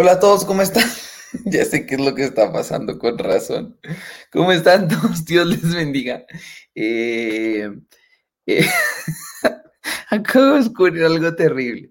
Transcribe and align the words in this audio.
Hola 0.00 0.12
a 0.12 0.18
todos, 0.18 0.46
¿cómo 0.46 0.62
están? 0.62 0.88
ya 1.44 1.62
sé 1.62 1.84
qué 1.84 1.96
es 1.96 2.00
lo 2.00 2.14
que 2.14 2.24
está 2.24 2.50
pasando, 2.50 2.98
con 2.98 3.18
razón. 3.18 3.78
¿Cómo 4.32 4.50
están 4.50 4.88
todos? 4.88 5.26
Dios 5.26 5.46
les 5.46 5.74
bendiga. 5.74 6.24
Eh, 6.74 7.70
eh, 8.46 8.66
acabo 10.08 10.54
de 10.54 10.60
descubrir 10.60 11.04
algo 11.04 11.36
terrible. 11.36 11.90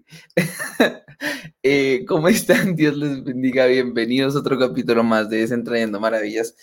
Eh, 1.62 2.04
¿Cómo 2.08 2.26
están? 2.26 2.74
Dios 2.74 2.96
les 2.96 3.22
bendiga. 3.22 3.66
Bienvenidos 3.66 4.34
a 4.34 4.40
otro 4.40 4.58
capítulo 4.58 5.04
más 5.04 5.30
de 5.30 5.42
Desentrañando 5.42 6.00
Maravillas. 6.00 6.56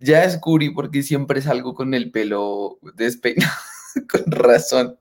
Ya 0.00 0.22
descubrí 0.22 0.70
porque 0.70 1.04
siempre 1.04 1.40
salgo 1.40 1.72
con 1.72 1.94
el 1.94 2.10
pelo 2.10 2.80
despeinado, 2.96 3.52
con 4.10 4.28
razón. 4.28 4.98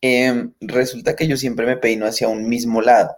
Em, 0.00 0.54
resulta 0.62 1.14
que 1.14 1.28
yo 1.28 1.36
siempre 1.36 1.66
me 1.66 1.76
peino 1.76 2.06
hacia 2.06 2.28
un 2.28 2.48
mismo 2.48 2.80
lado, 2.80 3.14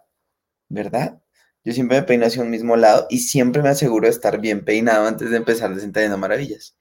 ¿verdad? 0.68 1.20
Yo 1.64 1.72
siempre 1.72 2.00
me 2.00 2.06
peino 2.06 2.26
hacia 2.26 2.42
un 2.42 2.50
mismo 2.50 2.76
lado 2.76 3.06
y 3.10 3.20
siempre 3.20 3.62
me 3.62 3.70
aseguro 3.70 4.06
de 4.06 4.12
estar 4.12 4.38
bien 4.40 4.64
peinado 4.64 5.06
antes 5.06 5.30
de 5.30 5.36
empezar 5.38 5.74
Desentrañando 5.74 6.18
Maravillas. 6.18 6.76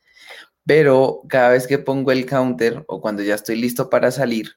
Pero 0.66 1.21
cada 1.29 1.49
vez 1.49 1.67
que 1.67 1.77
pongo 1.77 2.11
el 2.11 2.25
counter 2.25 2.83
o 2.88 3.01
cuando 3.01 3.23
ya 3.23 3.35
estoy 3.35 3.55
listo 3.55 3.89
para 3.89 4.11
salir, 4.11 4.51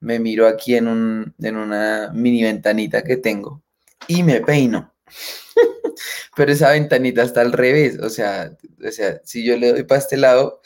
me 0.00 0.18
miro 0.18 0.46
aquí 0.46 0.74
en, 0.74 0.88
un, 0.88 1.34
en 1.40 1.56
una 1.56 2.10
mini 2.14 2.42
ventanita 2.42 3.02
que 3.02 3.16
tengo 3.16 3.62
y 4.06 4.22
me 4.22 4.40
peino. 4.40 4.94
Pero 6.36 6.52
esa 6.52 6.70
ventanita 6.70 7.22
está 7.22 7.42
al 7.42 7.52
revés, 7.52 7.98
o 7.98 8.08
sea, 8.08 8.56
o 8.86 8.90
sea, 8.90 9.20
si 9.24 9.44
yo 9.44 9.56
le 9.56 9.72
doy 9.72 9.82
para 9.84 10.00
este 10.00 10.16
lado, 10.16 10.60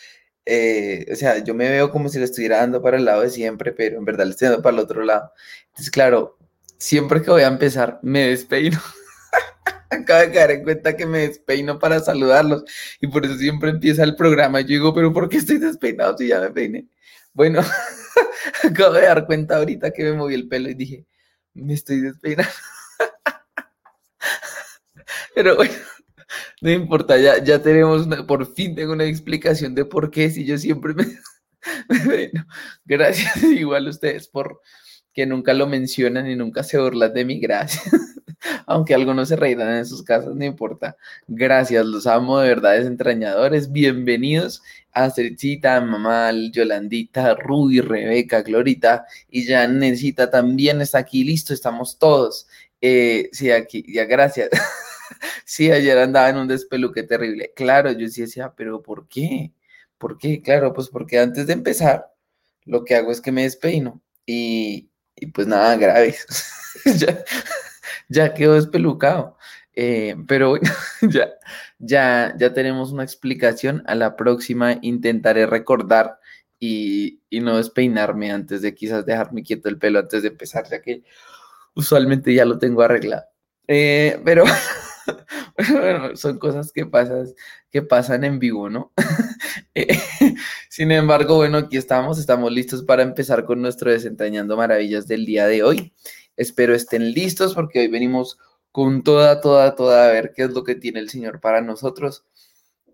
eh, 0.46 1.06
o 1.10 1.16
sea, 1.16 1.38
yo 1.38 1.54
me 1.54 1.70
veo 1.70 1.90
como 1.90 2.08
si 2.08 2.18
le 2.18 2.26
estuviera 2.26 2.58
dando 2.58 2.82
para 2.82 2.96
el 2.96 3.04
lado 3.04 3.22
de 3.22 3.30
siempre, 3.30 3.72
pero 3.72 3.98
en 3.98 4.04
verdad 4.04 4.26
le 4.26 4.32
estoy 4.32 4.48
dando 4.48 4.62
para 4.62 4.74
el 4.74 4.82
otro 4.82 5.02
lado. 5.02 5.32
Entonces, 5.68 5.90
claro, 5.90 6.38
siempre 6.78 7.22
que 7.22 7.30
voy 7.30 7.42
a 7.42 7.48
empezar, 7.48 7.98
me 8.02 8.28
despeino. 8.28 8.80
Acabo 9.94 10.20
de 10.20 10.32
caer 10.32 10.50
en 10.52 10.64
cuenta 10.64 10.96
que 10.96 11.06
me 11.06 11.20
despeino 11.20 11.78
para 11.78 12.00
saludarlos 12.00 12.64
y 13.00 13.06
por 13.06 13.24
eso 13.24 13.36
siempre 13.36 13.70
empieza 13.70 14.04
el 14.04 14.16
programa. 14.16 14.60
Yo 14.60 14.68
digo, 14.68 14.94
pero 14.94 15.12
¿por 15.12 15.28
qué 15.28 15.38
estoy 15.38 15.58
despeinado 15.58 16.16
si 16.18 16.28
ya 16.28 16.40
me 16.40 16.50
peiné? 16.50 16.86
Bueno, 17.32 17.60
acabo 18.64 18.94
de 18.94 19.02
dar 19.02 19.26
cuenta 19.26 19.56
ahorita 19.56 19.92
que 19.92 20.04
me 20.04 20.12
moví 20.12 20.34
el 20.34 20.48
pelo 20.48 20.68
y 20.70 20.74
dije, 20.74 21.06
me 21.54 21.74
estoy 21.74 22.00
despeinando. 22.00 22.52
Pero 25.34 25.56
bueno, 25.56 25.74
no 26.60 26.70
importa, 26.70 27.18
ya, 27.18 27.42
ya 27.42 27.60
tenemos, 27.60 28.06
por 28.26 28.54
fin 28.54 28.74
tengo 28.74 28.92
una 28.92 29.04
explicación 29.04 29.74
de 29.74 29.84
por 29.84 30.10
qué 30.10 30.30
si 30.30 30.44
yo 30.44 30.58
siempre 30.58 30.94
me, 30.94 31.06
peino. 32.08 32.46
Gracias 32.84 33.42
igual 33.42 33.86
a 33.86 33.90
ustedes 33.90 34.28
por 34.28 34.60
que 35.14 35.26
nunca 35.26 35.54
lo 35.54 35.68
mencionan 35.68 36.28
y 36.28 36.34
nunca 36.34 36.64
se 36.64 36.78
burlan 36.78 37.14
de 37.14 37.24
mí, 37.24 37.38
gracias. 37.38 37.84
Aunque 38.66 38.94
algunos 38.94 39.28
se 39.28 39.36
reirán 39.36 39.76
en 39.76 39.86
sus 39.86 40.02
casas, 40.02 40.34
no 40.34 40.44
importa. 40.44 40.96
Gracias, 41.28 41.86
los 41.86 42.08
amo 42.08 42.40
de 42.40 42.48
verdad, 42.48 42.84
entrañadores. 42.84 43.70
Bienvenidos 43.70 44.60
a 44.92 45.10
Cita, 45.10 45.80
Mamá, 45.80 46.32
Yolandita, 46.50 47.34
Ruby, 47.34 47.80
Rebeca, 47.80 48.42
Glorita 48.42 49.06
y 49.30 49.46
Janecita 49.46 50.30
también 50.30 50.80
está 50.80 50.98
aquí. 50.98 51.22
Listo, 51.22 51.54
estamos 51.54 51.96
todos. 51.96 52.48
Eh, 52.80 53.30
sí, 53.32 53.52
aquí, 53.52 53.84
ya 53.86 54.06
gracias. 54.06 54.50
sí, 55.44 55.70
ayer 55.70 55.96
andaba 55.96 56.28
en 56.28 56.38
un 56.38 56.48
despeluque 56.48 57.04
terrible. 57.04 57.52
Claro, 57.54 57.92
yo 57.92 58.08
sí 58.08 58.22
decía, 58.22 58.52
pero 58.56 58.82
¿por 58.82 59.06
qué? 59.06 59.52
¿Por 59.96 60.18
qué? 60.18 60.42
Claro, 60.42 60.72
pues 60.74 60.88
porque 60.88 61.20
antes 61.20 61.46
de 61.46 61.52
empezar, 61.52 62.12
lo 62.64 62.84
que 62.84 62.96
hago 62.96 63.12
es 63.12 63.20
que 63.20 63.32
me 63.32 63.44
despeino 63.44 64.02
y, 64.26 64.90
y 65.16 65.26
pues 65.26 65.46
nada, 65.46 65.76
grave. 65.76 66.14
ya, 68.08 68.34
quedó 68.34 68.54
despelucado. 68.54 69.36
Eh, 69.76 70.16
pero 70.28 70.56
ya, 71.02 71.30
ya, 71.78 72.34
ya 72.38 72.52
tenemos 72.52 72.92
una 72.92 73.04
explicación. 73.04 73.82
A 73.86 73.94
la 73.94 74.16
próxima 74.16 74.78
intentaré 74.82 75.46
recordar 75.46 76.18
y, 76.58 77.20
y, 77.30 77.40
no 77.40 77.56
despeinarme 77.56 78.32
antes 78.32 78.62
de 78.62 78.74
quizás 78.74 79.04
dejarme 79.04 79.42
quieto 79.42 79.68
el 79.68 79.78
pelo 79.78 79.98
antes 79.98 80.22
de 80.22 80.28
empezar, 80.28 80.68
ya 80.70 80.80
que 80.80 81.02
usualmente 81.74 82.32
ya 82.32 82.44
lo 82.44 82.58
tengo 82.58 82.82
arreglado. 82.82 83.24
Eh, 83.66 84.20
pero 84.24 84.44
bueno, 85.70 86.16
son 86.16 86.38
cosas 86.38 86.72
que, 86.72 86.86
pasan, 86.86 87.26
que 87.70 87.82
pasan 87.82 88.24
en 88.24 88.38
vivo, 88.38 88.70
¿no? 88.70 88.92
Eh, 89.76 89.98
sin 90.68 90.92
embargo, 90.92 91.36
bueno, 91.36 91.58
aquí 91.58 91.76
estamos, 91.76 92.18
estamos 92.20 92.52
listos 92.52 92.84
para 92.84 93.02
empezar 93.02 93.44
con 93.44 93.60
nuestro 93.60 93.90
Desentrañando 93.90 94.56
Maravillas 94.56 95.08
del 95.08 95.26
día 95.26 95.48
de 95.48 95.64
hoy. 95.64 95.92
Espero 96.36 96.74
estén 96.74 97.12
listos 97.12 97.54
porque 97.54 97.80
hoy 97.80 97.88
venimos 97.88 98.38
con 98.70 99.02
toda, 99.02 99.40
toda, 99.40 99.74
toda 99.74 100.06
a 100.06 100.12
ver 100.12 100.32
qué 100.34 100.44
es 100.44 100.50
lo 100.50 100.64
que 100.64 100.74
tiene 100.74 101.00
el 101.00 101.08
Señor 101.08 101.40
para 101.40 101.60
nosotros. 101.60 102.24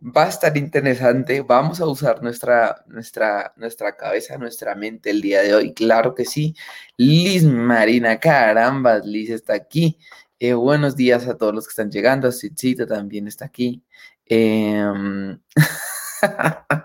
Va 0.03 0.25
a 0.25 0.29
estar 0.29 0.57
interesante, 0.57 1.43
vamos 1.43 1.81
a 1.81 1.87
usar 1.87 2.23
nuestra, 2.23 2.85
nuestra, 2.87 3.53
nuestra 3.57 3.97
cabeza, 3.97 4.39
nuestra 4.39 4.75
mente 4.75 5.11
el 5.11 5.21
día 5.21 5.43
de 5.43 5.55
hoy, 5.55 5.75
claro 5.75 6.15
que 6.15 6.25
sí. 6.25 6.55
Liz 6.97 7.45
Marina, 7.45 8.19
caramba, 8.19 8.99
Liz 8.99 9.31
está 9.31 9.55
aquí. 9.55 9.99
Eh, 10.43 10.55
buenos 10.55 10.97
días 10.97 11.29
a 11.29 11.37
todos 11.37 11.55
los 11.55 11.67
que 11.67 11.73
están 11.73 11.91
llegando. 11.91 12.33
Cita 12.33 12.87
también 12.87 13.29
está 13.29 13.45
aquí. 13.45 13.85
Em, 14.25 15.39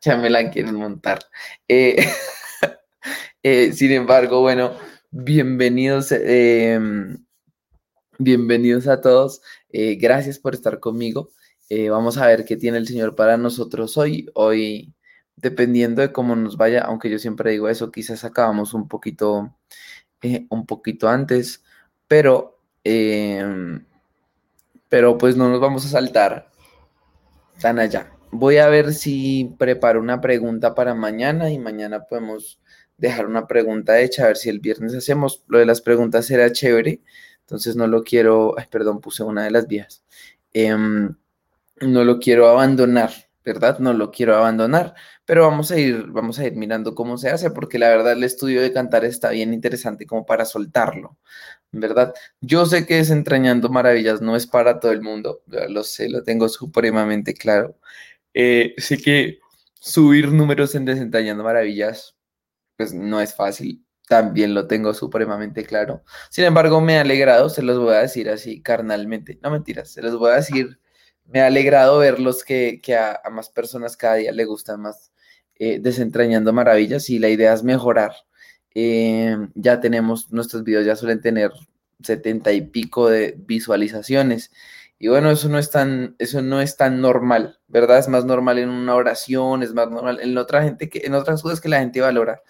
ya 0.00 0.16
me 0.16 0.30
la 0.30 0.50
quieren 0.50 0.76
montar. 0.76 1.18
Eh, 1.68 1.96
eh, 3.42 3.72
sin 3.74 3.92
embargo, 3.92 4.40
bueno, 4.40 4.72
bienvenidos. 5.10 6.10
Em, 6.10 7.22
bienvenidos 8.18 8.88
a 8.88 9.02
todos. 9.02 9.42
gracias 9.70 10.38
por 10.38 10.54
estar 10.54 10.80
conmigo. 10.80 11.28
vamos 11.90 12.16
a 12.16 12.26
ver 12.28 12.46
qué 12.46 12.56
tiene 12.56 12.78
el 12.78 12.86
Señor 12.88 13.14
para 13.14 13.36
nosotros 13.36 13.98
hoy. 13.98 14.30
Hoy, 14.34 14.94
dependiendo 15.36 16.00
de 16.00 16.12
cómo 16.12 16.34
nos 16.34 16.56
vaya, 16.56 16.80
aunque 16.80 17.10
yo 17.10 17.18
siempre 17.18 17.50
digo 17.50 17.68
eso, 17.68 17.92
quizás 17.92 18.24
acabamos 18.24 18.72
un 18.72 18.88
poquito, 18.88 19.54
un 20.48 20.66
poquito 20.66 21.08
antes, 21.10 21.62
pero 22.08 22.59
Em, 22.84 23.84
pero 24.88 25.18
pues 25.18 25.36
no 25.36 25.48
nos 25.50 25.60
vamos 25.60 25.84
a 25.86 25.88
saltar 25.88 26.50
tan 27.60 27.78
allá. 27.78 28.12
Voy 28.32 28.58
a 28.58 28.68
ver 28.68 28.94
si 28.94 29.54
preparo 29.58 30.00
una 30.00 30.20
pregunta 30.20 30.74
para 30.74 30.94
mañana 30.94 31.50
y 31.50 31.58
mañana 31.58 32.04
podemos 32.04 32.60
dejar 32.96 33.26
una 33.26 33.46
pregunta 33.46 34.00
hecha, 34.00 34.24
a 34.24 34.28
ver 34.28 34.36
si 34.36 34.50
el 34.50 34.60
viernes 34.60 34.94
hacemos. 34.94 35.44
Lo 35.48 35.58
de 35.58 35.66
las 35.66 35.80
preguntas 35.80 36.26
será 36.26 36.52
chévere, 36.52 37.02
entonces 37.40 37.76
no 37.76 37.86
lo 37.86 38.02
quiero, 38.04 38.54
perdón, 38.70 39.00
puse 39.00 39.24
una 39.24 39.44
de 39.44 39.50
las 39.50 39.66
vías. 39.66 40.04
Em, 40.52 41.16
no 41.80 42.04
lo 42.04 42.18
quiero 42.20 42.48
abandonar, 42.48 43.10
¿verdad? 43.44 43.78
No 43.78 43.92
lo 43.94 44.10
quiero 44.10 44.36
abandonar, 44.36 44.94
pero 45.24 45.42
vamos 45.48 45.70
a 45.70 45.78
ir, 45.78 46.06
vamos 46.08 46.38
a 46.38 46.46
ir 46.46 46.54
mirando 46.56 46.94
cómo 46.94 47.18
se 47.18 47.30
hace, 47.30 47.50
porque 47.50 47.78
la 47.78 47.88
verdad 47.88 48.12
el 48.12 48.24
estudio 48.24 48.62
de 48.62 48.72
cantar 48.72 49.04
está 49.04 49.30
bien 49.30 49.54
interesante 49.54 50.06
como 50.06 50.26
para 50.26 50.44
soltarlo. 50.44 51.16
¿Verdad? 51.72 52.14
Yo 52.40 52.66
sé 52.66 52.86
que 52.86 52.96
Desentrañando 52.96 53.68
Maravillas 53.68 54.20
no 54.20 54.36
es 54.36 54.46
para 54.46 54.80
todo 54.80 54.92
el 54.92 55.02
mundo, 55.02 55.42
lo 55.46 55.84
sé, 55.84 56.08
lo 56.08 56.22
tengo 56.22 56.48
supremamente 56.48 57.34
claro. 57.34 57.78
Eh, 58.34 58.74
sé 58.78 58.98
que 58.98 59.38
subir 59.80 60.32
números 60.32 60.74
en 60.74 60.84
Desentrañando 60.84 61.44
Maravillas, 61.44 62.16
pues 62.76 62.94
no 62.94 63.20
es 63.20 63.34
fácil, 63.34 63.84
también 64.08 64.54
lo 64.54 64.66
tengo 64.66 64.94
supremamente 64.94 65.64
claro. 65.64 66.02
Sin 66.30 66.44
embargo, 66.44 66.80
me 66.80 66.98
ha 66.98 67.02
alegrado, 67.02 67.48
se 67.50 67.62
los 67.62 67.78
voy 67.78 67.94
a 67.94 68.00
decir 68.00 68.28
así 68.30 68.62
carnalmente, 68.62 69.38
no 69.42 69.50
mentiras, 69.50 69.90
se 69.92 70.02
los 70.02 70.18
voy 70.18 70.32
a 70.32 70.36
decir, 70.36 70.80
me 71.26 71.40
ha 71.42 71.46
alegrado 71.46 71.98
verlos 71.98 72.44
que, 72.44 72.80
que 72.82 72.96
a, 72.96 73.20
más 73.30 73.50
personas 73.50 73.96
cada 73.96 74.16
día 74.16 74.32
le 74.32 74.44
gustan 74.44 74.80
más 74.82 75.12
eh, 75.56 75.78
Desentrañando 75.80 76.52
Maravillas 76.52 77.10
y 77.10 77.18
la 77.18 77.28
idea 77.28 77.52
es 77.52 77.62
mejorar 77.62 78.12
eh, 78.74 79.36
ya 79.54 79.80
tenemos, 79.80 80.32
nuestros 80.32 80.64
videos 80.64 80.86
ya 80.86 80.96
suelen 80.96 81.20
tener 81.20 81.52
70 82.02 82.52
y 82.52 82.62
pico 82.62 83.08
de 83.08 83.34
visualizaciones. 83.38 84.50
Y 84.98 85.08
bueno, 85.08 85.30
eso 85.30 85.48
no 85.48 85.58
es 85.58 85.70
tan, 85.70 86.14
eso 86.18 86.42
no 86.42 86.60
es 86.60 86.76
tan 86.76 87.00
normal, 87.00 87.58
¿verdad? 87.68 87.98
Es 87.98 88.08
más 88.08 88.24
normal 88.24 88.58
en 88.58 88.68
una 88.68 88.94
oración, 88.94 89.62
es 89.62 89.72
más 89.72 89.90
normal 89.90 90.20
en 90.20 90.36
otra 90.36 90.62
gente 90.62 90.90
que, 90.90 91.02
en 91.04 91.14
otras 91.14 91.42
cosas 91.42 91.60
que 91.60 91.70
la 91.70 91.80
gente 91.80 92.00
valora. 92.00 92.42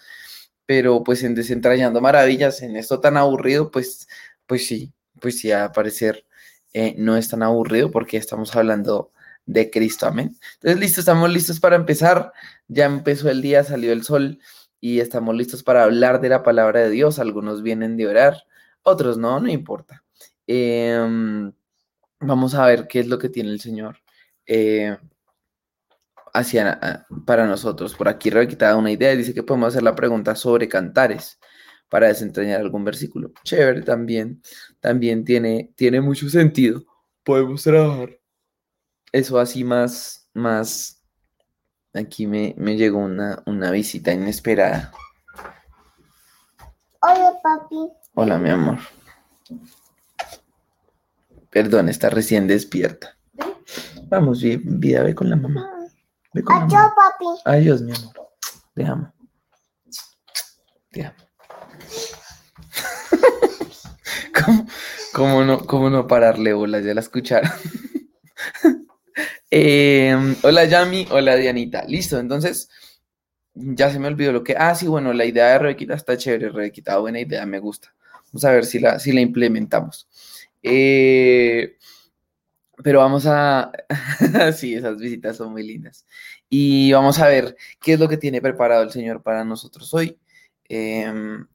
Pero 0.65 1.03
pues 1.03 1.23
en 1.23 1.35
desentrañando 1.35 2.01
maravillas, 2.01 2.61
en 2.61 2.75
esto 2.75 2.99
tan 2.99 3.17
aburrido, 3.17 3.71
pues, 3.71 4.07
pues 4.45 4.67
sí, 4.67 4.93
pues 5.19 5.39
sí, 5.39 5.51
a 5.51 5.71
parecer 5.71 6.25
eh, 6.73 6.95
no 6.97 7.17
es 7.17 7.29
tan 7.29 7.43
aburrido 7.43 7.91
porque 7.91 8.17
estamos 8.17 8.55
hablando 8.55 9.11
de 9.45 9.69
Cristo, 9.71 10.07
amén. 10.07 10.37
Entonces, 10.55 10.79
listo, 10.79 10.99
estamos 11.01 11.29
listos 11.31 11.59
para 11.59 11.75
empezar. 11.75 12.31
Ya 12.67 12.85
empezó 12.85 13.29
el 13.29 13.41
día, 13.41 13.63
salió 13.63 13.91
el 13.93 14.03
sol 14.03 14.39
y 14.81 14.99
estamos 14.99 15.35
listos 15.35 15.63
para 15.63 15.83
hablar 15.83 16.19
de 16.19 16.29
la 16.29 16.43
palabra 16.43 16.81
de 16.81 16.89
Dios. 16.89 17.19
Algunos 17.19 17.61
vienen 17.63 17.95
de 17.97 18.07
orar, 18.07 18.43
otros 18.83 19.17
no, 19.17 19.39
no 19.39 19.47
importa. 19.47 20.03
Em, 20.47 21.53
vamos 22.19 22.55
a 22.55 22.65
ver 22.65 22.87
qué 22.87 22.99
es 23.01 23.07
lo 23.07 23.19
que 23.19 23.29
tiene 23.29 23.51
el 23.51 23.61
Señor 23.61 23.99
eh, 24.45 24.97
hacia, 26.33 27.05
para 27.25 27.45
nosotros. 27.45 27.95
Por 27.95 28.09
aquí 28.09 28.29
Rebequita 28.29 28.67
da 28.69 28.77
una 28.77 28.91
idea, 28.91 29.15
dice 29.15 29.33
que 29.33 29.43
podemos 29.43 29.69
hacer 29.69 29.83
la 29.83 29.95
pregunta 29.95 30.35
sobre 30.35 30.67
cantares. 30.67 31.39
para 31.89 32.07
desentrañar 32.07 32.61
algún 32.61 32.85
versículo. 32.85 33.33
Chévere 33.43 33.81
también, 33.83 34.41
también 34.79 35.25
tiene, 35.25 35.73
tiene 35.75 36.01
mucho 36.01 36.29
sentido. 36.29 36.83
Podemos 37.23 37.63
trabajar. 37.63 38.19
Eso 39.11 39.39
así 39.39 39.63
más, 39.63 40.29
más, 40.33 41.00
aquí 41.93 42.27
me, 42.27 42.53
llegó 42.75 42.99
una, 42.99 43.41
una 43.45 43.71
visita 43.71 44.13
inesperada. 44.13 44.91
Hola, 47.01 47.33
papi. 47.41 47.89
Hola, 48.15 48.37
mi 48.37 48.49
amor. 48.49 48.79
Perdón, 51.49 51.89
está 51.89 52.09
recién 52.09 52.47
despierta. 52.47 53.17
Vamos, 54.07 54.41
vida, 54.41 55.03
ve 55.03 55.15
con 55.15 55.29
la 55.29 55.35
mamá. 55.35 55.69
Adiós, 56.33 56.91
papi. 56.95 57.25
Adiós, 57.45 57.81
mi 57.81 57.93
amor. 57.93 58.13
Te 58.73 58.85
amo. 58.85 59.13
Te 60.91 61.05
amo. 61.05 61.15
¿Cómo, 65.13 65.43
no, 65.43 65.65
¿Cómo 65.65 65.89
no 65.89 66.07
pararle 66.07 66.53
bolas? 66.53 66.85
Ya 66.85 66.93
la 66.93 67.01
escucharon. 67.01 67.51
Em, 69.53 70.37
hola, 70.43 70.63
Yami. 70.65 71.07
Hola, 71.11 71.35
Dianita. 71.35 71.83
Listo, 71.85 72.17
entonces 72.17 72.69
ya 73.53 73.91
se 73.91 73.99
me 73.99 74.07
olvidó 74.07 74.31
lo 74.31 74.43
que. 74.43 74.55
Ah, 74.57 74.73
sí, 74.75 74.87
bueno, 74.87 75.11
la 75.13 75.25
idea 75.25 75.47
de 75.49 75.59
Rebequita 75.59 75.93
está 75.95 76.17
chévere, 76.17 76.49
Rebequita. 76.49 76.97
Buena 76.99 77.19
idea, 77.19 77.45
me 77.45 77.59
gusta. 77.59 77.93
Vamos 78.27 78.45
a 78.45 78.51
ver 78.51 78.65
si 78.65 78.79
la, 78.79 78.97
si 78.99 79.11
la 79.11 79.19
implementamos. 79.21 80.07
Eh, 80.63 81.77
pero 82.83 82.99
vamos 82.99 83.25
a... 83.27 83.71
sí, 84.55 84.75
esas 84.75 84.97
visitas 84.97 85.37
son 85.37 85.51
muy 85.51 85.63
lindas. 85.63 86.05
Y 86.49 86.91
vamos 86.93 87.19
a 87.19 87.27
ver 87.27 87.57
qué 87.81 87.93
es 87.93 87.99
lo 87.99 88.07
que 88.07 88.17
tiene 88.17 88.41
preparado 88.41 88.83
el 88.83 88.91
Señor 88.91 89.21
para 89.21 89.43
nosotros 89.43 89.93
hoy. 89.93 90.17
Em, 90.69 91.45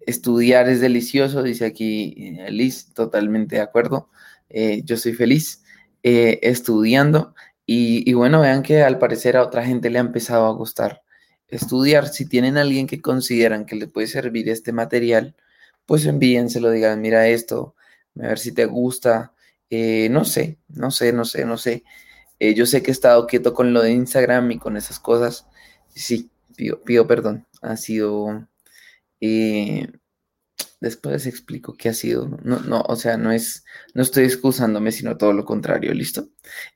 estudiar 0.00 0.68
es 0.68 0.80
delicioso, 0.80 1.42
dice 1.44 1.66
aquí 1.66 2.14
eh, 2.40 2.50
Liz, 2.50 2.92
totalmente 2.92 3.56
de 3.56 3.62
acuerdo. 3.62 4.10
Eh, 4.48 4.82
yo 4.84 4.96
soy 4.96 5.14
feliz 5.14 5.62
eh, 6.08 6.38
estudiando 6.42 7.34
y, 7.66 8.12
bueno, 8.14 8.40
vean 8.40 8.62
que 8.62 8.84
al 8.84 9.00
parecer 9.00 9.36
a 9.36 9.42
otra 9.42 9.64
gente 9.66 9.90
le 9.90 9.98
ha 9.98 10.02
empezado 10.02 10.46
a 10.46 10.52
gustar 10.52 11.02
estudiar. 11.48 12.06
Si 12.06 12.28
tienen 12.28 12.58
alguien 12.58 12.86
que 12.86 13.02
consideran 13.02 13.66
que 13.66 13.74
le 13.74 13.88
puede 13.88 14.06
servir 14.06 14.48
este 14.48 14.72
material, 14.72 15.34
pues 15.84 16.06
envíenselo, 16.06 16.70
digan, 16.70 17.00
mira 17.00 17.26
esto, 17.26 17.74
a 18.20 18.28
ver 18.28 18.38
si 18.38 18.52
te 18.52 18.66
gusta. 18.66 19.34
Eh, 19.68 20.08
no 20.10 20.24
sé, 20.24 20.58
no 20.68 20.92
sé, 20.92 21.12
no 21.12 21.24
sé, 21.24 21.44
no 21.44 21.58
sé. 21.58 21.82
Eh, 22.38 22.54
yo 22.54 22.66
sé 22.66 22.82
que 22.84 22.92
he 22.92 22.92
estado 22.92 23.26
quieto 23.26 23.52
con 23.52 23.72
lo 23.74 23.82
de 23.82 23.90
Instagram 23.92 24.52
y 24.52 24.58
con 24.58 24.76
esas 24.76 25.00
cosas. 25.00 25.48
Sí, 25.88 26.30
pido, 26.56 26.82
pido 26.84 27.08
perdón. 27.08 27.46
Ha 27.62 27.76
sido... 27.76 28.46
después 30.86 31.26
explico 31.26 31.74
qué 31.74 31.90
ha 31.90 31.94
sido. 31.94 32.28
No, 32.42 32.60
no, 32.60 32.80
o 32.82 32.96
sea, 32.96 33.16
no 33.16 33.30
es, 33.32 33.64
no 33.94 34.02
estoy 34.02 34.24
excusándome, 34.24 34.92
sino 34.92 35.16
todo 35.16 35.32
lo 35.32 35.44
contrario, 35.44 35.92
¿listo? 35.94 36.28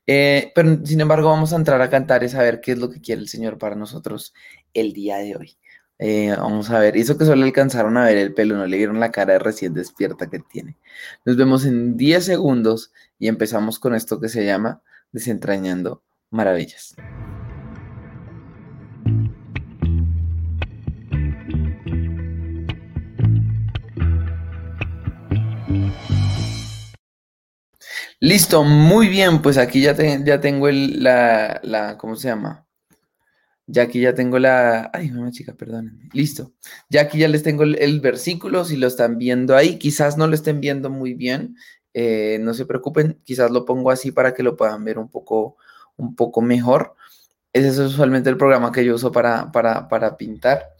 pero 0.05 0.85
sin 0.85 1.01
embargo, 1.01 1.29
vamos 1.29 1.53
a 1.53 1.55
entrar 1.55 1.81
a 1.81 1.89
cantar 1.89 2.23
y 2.23 2.29
saber 2.29 2.61
qué 2.61 2.73
es 2.73 2.79
lo 2.79 2.89
que 2.89 3.01
quiere 3.01 3.21
el 3.21 3.29
Señor 3.29 3.57
para 3.57 3.75
nosotros 3.75 4.33
el 4.73 4.93
día 4.93 5.17
de 5.17 5.35
hoy. 5.35 5.57
Eh, 6.03 6.33
vamos 6.35 6.71
a 6.71 6.79
ver, 6.79 6.97
hizo 6.97 7.15
que 7.15 7.25
solo 7.25 7.43
alcanzaron 7.43 7.95
a 7.95 8.05
ver 8.05 8.17
el 8.17 8.33
pelo, 8.33 8.57
no 8.57 8.65
le 8.65 8.77
dieron 8.77 8.99
la 8.99 9.11
cara 9.11 9.33
de 9.33 9.39
recién 9.39 9.75
despierta 9.75 10.29
que 10.29 10.39
tiene. 10.39 10.77
Nos 11.25 11.37
vemos 11.37 11.63
en 11.65 11.95
10 11.95 12.25
segundos 12.25 12.91
y 13.19 13.27
empezamos 13.27 13.77
con 13.77 13.93
esto 13.93 14.19
que 14.19 14.27
se 14.27 14.43
llama 14.43 14.81
Desentrañando 15.11 16.01
Maravillas. 16.31 16.95
Listo, 28.23 28.63
muy 28.63 29.09
bien, 29.09 29.41
pues 29.41 29.57
aquí 29.57 29.81
ya, 29.81 29.95
ya 29.95 30.39
tengo 30.39 30.67
el, 30.67 31.03
la, 31.03 31.59
la, 31.63 31.97
¿cómo 31.97 32.15
se 32.15 32.27
llama? 32.27 32.67
Ya 33.65 33.83
aquí 33.83 33.99
ya 34.01 34.13
tengo 34.13 34.37
la... 34.37 34.91
Ay, 34.93 35.09
mamá 35.09 35.31
chica, 35.31 35.53
perdónenme. 35.55 36.09
Listo. 36.13 36.53
Ya 36.89 37.01
aquí 37.01 37.17
ya 37.17 37.27
les 37.27 37.41
tengo 37.41 37.63
el, 37.63 37.99
versículo, 37.99 38.63
si 38.63 38.77
lo 38.77 38.85
están 38.85 39.17
viendo 39.17 39.55
ahí. 39.55 39.79
Quizás 39.79 40.17
no 40.17 40.27
lo 40.27 40.35
estén 40.35 40.61
viendo 40.61 40.91
muy 40.91 41.15
bien. 41.15 41.55
Eh, 41.95 42.37
no 42.41 42.53
se 42.53 42.65
preocupen, 42.67 43.19
quizás 43.23 43.49
lo 43.49 43.65
pongo 43.65 43.89
así 43.89 44.11
para 44.11 44.33
que 44.35 44.43
lo 44.43 44.55
puedan 44.55 44.83
ver 44.83 44.99
un 44.99 45.09
poco, 45.09 45.57
un 45.97 46.15
poco 46.15 46.41
mejor. 46.41 46.95
Ese 47.53 47.69
es 47.69 47.79
usualmente 47.79 48.29
el 48.29 48.37
programa 48.37 48.71
que 48.71 48.85
yo 48.85 48.95
uso 48.95 49.11
para, 49.11 49.51
para, 49.51 49.87
para 49.87 50.15
pintar. 50.17 50.75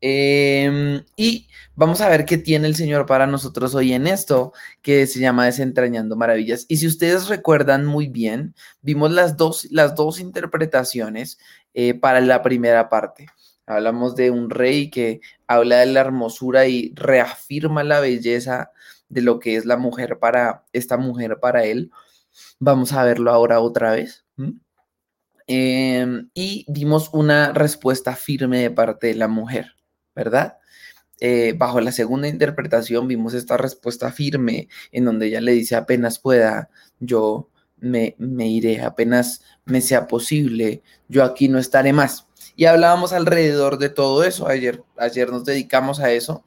Em, 0.00 1.04
y 1.16 1.48
vamos 1.74 2.00
a 2.00 2.08
ver 2.08 2.26
qué 2.26 2.36
tiene 2.36 2.68
el 2.68 2.76
Señor 2.76 3.06
para 3.06 3.26
nosotros 3.26 3.74
hoy 3.74 3.92
en 3.92 4.06
esto, 4.06 4.52
que 4.82 5.06
se 5.06 5.20
llama 5.20 5.46
Desentrañando 5.46 6.16
Maravillas. 6.16 6.66
Y 6.68 6.76
si 6.76 6.86
ustedes 6.86 7.28
recuerdan 7.28 7.86
muy 7.86 8.08
bien, 8.08 8.54
vimos 8.82 9.10
las 9.10 9.36
dos, 9.36 9.66
las 9.70 9.94
dos 9.94 10.20
interpretaciones 10.20 11.38
eh, 11.74 11.94
para 11.94 12.20
la 12.20 12.42
primera 12.42 12.88
parte. 12.88 13.26
Hablamos 13.66 14.14
de 14.16 14.30
un 14.30 14.50
rey 14.50 14.90
que 14.90 15.20
habla 15.46 15.78
de 15.78 15.86
la 15.86 16.00
hermosura 16.00 16.66
y 16.66 16.92
reafirma 16.94 17.82
la 17.82 18.00
belleza 18.00 18.70
de 19.08 19.22
lo 19.22 19.38
que 19.40 19.56
es 19.56 19.64
la 19.66 19.76
mujer 19.76 20.18
para 20.18 20.64
esta 20.72 20.96
mujer 20.96 21.38
para 21.40 21.64
él. 21.64 21.90
Vamos 22.60 22.92
a 22.92 23.04
verlo 23.04 23.30
ahora 23.32 23.60
otra 23.60 23.92
vez. 23.92 24.24
Em, 25.48 26.28
y 26.34 26.64
dimos 26.68 27.10
una 27.12 27.52
respuesta 27.52 28.14
firme 28.16 28.60
de 28.62 28.70
parte 28.70 29.08
de 29.08 29.14
la 29.14 29.28
mujer. 29.28 29.75
¿Verdad? 30.16 30.58
Eh, 31.20 31.54
bajo 31.56 31.80
la 31.80 31.92
segunda 31.92 32.28
interpretación 32.28 33.08
vimos 33.08 33.32
esta 33.32 33.56
respuesta 33.56 34.12
firme 34.12 34.68
en 34.92 35.06
donde 35.06 35.28
ella 35.28 35.40
le 35.40 35.52
dice 35.52 35.74
apenas 35.76 36.18
pueda, 36.18 36.68
yo 36.98 37.48
me, 37.78 38.16
me 38.18 38.48
iré, 38.48 38.82
apenas 38.82 39.42
me 39.64 39.80
sea 39.80 40.08
posible, 40.08 40.82
yo 41.08 41.24
aquí 41.24 41.48
no 41.48 41.58
estaré 41.58 41.92
más. 41.92 42.26
Y 42.54 42.64
hablábamos 42.64 43.12
alrededor 43.12 43.78
de 43.78 43.90
todo 43.90 44.24
eso, 44.24 44.48
ayer, 44.48 44.82
ayer 44.96 45.30
nos 45.30 45.44
dedicamos 45.44 46.00
a 46.00 46.10
eso, 46.12 46.44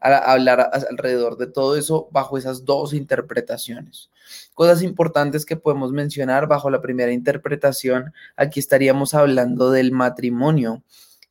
a, 0.00 0.16
hablar 0.32 0.70
alrededor 0.90 1.36
de 1.36 1.46
todo 1.46 1.76
eso 1.76 2.08
bajo 2.10 2.36
esas 2.36 2.64
dos 2.64 2.92
interpretaciones. 2.92 4.10
Cosas 4.54 4.82
importantes 4.82 5.46
que 5.46 5.56
podemos 5.56 5.92
mencionar 5.92 6.46
bajo 6.48 6.70
la 6.70 6.82
primera 6.82 7.12
interpretación, 7.12 8.12
aquí 8.36 8.60
estaríamos 8.60 9.14
hablando 9.14 9.70
del 9.70 9.92
matrimonio 9.92 10.82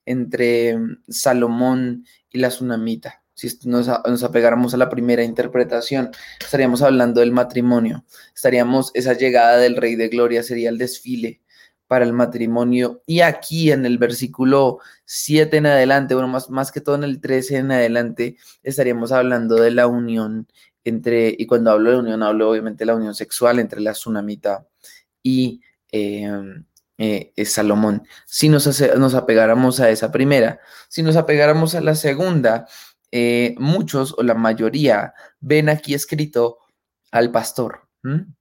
entre 0.06 0.78
Salomón 1.08 2.06
y 2.30 2.40
la 2.40 2.50
tsunamita. 2.50 3.24
Si 3.34 3.68
nos, 3.68 3.88
apegáramos 3.90 4.74
a 4.74 4.78
la 4.78 4.90
primera 4.90 5.24
interpretación, 5.24 6.12
estaríamos 6.40 6.82
hablando 6.82 7.22
del 7.22 7.32
matrimonio. 7.32 8.06
Estaríamos, 8.36 8.92
esa 8.94 9.14
llegada 9.14 9.58
del 9.58 9.78
Rey 9.78 9.96
de 9.96 10.10
Gloria 10.10 10.44
sería 10.44 10.70
el 10.70 10.78
desfile 10.78 11.42
para 11.88 12.06
el 12.06 12.14
matrimonio. 12.14 13.02
Y 13.06 13.22
aquí 13.22 13.72
en 13.72 13.86
el 13.86 13.98
versículo 13.98 14.80
7 15.06 15.58
en 15.58 15.66
adelante, 15.66 16.14
bueno, 16.14 16.28
más, 16.28 16.50
más 16.50 16.72
que 16.72 16.82
todo 16.82 16.96
en 16.96 17.04
el 17.04 17.20
13 17.20 17.58
en 17.58 17.72
adelante, 17.72 18.38
estaríamos 18.64 19.12
hablando 19.12 19.56
de 19.56 19.72
la 19.72 19.88
unión 19.88 20.48
entre, 20.84 21.36
y 21.38 21.46
cuando 21.46 21.72
hablo 21.72 21.92
de 21.92 21.98
unión, 21.98 22.24
hablo 22.24 22.50
obviamente 22.50 22.80
de 22.84 22.88
la 22.88 22.96
unión 22.96 23.16
sexual 23.16 23.60
entre 23.60 23.82
la 23.82 23.94
tsunamita 23.94 24.68
y 25.24 25.62
em, 25.92 26.66
eh, 27.04 27.34
es 27.36 27.54
Salomón. 27.54 28.08
Si 28.28 28.48
nos, 28.48 28.68
nos, 28.96 29.16
apegáramos 29.16 29.80
a 29.80 29.90
esa 29.90 30.12
primera, 30.12 30.60
si 30.88 31.02
nos 31.02 31.16
apegáramos 31.16 31.74
a 31.74 31.82
la 31.82 31.96
segunda, 31.96 32.68
eh, 33.12 33.56
muchos 33.58 34.14
o 34.20 34.22
la 34.22 34.36
mayoría 34.36 35.16
ven 35.40 35.70
aquí 35.70 35.96
escrito 35.96 36.60
al 37.10 37.32
pastor. 37.32 37.88
En 38.04 38.36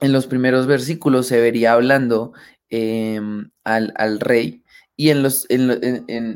los 0.00 0.26
primeros 0.26 0.66
versículos 0.66 1.28
se 1.28 1.40
vería 1.40 1.74
hablando 1.74 2.32
em, 2.70 3.52
al, 3.62 4.18
rey 4.18 4.64
y 4.96 5.10
en 5.10 5.22
los, 5.22 5.46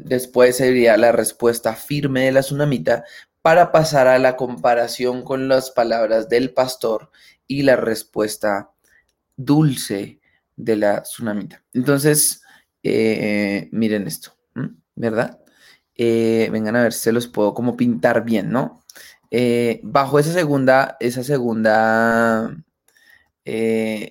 después 0.04 0.56
se 0.56 0.68
vería 0.68 0.96
la 0.96 1.10
respuesta 1.10 1.74
firme 1.74 2.26
de 2.26 2.32
la 2.32 2.42
tsunamita 2.42 3.02
para 3.42 3.72
pasar 3.72 4.06
a 4.06 4.20
la 4.20 4.36
comparación 4.36 5.24
con 5.24 5.48
las 5.48 5.72
palabras 5.72 6.28
del 6.28 6.52
pastor 6.52 7.10
y 7.48 7.62
la 7.62 7.74
respuesta 7.74 8.70
dulce 9.36 10.20
de 10.56 10.76
la 10.76 11.02
tsunamita. 11.02 11.62
Entonces, 11.72 12.42
eh, 12.82 13.68
miren 13.72 14.06
esto, 14.06 14.36
¿verdad? 14.94 15.40
Eh, 15.94 16.48
vengan 16.52 16.76
a 16.76 16.82
ver 16.82 16.92
se 16.92 17.12
los 17.12 17.26
puedo 17.26 17.54
como 17.54 17.76
pintar 17.76 18.24
bien, 18.24 18.50
¿no? 18.50 18.82
Eh, 19.30 19.80
bajo 19.82 20.18
esa 20.18 20.32
segunda, 20.32 20.96
esa 21.00 21.22
segunda 21.22 22.56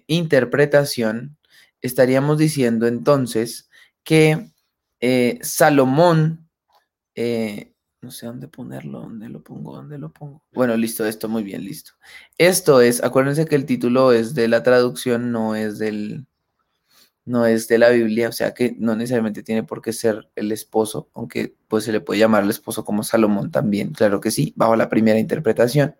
interpretación, 0.07 1.37
estaríamos 1.81 2.37
diciendo 2.37 2.87
entonces 2.87 3.69
que 4.03 4.51
Salomón, 5.41 6.49
no 7.15 8.11
sé 8.11 8.25
dónde 8.27 8.47
ponerlo, 8.47 9.01
dónde 9.01 9.27
lo 9.27 9.43
pongo, 9.43 9.75
dónde 9.75 9.97
lo 9.97 10.13
pongo. 10.13 10.45
Bueno, 10.53 10.77
listo, 10.77 11.05
esto 11.05 11.27
muy 11.27 11.43
bien, 11.43 11.65
listo. 11.65 11.93
Esto 12.37 12.79
es, 12.79 13.03
acuérdense 13.03 13.45
que 13.45 13.55
el 13.55 13.65
título 13.65 14.13
es 14.13 14.35
de 14.35 14.47
la 14.47 14.63
traducción, 14.63 15.33
no 15.33 15.55
es 15.55 15.79
del, 15.79 16.27
no 17.25 17.45
es 17.47 17.67
de 17.67 17.79
la 17.79 17.89
Biblia, 17.89 18.29
o 18.29 18.31
sea 18.31 18.53
que 18.53 18.75
no 18.77 18.95
necesariamente 18.95 19.43
tiene 19.43 19.63
por 19.63 19.81
qué 19.81 19.93
ser 19.93 20.29
el 20.35 20.51
esposo, 20.51 21.09
aunque 21.13 21.55
pues 21.67 21.83
se 21.83 21.91
le 21.91 21.99
puede 21.99 22.19
llamar 22.19 22.43
al 22.43 22.49
esposo 22.49 22.85
como 22.85 23.03
Salomón 23.03 23.51
también, 23.51 23.91
claro 23.91 24.21
que 24.21 24.31
sí, 24.31 24.53
bajo 24.55 24.75
la 24.75 24.89
primera 24.89 25.19
interpretación. 25.19 25.95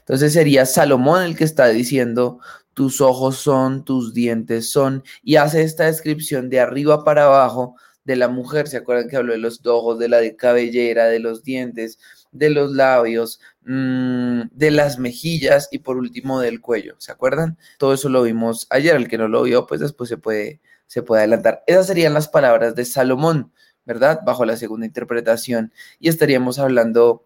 Entonces 0.00 0.32
sería 0.32 0.66
Salomón 0.66 1.22
el 1.22 1.36
que 1.36 1.44
está 1.44 1.68
diciendo, 1.68 2.40
tus 2.74 3.00
ojos 3.00 3.36
son, 3.36 3.84
tus 3.84 4.14
dientes 4.14 4.70
son, 4.70 5.02
y 5.22 5.36
hace 5.36 5.62
esta 5.62 5.84
descripción 5.86 6.50
de 6.50 6.60
arriba 6.60 7.04
para 7.04 7.24
abajo 7.24 7.76
de 8.04 8.16
la 8.16 8.28
mujer, 8.28 8.68
¿se 8.68 8.76
acuerdan 8.76 9.08
que 9.08 9.16
habló 9.16 9.32
de 9.32 9.38
los 9.38 9.64
ojos, 9.64 9.98
de 9.98 10.08
la 10.08 10.18
cabellera, 10.36 11.06
de 11.06 11.20
los 11.20 11.42
dientes, 11.44 11.98
de 12.32 12.50
los 12.50 12.72
labios, 12.72 13.40
mm, 13.64 14.42
de 14.50 14.70
las 14.70 14.98
mejillas 14.98 15.68
y 15.70 15.78
por 15.78 15.96
último 15.96 16.40
del 16.40 16.60
cuello, 16.60 16.96
¿se 16.98 17.12
acuerdan? 17.12 17.58
Todo 17.78 17.94
eso 17.94 18.08
lo 18.08 18.22
vimos 18.22 18.66
ayer, 18.70 18.96
el 18.96 19.08
que 19.08 19.18
no 19.18 19.28
lo 19.28 19.42
vio, 19.42 19.66
pues 19.66 19.80
después 19.80 20.08
se 20.08 20.16
puede, 20.16 20.60
se 20.86 21.02
puede 21.02 21.20
adelantar. 21.20 21.62
Esas 21.66 21.86
serían 21.86 22.14
las 22.14 22.28
palabras 22.28 22.74
de 22.74 22.84
Salomón, 22.84 23.52
¿verdad? 23.84 24.20
Bajo 24.24 24.44
la 24.44 24.56
segunda 24.56 24.86
interpretación. 24.86 25.72
Y 26.00 26.08
estaríamos 26.08 26.58
hablando 26.58 27.24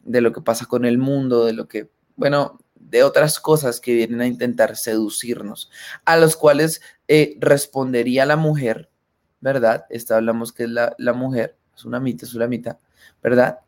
de 0.00 0.20
lo 0.20 0.32
que 0.32 0.40
pasa 0.40 0.66
con 0.66 0.84
el 0.84 0.98
mundo, 0.98 1.44
de 1.44 1.52
lo 1.52 1.68
que, 1.68 1.90
bueno, 2.16 2.58
de 2.74 3.02
otras 3.02 3.40
cosas 3.40 3.80
que 3.80 3.94
vienen 3.94 4.20
a 4.20 4.26
intentar 4.26 4.76
seducirnos, 4.76 5.70
a 6.04 6.16
los 6.16 6.36
cuales 6.36 6.80
eh, 7.08 7.36
respondería 7.40 8.24
la 8.26 8.36
mujer, 8.36 8.90
¿verdad? 9.40 9.86
Esta 9.90 10.16
hablamos 10.16 10.52
que 10.52 10.64
es 10.64 10.70
la, 10.70 10.94
la 10.98 11.12
mujer, 11.12 11.56
es 11.74 11.84
una 11.84 12.00
mitad, 12.00 12.24
es 12.24 12.34
una 12.34 12.46
mitad, 12.46 12.78
¿verdad? 13.22 13.58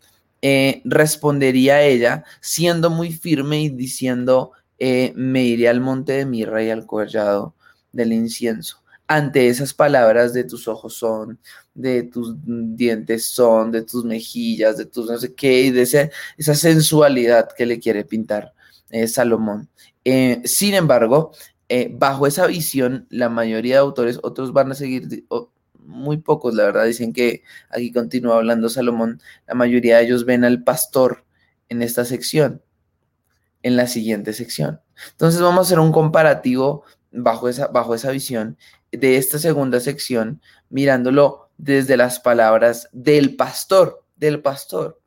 Eh, 0.41 0.83
respondería 0.85 1.83
ella 1.83 2.25
siendo 2.41 2.91
muy 2.91 3.13
firme 3.13 3.63
y 3.63 3.71
diciendo, 3.71 4.53
eh, 4.79 5.13
me 5.17 5.43
iré 5.43 5.69
al 5.69 5.81
monte 5.81 6.13
de 6.13 6.27
mirra 6.27 6.63
y 6.63 6.71
al 6.71 6.87
collado 6.87 7.55
del 7.93 8.13
incienso. 8.13 8.83
Ante 9.09 9.49
esas 9.49 9.75
palabras 9.75 10.33
de 10.35 10.45
tus 10.45 10.69
ojos 10.69 10.95
son, 10.95 11.41
de 11.75 12.05
tus 12.05 12.37
dientes 12.45 13.25
son, 13.27 13.73
de 13.73 13.83
tus 13.83 14.05
mejillas, 14.05 14.77
de 14.77 14.87
tus 14.87 15.11
no 15.11 15.19
sé 15.19 15.35
qué, 15.35 15.63
y 15.63 15.71
de 15.71 15.83
esa 15.83 16.55
sensualidad 16.55 17.49
que 17.57 17.67
le 17.67 17.81
quiere 17.81 18.05
pintar 18.05 18.55
eh, 18.91 19.09
Salomón. 19.09 19.69
sin 20.45 20.75
embargo, 20.75 21.33
bajo 21.93 22.27
esa 22.27 22.47
visión, 22.47 23.07
la 23.11 23.29
mayoría 23.29 23.77
de 23.77 23.81
autores, 23.81 24.19
otros 24.23 24.53
van 24.53 24.73
a 24.73 24.75
seguir, 24.75 25.25
muy 25.89 26.19
pocos, 26.19 26.55
la 26.55 26.65
verdad, 26.65 26.85
dicen 26.85 27.13
que 27.13 27.43
aquí 27.71 27.91
continúa 27.93 28.37
hablando 28.37 28.69
Salomón, 28.69 29.21
la 29.47 29.55
mayoría 29.55 29.97
de 29.97 30.05
ellos 30.05 30.25
ven 30.25 30.45
al 30.45 30.63
pastor 30.63 31.25
en 31.69 31.83
esta 31.83 32.05
sección, 32.05 32.63
en 33.63 33.77
la 33.77 33.87
siguiente 33.87 34.33
sección. 34.33 34.81
Entonces 35.13 35.41
vamos 35.41 35.59
a 35.59 35.63
hacer 35.63 35.81
un 35.81 35.91
comparativo 35.91 36.85
bajo 37.11 37.49
esa, 37.49 37.69
bajo 37.69 37.95
esa 37.95 38.11
visión 38.11 38.59
de 38.93 39.17
esta 39.17 39.39
segunda 39.39 39.81
sección, 39.81 40.41
mirándolo 40.69 41.51
desde 41.57 41.97
las 41.97 42.21
palabras 42.21 42.89
del 42.93 43.35
pastor, 43.35 44.05
del 44.17 44.41
pastor, 44.43 45.01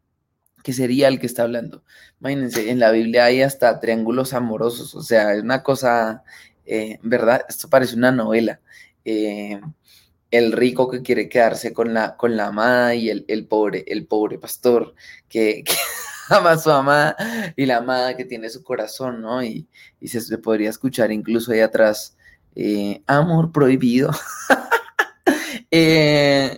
que 0.63 0.73
sería 0.73 1.07
el 1.07 1.19
que 1.19 1.27
está 1.27 1.43
hablando. 1.43 1.83
Imagínense, 2.19 2.69
en 2.69 2.79
la 2.79 2.91
Biblia 2.91 3.25
hay 3.25 3.41
hasta 3.41 3.79
triángulos 3.79 4.33
amorosos, 4.33 4.95
o 4.95 5.01
sea, 5.01 5.33
es 5.33 5.43
una 5.43 5.63
cosa, 5.63 6.23
eh, 6.65 6.99
¿verdad? 7.03 7.45
Esto 7.47 7.69
parece 7.69 7.95
una 7.95 8.11
novela. 8.11 8.59
Eh, 9.05 9.59
el 10.31 10.53
rico 10.53 10.89
que 10.89 11.01
quiere 11.01 11.29
quedarse 11.29 11.73
con 11.73 11.93
la, 11.93 12.15
con 12.15 12.37
la 12.37 12.47
amada 12.47 12.95
y 12.95 13.09
el, 13.09 13.45
pobre, 13.47 13.83
el 13.87 14.05
pobre 14.05 14.39
pastor 14.39 14.95
que, 15.29 15.63
ama 16.29 16.51
a 16.51 16.57
su 16.57 16.71
amada 16.71 17.15
y 17.55 17.65
la 17.65 17.77
amada 17.77 18.15
que 18.15 18.25
tiene 18.25 18.49
su 18.49 18.63
corazón, 18.63 19.21
¿no? 19.21 19.43
Y, 19.43 19.67
se, 20.03 20.37
podría 20.37 20.69
escuchar 20.69 21.11
incluso 21.11 21.51
ahí 21.51 21.59
atrás, 21.59 22.17
eh, 22.55 23.03
amor 23.05 23.51
prohibido. 23.51 24.11
eh, 25.71 26.57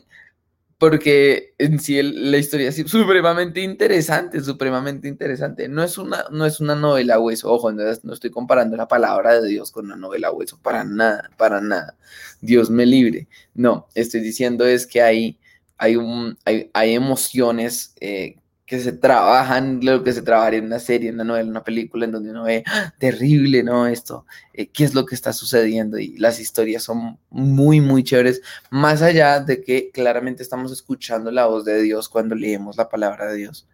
porque 0.83 1.55
en 1.59 1.79
sí 1.79 2.03
la 2.03 2.37
historia 2.37 2.67
es 2.67 2.75
supremamente 2.75 3.61
interesante, 3.61 4.41
supremamente 4.41 5.07
interesante. 5.07 5.69
No 5.69 5.81
es 5.81 5.97
una, 5.97 6.25
no 6.29 6.45
es 6.45 6.59
una 6.59 6.75
novela 6.75 7.21
hueso, 7.21 7.53
ojo, 7.53 7.71
no, 7.71 7.83
no, 8.03 8.13
estoy 8.13 8.31
comparando 8.31 8.75
la 8.75 8.89
palabra 8.89 9.39
de 9.39 9.47
Dios 9.47 9.71
con 9.71 9.85
una 9.85 9.95
novela 9.95 10.29
hueso, 10.33 10.59
para 10.61 10.83
nada, 10.83 11.29
para 11.37 11.61
nada. 11.61 11.95
Dios 12.41 12.69
me 12.69 12.85
libre. 12.85 13.29
No, 13.53 13.87
estoy 13.95 14.19
diciendo 14.19 14.65
es 14.65 14.85
que 14.85 15.01
hay, 15.01 15.39
hay, 15.77 15.95
un, 15.95 16.37
hay, 16.43 16.69
hay 16.73 16.95
emociones 16.95 17.95
eh, 18.01 18.35
que 18.65 18.79
se 18.79 18.93
trabajan, 18.93 19.79
lo 19.83 20.03
que 20.03 20.13
se 20.13 20.21
trabajaría 20.21 20.59
en 20.59 20.65
una 20.65 20.79
serie, 20.79 21.09
en 21.09 21.15
una 21.15 21.25
novela, 21.25 21.43
en 21.43 21.49
una 21.49 21.63
película, 21.63 22.05
en 22.05 22.11
donde 22.13 22.31
uno 22.31 22.43
ve, 22.43 22.63
¡ah! 22.67 22.93
terrible, 22.97 23.61
¿no? 23.61 23.87
Esto, 23.87 24.25
eh, 24.53 24.67
¿qué 24.67 24.85
es 24.85 24.93
lo 24.93 25.05
que 25.05 25.15
está 25.15 25.33
sucediendo? 25.33 25.99
Y 25.99 26.17
las 26.17 26.39
historias 26.39 26.83
son 26.83 27.19
muy, 27.29 27.81
muy 27.81 28.03
chéveres, 28.03 28.41
más 28.69 29.01
allá 29.01 29.41
de 29.41 29.61
que 29.61 29.91
claramente 29.91 30.43
estamos 30.43 30.71
escuchando 30.71 31.29
la 31.31 31.45
voz 31.47 31.65
de 31.65 31.81
Dios 31.81 32.07
cuando 32.07 32.35
leemos 32.35 32.77
la 32.77 32.89
palabra 32.89 33.27
de 33.31 33.37
Dios. 33.37 33.67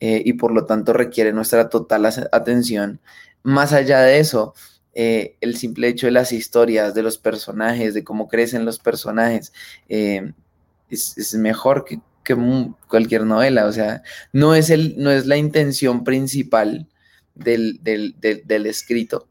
Eh, 0.00 0.22
y 0.24 0.34
por 0.34 0.52
lo 0.52 0.66
tanto 0.66 0.92
requiere 0.92 1.32
nuestra 1.32 1.70
total 1.70 2.04
atención. 2.32 3.00
Más 3.42 3.72
allá 3.72 4.00
de 4.02 4.18
eso, 4.18 4.54
eh, 4.92 5.36
el 5.40 5.56
simple 5.56 5.88
hecho 5.88 6.06
de 6.06 6.12
las 6.12 6.32
historias, 6.32 6.94
de 6.94 7.02
los 7.02 7.16
personajes, 7.18 7.94
de 7.94 8.04
cómo 8.04 8.28
crecen 8.28 8.64
los 8.64 8.78
personajes, 8.78 9.52
es, 9.88 10.34
es 10.90 11.34
mejor 11.34 11.84
que 11.84 12.00
que 12.24 12.36
cualquier 12.88 13.24
novela, 13.24 13.66
o 13.66 13.72
sea, 13.72 14.02
no 14.32 14.54
es, 14.54 14.70
el, 14.70 14.96
no 14.98 15.10
es 15.10 15.26
la 15.26 15.36
intención 15.36 16.02
principal 16.02 16.88
del, 17.34 17.80
escrito, 18.66 19.28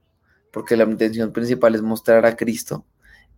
porque 0.51 0.77
la 0.77 0.83
intención 0.83 1.33
principal 1.33 1.75
es 1.75 1.81
mostrar 1.81 2.25
a 2.25 2.35
Cristo, 2.35 2.85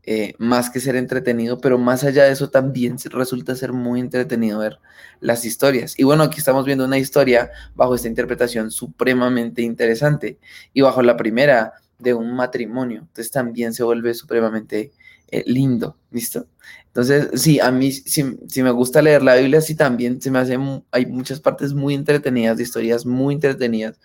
eh, 0.04 0.36
más 0.38 0.70
que 0.70 0.80
ser 0.80 0.96
entretenido, 0.98 1.60
pero 1.60 1.80
más 1.80 2.04
allá 2.04 2.26
de 2.26 2.32
eso 2.32 2.50
también 2.52 2.98
resulta 3.06 3.56
ser 3.56 3.74
muy 3.74 4.00
entretenido 4.00 4.60
ver 4.60 4.78
las 5.20 5.46
historias. 5.46 5.98
Y 5.98 6.04
bueno, 6.04 6.24
aquí 6.24 6.38
estamos 6.38 6.66
viendo 6.66 6.86
una 6.86 7.00
historia 7.00 7.50
bajo 7.74 7.96
esta 7.96 8.08
interpretación 8.08 8.70
supremamente 8.70 9.64
interesante 9.64 10.38
y 10.74 10.82
bajo 10.82 11.02
la 11.02 11.18
primera 11.18 11.74
de 11.98 12.14
un 12.14 12.36
matrimonio, 12.36 13.00
entonces 13.02 13.32
también 13.32 13.74
se 13.74 13.84
vuelve 13.84 14.14
supremamente 14.14 14.92
eh, 15.30 15.44
lindo, 15.48 15.98
¿listo? 16.12 16.48
Entonces, 16.96 17.42
sí, 17.42 17.60
a 17.60 17.72
mí 17.72 17.92
sí, 17.92 18.24
me 18.64 18.72
gusta 18.72 19.02
leer 19.02 19.22
la 19.22 19.36
Biblia, 19.36 19.60
sí 19.60 19.76
también 19.76 20.22
se 20.22 20.32
me 20.32 20.40
hace, 20.40 20.58
hay 20.92 21.06
muchas 21.06 21.42
partes 21.42 21.74
muy 21.74 21.94
entretenidas, 21.94 22.56
de 22.56 22.64
historias 22.64 23.06
muy 23.06 23.36
entretenidas, 23.36 24.00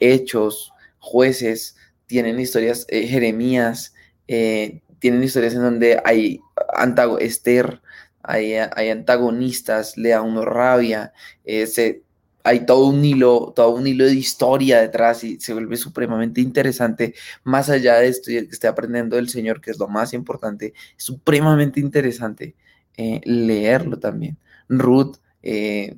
hechos, 0.00 0.72
jueces, 0.98 1.76
tienen 2.06 2.40
historias, 2.40 2.86
eh, 2.88 3.06
Jeremías, 3.06 3.94
eh, 4.26 4.82
tienen 4.98 5.22
historias 5.22 5.54
en 5.54 5.62
donde 5.62 6.02
hay 6.04 6.40
antago 6.74 7.20
Esther, 7.20 7.80
hay, 8.24 8.54
hay 8.54 8.88
antagonistas, 8.90 9.96
le 9.96 10.08
da 10.08 10.22
uno 10.22 10.44
rabia, 10.44 11.12
se 11.44 12.02
hay 12.44 12.66
todo 12.66 12.86
un 12.86 13.02
hilo, 13.04 13.52
todo 13.56 13.70
un 13.70 13.86
hilo 13.86 14.04
de 14.04 14.14
historia 14.14 14.80
detrás 14.80 15.24
y 15.24 15.40
se 15.40 15.54
vuelve 15.54 15.78
supremamente 15.78 16.42
interesante, 16.42 17.14
más 17.42 17.70
allá 17.70 17.96
de 17.96 18.08
esto 18.08 18.26
que 18.26 18.38
esté 18.38 18.68
aprendiendo 18.68 19.16
del 19.16 19.30
Señor, 19.30 19.62
que 19.62 19.70
es 19.70 19.78
lo 19.78 19.88
más 19.88 20.12
importante, 20.12 20.74
es 20.96 21.04
supremamente 21.04 21.80
interesante 21.80 22.54
eh, 22.98 23.22
leerlo 23.24 23.98
también. 23.98 24.36
Ruth, 24.68 25.16
eh, 25.42 25.96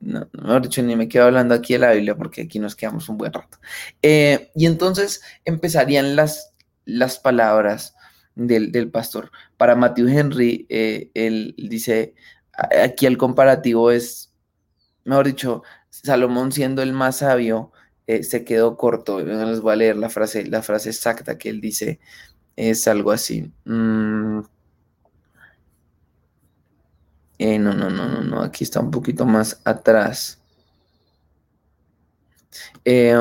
no, 0.00 0.28
mejor 0.32 0.62
dicho, 0.62 0.82
ni 0.82 0.96
me 0.96 1.08
quedo 1.08 1.26
hablando 1.26 1.54
aquí 1.54 1.74
de 1.74 1.78
la 1.78 1.92
Biblia 1.92 2.16
porque 2.16 2.42
aquí 2.42 2.58
nos 2.58 2.74
quedamos 2.74 3.08
un 3.08 3.16
buen 3.16 3.32
rato. 3.32 3.58
Eh, 4.02 4.50
y 4.56 4.66
entonces 4.66 5.22
empezarían 5.44 6.16
las, 6.16 6.52
las 6.84 7.20
palabras 7.20 7.94
del, 8.34 8.72
del 8.72 8.90
pastor. 8.90 9.30
Para 9.56 9.76
Matthew 9.76 10.08
Henry, 10.08 10.66
él 10.68 11.54
dice, 11.56 12.14
aquí 12.52 13.06
el 13.06 13.18
comparativo 13.18 13.92
es 13.92 14.32
mejor 15.06 15.26
dicho, 15.26 15.62
Salomón 15.90 16.52
siendo 16.52 16.82
el 16.82 16.92
más 16.92 17.18
sabio, 17.18 17.72
eh, 18.06 18.22
se 18.22 18.44
quedó 18.44 18.76
corto. 18.76 19.20
Les 19.20 19.60
voy 19.60 19.72
a 19.72 19.76
leer 19.76 19.96
la 19.96 20.10
frase, 20.10 20.46
la 20.46 20.62
frase 20.62 20.90
exacta 20.90 21.38
que 21.38 21.48
él 21.48 21.60
dice. 21.60 22.00
Es 22.56 22.88
algo 22.88 23.12
así. 23.12 23.52
Mm. 23.64 24.40
Eh, 27.38 27.58
no, 27.58 27.74
no, 27.74 27.90
no, 27.90 28.08
no, 28.08 28.22
no. 28.22 28.42
Aquí 28.42 28.64
está 28.64 28.80
un 28.80 28.90
poquito 28.90 29.26
más 29.26 29.60
atrás. 29.64 30.40
Eh, 32.84 33.14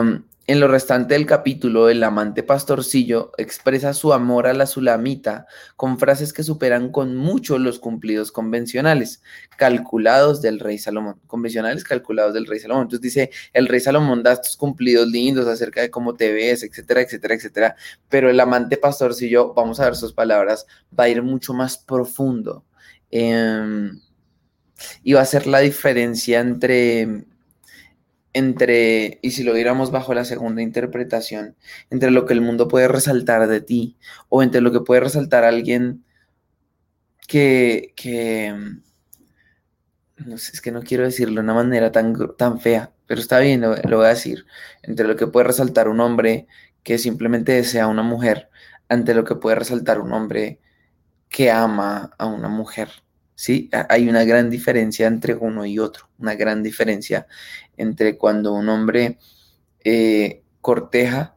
en 0.47 0.59
lo 0.59 0.67
restante 0.67 1.15
del 1.15 1.25
capítulo, 1.25 1.89
el 1.89 2.03
amante 2.03 2.43
pastorcillo 2.43 3.31
expresa 3.37 3.95
su 3.95 4.13
amor 4.13 4.45
a 4.45 4.53
la 4.53 4.67
sulamita 4.67 5.47
con 5.75 5.97
frases 5.97 6.33
que 6.33 6.43
superan 6.43 6.91
con 6.91 7.15
mucho 7.15 7.57
los 7.57 7.79
cumplidos 7.79 8.31
convencionales, 8.31 9.23
calculados 9.57 10.43
del 10.43 10.59
rey 10.59 10.77
Salomón. 10.77 11.19
Convencionales 11.25 11.83
calculados 11.83 12.35
del 12.35 12.45
rey 12.45 12.59
Salomón. 12.59 12.83
Entonces 12.83 13.01
dice, 13.01 13.31
el 13.53 13.67
rey 13.67 13.79
Salomón 13.79 14.21
da 14.21 14.33
estos 14.33 14.55
cumplidos 14.55 15.07
lindos 15.07 15.47
acerca 15.47 15.81
de 15.81 15.89
cómo 15.89 16.13
te 16.13 16.31
ves, 16.31 16.61
etcétera, 16.61 17.01
etcétera, 17.01 17.33
etcétera. 17.33 17.75
Pero 18.07 18.29
el 18.29 18.39
amante 18.39 18.77
pastorcillo, 18.77 19.51
vamos 19.55 19.79
a 19.79 19.85
ver 19.85 19.95
sus 19.95 20.13
palabras, 20.13 20.67
va 20.97 21.05
a 21.05 21.09
ir 21.09 21.23
mucho 21.23 21.53
más 21.53 21.79
profundo. 21.79 22.63
Em, 23.09 23.99
y 25.03 25.13
va 25.13 25.21
a 25.21 25.25
ser 25.25 25.47
la 25.47 25.59
diferencia 25.59 26.39
entre 26.39 27.25
entre, 28.35 29.19
y 29.21 29.31
si 29.31 29.43
lo 29.43 29.53
viéramos 29.53 29.91
bajo 29.91 30.13
la 30.13 30.25
segunda 30.25 30.61
interpretación, 30.61 31.55
entre 31.89 32.11
lo 32.11 32.25
que 32.25 32.33
el 32.33 32.41
mundo 32.41 32.67
puede 32.67 32.89
resaltar 32.89 33.47
de 33.47 33.61
ti 33.61 33.97
o 34.29 34.43
entre 34.43 34.59
lo 34.61 34.73
que 34.73 34.81
puede 34.81 34.99
resaltar 35.01 35.45
alguien 35.45 36.03
que, 37.27 37.93
que 37.95 38.53
no 40.17 40.37
sé, 40.37 40.51
es 40.53 40.61
que 40.61 40.71
no 40.71 40.81
quiero 40.81 41.05
decirlo 41.05 41.35
de 41.35 41.41
una 41.41 41.53
manera 41.53 41.91
tan, 41.93 42.13
tan 42.37 42.59
fea, 42.59 42.93
pero 43.07 43.21
está 43.21 43.39
bien, 43.39 43.61
lo, 43.61 43.75
lo 43.77 43.97
voy 43.97 44.07
a 44.07 44.09
decir, 44.09 44.45
entre 44.83 45.07
lo 45.07 45.15
que 45.15 45.27
puede 45.27 45.47
resaltar 45.47 45.87
un 45.87 46.01
hombre 46.01 46.47
que 46.83 46.97
simplemente 46.97 47.53
desea 47.53 47.85
a 47.85 47.87
una 47.87 48.03
mujer, 48.03 48.49
ante 48.89 49.13
lo 49.13 49.23
que 49.23 49.35
puede 49.35 49.55
resaltar 49.55 50.01
un 50.01 50.11
hombre 50.13 50.59
que 51.29 51.51
ama 51.51 52.11
a 52.17 52.25
una 52.27 52.49
mujer. 52.49 52.89
¿Sí? 53.35 53.69
Hay 53.89 54.09
una 54.09 54.23
gran 54.23 54.49
diferencia 54.49 55.07
entre 55.07 55.35
uno 55.35 55.65
y 55.65 55.79
otro, 55.79 56.09
una 56.17 56.35
gran 56.35 56.63
diferencia 56.63 57.27
entre 57.77 58.17
cuando 58.17 58.53
un 58.53 58.69
hombre 58.69 59.19
eh, 59.83 60.41
corteja, 60.61 61.35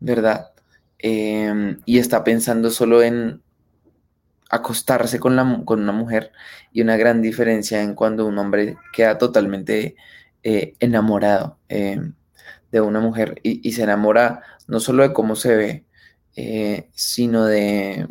¿verdad? 0.00 0.50
Em, 0.98 1.80
y 1.84 1.98
está 1.98 2.24
pensando 2.24 2.70
solo 2.70 3.02
en 3.02 3.42
acostarse 4.50 5.18
con, 5.20 5.36
la, 5.36 5.62
con, 5.64 5.82
una 5.82 5.92
mujer 5.92 6.32
y 6.72 6.82
una 6.82 6.96
gran 6.96 7.20
diferencia 7.22 7.82
en 7.82 7.94
cuando 7.94 8.26
un 8.26 8.38
hombre 8.38 8.76
queda 8.92 9.18
totalmente 9.18 9.96
eh, 10.42 10.74
enamorado 10.80 11.58
em, 11.68 12.14
de 12.72 12.80
una 12.80 13.00
mujer 13.00 13.40
y, 13.42 13.72
se 13.72 13.82
enamora 13.82 14.42
no 14.68 14.80
solo 14.80 15.02
de 15.02 15.12
cómo 15.12 15.36
se 15.36 15.56
ve, 15.56 15.84
eh, 16.36 16.88
sino 16.94 17.44
de, 17.46 18.08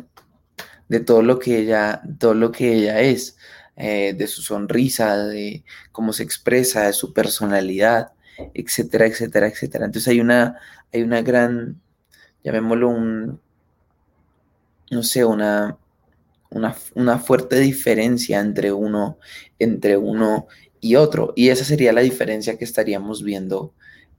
de 0.88 1.00
todo 1.00 1.22
lo 1.22 1.38
que 1.38 1.58
ella, 1.58 2.02
todo 2.18 2.34
lo 2.34 2.52
que 2.52 2.74
ella 2.74 3.00
es, 3.00 3.36
eh, 3.76 4.14
de 4.14 4.26
su 4.26 4.42
sonrisa, 4.42 5.16
de 5.18 5.64
cómo 5.92 6.12
se 6.12 6.22
expresa, 6.22 6.86
de 6.86 6.92
su 6.92 7.12
personalidad, 7.12 8.12
etcétera, 8.54 9.06
etcétera, 9.06 9.48
etcétera. 9.48 9.86
Entonces 9.86 10.08
hay 10.08 10.20
una, 10.20 10.58
hay 10.92 11.02
una 11.02 11.22
gran, 11.22 11.80
llamémoslo 12.44 12.88
un, 12.88 13.40
no 14.90 15.02
sé, 15.02 15.24
una, 15.24 15.76
una, 16.50 16.76
una, 16.94 17.18
fuerte 17.18 17.58
diferencia 17.60 18.40
entre 18.40 18.72
uno, 18.72 19.18
entre 19.58 19.96
uno 19.96 20.46
y 20.80 20.96
otro. 20.96 21.32
Y 21.36 21.48
esa 21.50 21.64
sería 21.64 21.92
la 21.92 22.02
diferencia 22.02 22.56
que 22.58 22.64
estaríamos 22.64 23.22
viendo 23.22 23.74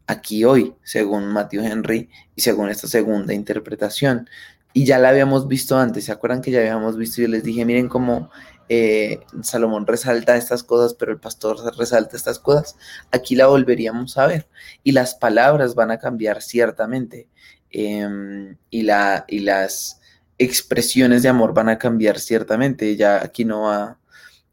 aquí 0.08 0.44
hoy, 0.46 0.76
según 0.84 1.28
Matthew 1.28 1.64
Henry 1.64 2.10
y 2.36 2.42
según 2.42 2.70
esta 2.70 2.88
segunda 2.88 3.34
interpretación 3.34 4.30
y 4.78 4.86
ya 4.86 5.00
la 5.00 5.10
habíamos 5.10 5.48
visto 5.48 5.76
antes, 5.76 6.06
¿se 6.06 6.12
acuerdan 6.12 6.40
que 6.40 6.52
ya 6.52 6.60
habíamos 6.60 6.98
visto? 6.98 7.20
Yo 7.20 7.28
les 7.28 7.44
dije, 7.44 7.66
miren 7.66 7.90
cómo 7.90 8.30
eh, 8.70 9.22
Salomón 9.42 9.88
resalta 9.88 10.38
estas 10.38 10.62
cosas, 10.62 10.94
pero 10.94 11.12
el 11.12 11.20
pastor 11.20 11.58
resalta 11.76 12.16
estas 12.16 12.38
cosas. 12.38 12.78
Aquí 13.12 13.36
la 13.36 13.48
volveríamos 13.48 14.20
a 14.20 14.28
ver 14.28 14.48
y 14.84 14.92
las 14.92 15.16
palabras 15.16 15.74
van 15.74 15.90
a 15.90 15.98
cambiar 15.98 16.44
ciertamente 16.44 17.28
em, 17.72 18.56
y, 18.70 18.84
la, 18.84 19.26
y 19.28 19.40
las 19.40 20.00
expresiones 20.38 21.24
de 21.24 21.30
amor 21.30 21.56
van 21.56 21.70
a 21.70 21.80
cambiar 21.80 22.20
ciertamente. 22.20 22.96
Ya 22.96 23.24
aquí 23.24 23.46
no 23.46 23.62
va 23.64 23.98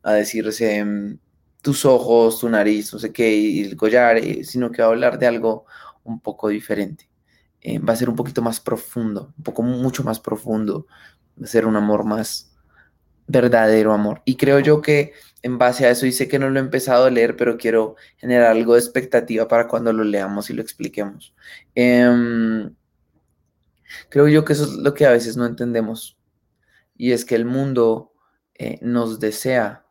a 0.03 0.13
decirse 0.15 0.77
em, 0.77 1.19
tus 1.61 1.85
ojos, 1.85 2.41
tu 2.41 2.49
nariz, 2.49 2.95
no 2.95 2.99
sé 2.99 3.13
qué, 3.13 3.37
y 3.37 3.63
el 3.63 3.77
collar, 3.77 4.17
eh, 4.17 4.43
sino 4.45 4.71
que 4.71 4.81
va 4.81 4.89
a 4.89 4.93
hablar 4.93 5.19
de 5.19 5.27
algo 5.27 5.67
un 6.03 6.19
poco 6.19 6.49
diferente. 6.49 7.11
Eh, 7.67 7.79
va 7.79 7.95
a 7.95 7.97
ser 7.97 8.11
un 8.11 8.17
poquito 8.17 8.43
más 8.43 8.61
profundo, 8.61 9.33
un 9.39 9.43
poco 9.43 9.63
mucho 9.63 10.05
más 10.05 10.21
profundo, 10.21 10.87
va 11.41 11.47
a 11.47 11.49
ser 11.49 11.65
un 11.65 11.77
amor 11.77 12.05
más 12.05 12.55
verdadero 13.27 13.95
amor. 13.95 14.21
Y 14.27 14.37
creo 14.37 14.61
yo 14.61 14.83
que 14.83 15.15
en 15.43 15.57
base 15.59 15.87
a 15.87 15.91
eso, 15.91 16.05
y 16.07 16.13
sé 16.13 16.29
que 16.29 16.39
no 16.39 16.51
lo 16.51 16.59
he 16.59 16.63
empezado 16.63 17.07
a 17.07 17.11
leer, 17.11 17.37
pero 17.37 17.57
quiero 17.57 17.97
generar 18.19 18.51
algo 18.51 18.75
de 18.75 18.81
expectativa 18.81 19.49
para 19.49 19.67
cuando 19.67 19.95
lo 19.95 20.05
leamos 20.05 20.51
y 20.51 20.53
lo 20.53 20.61
expliquemos. 20.61 21.35
Em, 21.75 22.75
creo 24.11 24.29
yo 24.29 24.45
que 24.45 24.53
eso 24.55 24.65
es 24.65 24.73
lo 24.73 24.95
que 24.95 25.07
a 25.07 25.11
veces 25.11 25.37
no 25.37 25.47
entendemos, 25.47 26.19
y 26.97 27.13
es 27.13 27.25
que 27.25 27.35
el 27.35 27.47
mundo 27.47 28.13
eh, 28.55 28.79
nos 28.83 29.21
desea 29.21 29.87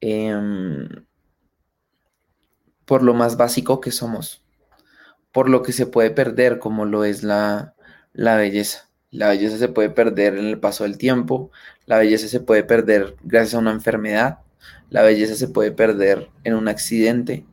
em, 0.00 0.88
por 2.84 3.02
lo 3.02 3.14
más 3.14 3.36
básico 3.36 3.80
que 3.80 3.92
somos 3.92 4.42
por 5.32 5.48
lo 5.48 5.62
que 5.62 5.72
se 5.72 5.86
puede 5.86 6.10
perder, 6.10 6.58
como 6.58 6.84
lo 6.84 7.04
es 7.04 7.22
la, 7.22 7.74
belleza. 8.14 8.88
La 9.10 9.28
belleza 9.28 9.58
se 9.58 9.68
puede 9.68 9.90
perder 9.90 10.36
en 10.36 10.46
el 10.46 10.60
paso 10.60 10.84
del 10.84 10.98
tiempo, 10.98 11.50
la 11.86 11.98
belleza 11.98 12.28
se 12.28 12.40
puede 12.40 12.64
perder 12.64 13.16
gracias 13.22 13.54
a 13.54 13.58
una 13.58 13.72
enfermedad, 13.72 14.40
la 14.90 15.02
belleza 15.02 15.34
se 15.34 15.48
puede 15.48 15.72
perder 15.72 16.28
en 16.44 16.54
un 16.54 16.68
accidente. 16.68 17.46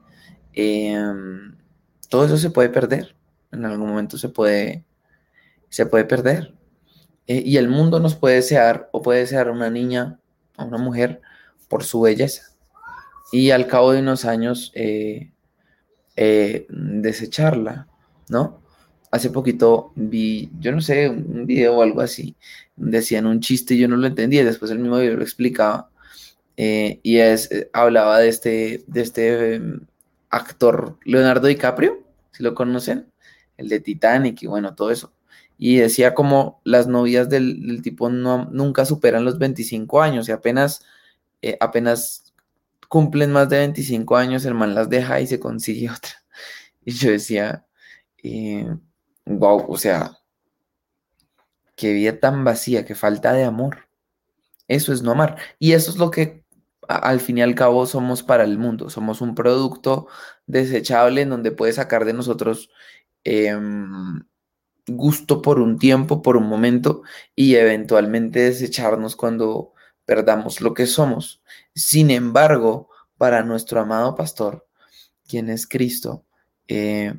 Em, 0.53 1.55
todo 2.09 2.25
eso 2.25 2.38
se 2.38 2.49
puede 2.49 2.69
perder, 2.69 3.15
en 3.51 3.65
algún 3.65 3.89
momento 3.89 4.17
se 4.17 4.29
puede, 4.29 4.85
se 5.69 5.85
puede 5.85 6.05
perder. 6.05 6.53
Eh, 7.27 7.41
y 7.45 7.57
el 7.57 7.69
mundo 7.69 7.99
nos 7.99 8.15
puede 8.15 8.35
desear 8.35 8.89
o 8.91 9.01
puede 9.01 9.21
desear 9.21 9.47
a 9.47 9.51
una 9.51 9.69
niña, 9.69 10.19
a 10.57 10.65
una 10.65 10.77
mujer, 10.77 11.21
por 11.67 11.83
su 11.83 12.01
belleza. 12.01 12.55
Y 13.31 13.51
al 13.51 13.67
cabo 13.67 13.91
de 13.91 13.99
unos 13.99 14.25
años, 14.25 14.71
eh, 14.75 15.31
eh, 16.15 16.65
desecharla, 16.69 17.88
¿no? 18.30 18.62
Hace 19.12 19.30
poquito 19.30 19.91
vi, 19.95 20.49
yo 20.60 20.71
no 20.71 20.82
sé, 20.82 21.10
un 21.10 21.45
video 21.45 21.78
o 21.78 21.82
algo 21.82 22.01
así, 22.01 22.36
decían 22.75 23.25
un 23.25 23.39
chiste 23.41 23.75
y 23.75 23.80
yo 23.80 23.88
no 23.88 23.97
lo 23.97 24.08
entendía, 24.08 24.43
después 24.45 24.71
el 24.71 24.80
mismo 24.80 24.97
video 24.97 25.17
lo 25.17 25.23
explicaba, 25.23 25.89
eh, 26.58 26.99
y 27.04 27.17
es, 27.17 27.51
eh, 27.51 27.69
hablaba 27.73 28.19
de 28.19 28.30
este, 28.30 28.84
de 28.88 29.01
este 29.01 29.56
em, 29.56 29.82
actor 30.30 30.97
Leonardo 31.06 31.47
DiCaprio, 31.47 32.04
si 32.32 32.43
lo 32.43 32.56
conocen, 32.56 33.08
el 33.58 33.69
de 33.69 33.80
Titanic 33.80 34.43
y 34.43 34.47
bueno, 34.47 34.75
todo 34.75 34.91
eso. 34.91 35.13
Y 35.58 35.78
decía 35.78 36.13
como 36.13 36.62
las 36.65 36.88
novias 36.88 37.30
del, 37.30 37.82
tipo 37.82 38.10
no, 38.10 38.45
nunca 38.51 38.86
superan 38.86 39.25
los 39.25 39.39
25 39.39 40.01
años 40.01 40.28
y 40.30 40.32
apenas, 40.34 40.84
apenas 41.60 42.24
cumplen 42.89 43.31
más 43.31 43.49
de 43.49 43.59
25 43.59 44.17
años, 44.17 44.45
el 44.45 44.57
las 44.57 44.89
deja 44.89 45.19
y 45.21 45.27
se 45.27 45.39
consigue 45.39 45.89
otra. 45.91 46.11
Y 46.83 46.91
yo 46.93 47.11
decía, 47.11 47.65
wow, 49.25 49.59
eh, 49.59 49.65
o 49.67 49.77
sea, 49.77 50.17
qué 51.75 51.93
vida 51.93 52.19
tan 52.19 52.43
vacía, 52.43 52.85
qué 52.85 52.95
falta 52.95 53.33
de 53.33 53.43
amor. 53.43 53.87
Eso 54.67 54.93
es 54.93 55.01
no 55.01 55.11
amar. 55.11 55.37
Y 55.59 55.73
eso 55.73 55.91
es 55.91 55.97
lo 55.97 56.11
que 56.11 56.43
al 56.87 57.19
fin 57.19 57.37
y 57.39 57.41
al 57.41 57.55
cabo 57.55 57.85
somos 57.85 58.23
para 58.23 58.43
el 58.43 58.57
mundo. 58.57 58.89
Somos 58.89 59.21
un 59.21 59.35
producto 59.35 60.07
desechable 60.47 61.21
en 61.21 61.29
donde 61.29 61.51
puede 61.51 61.73
sacar 61.73 62.05
de 62.05 62.13
nosotros 62.13 62.69
em, 63.23 64.23
gusto 64.87 65.41
por 65.41 65.59
un 65.59 65.79
tiempo, 65.79 66.21
por 66.21 66.37
un 66.37 66.47
momento, 66.47 67.03
y 67.35 67.55
eventualmente 67.55 68.39
desecharnos 68.41 69.15
cuando 69.15 69.73
perdamos 70.05 70.61
lo 70.61 70.73
que 70.73 70.85
somos. 70.85 71.41
Sin 71.75 72.09
embargo, 72.09 72.89
para 73.17 73.43
nuestro 73.43 73.81
amado 73.81 74.15
pastor, 74.15 74.65
quien 75.27 75.49
es 75.49 75.67
Cristo, 75.67 76.25
eh, 76.67 77.13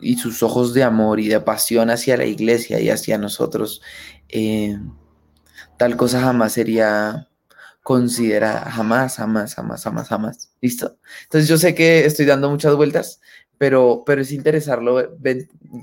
y 0.00 0.16
sus 0.16 0.42
ojos 0.42 0.72
de 0.74 0.84
amor 0.84 1.20
y 1.20 1.28
de 1.28 1.40
pasión 1.40 1.90
hacia 1.90 2.16
la 2.16 2.24
iglesia 2.24 2.80
y 2.80 2.88
hacia 2.88 3.18
nosotros, 3.18 3.82
eh, 4.28 4.78
tal 5.76 5.96
cosa 5.96 6.20
jamás 6.20 6.52
sería 6.52 7.28
considerada, 7.82 8.70
jamás, 8.70 9.16
jamás, 9.16 9.54
jamás, 9.54 9.82
jamás, 9.84 10.08
jamás. 10.08 10.50
¿Listo? 10.62 10.98
Entonces 11.24 11.48
yo 11.48 11.58
sé 11.58 11.74
que 11.74 12.06
estoy 12.06 12.26
dando 12.26 12.50
muchas 12.50 12.74
vueltas, 12.74 13.20
pero, 13.58 14.02
pero 14.06 14.22
es 14.22 14.32
interesarlo, 14.32 15.16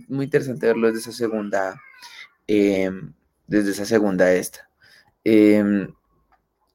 muy 0.08 0.26
interesante 0.26 0.67
verlo 0.67 0.88
desde 0.88 1.00
esa 1.02 1.12
segunda, 1.12 1.80
eh, 2.48 2.89
desde 3.48 3.71
esa 3.71 3.86
segunda 3.86 4.32
esta. 4.34 4.69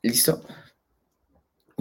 ¿Listo? 0.02 0.42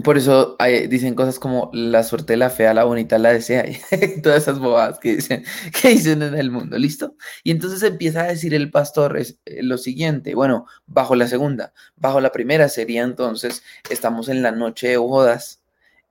Por 0.03 0.17
eso 0.17 0.55
dicen 0.89 1.15
cosas 1.15 1.39
como 1.39 1.71
la 1.73 2.03
suerte 2.03 2.37
la 2.37 2.49
fea, 2.49 2.73
la 2.73 2.83
bonita 2.83 3.17
la 3.17 3.33
desea, 3.33 3.65
y 3.67 4.21
todas 4.21 4.43
esas 4.43 4.59
bobadas 4.59 4.99
que 4.99 5.15
dicen, 5.15 5.43
que 5.81 5.89
dicen 5.89 6.21
en 6.21 6.35
el 6.35 6.51
mundo, 6.51 6.77
¿listo? 6.77 7.15
Y 7.43 7.51
entonces 7.51 7.81
empieza 7.83 8.21
a 8.21 8.27
decir 8.27 8.53
el 8.53 8.71
pastor 8.71 9.17
es, 9.17 9.39
eh, 9.45 9.63
lo 9.63 9.77
siguiente, 9.77 10.35
bueno, 10.35 10.65
bajo 10.85 11.15
la 11.15 11.27
segunda, 11.27 11.73
bajo 11.95 12.21
la 12.21 12.31
primera 12.31 12.69
sería 12.69 13.03
entonces, 13.03 13.63
estamos 13.89 14.29
en 14.29 14.43
la 14.43 14.51
noche 14.51 14.89
de 14.89 14.97
bodas, 14.97 15.61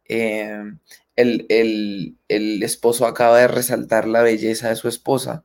em, 0.07 0.79
el, 1.17 2.17
el 2.29 2.63
esposo 2.63 3.07
acaba 3.07 3.39
de 3.39 3.49
resaltar 3.49 4.07
la 4.09 4.23
belleza 4.23 4.69
de 4.69 4.77
su 4.77 4.89
esposa, 4.89 5.45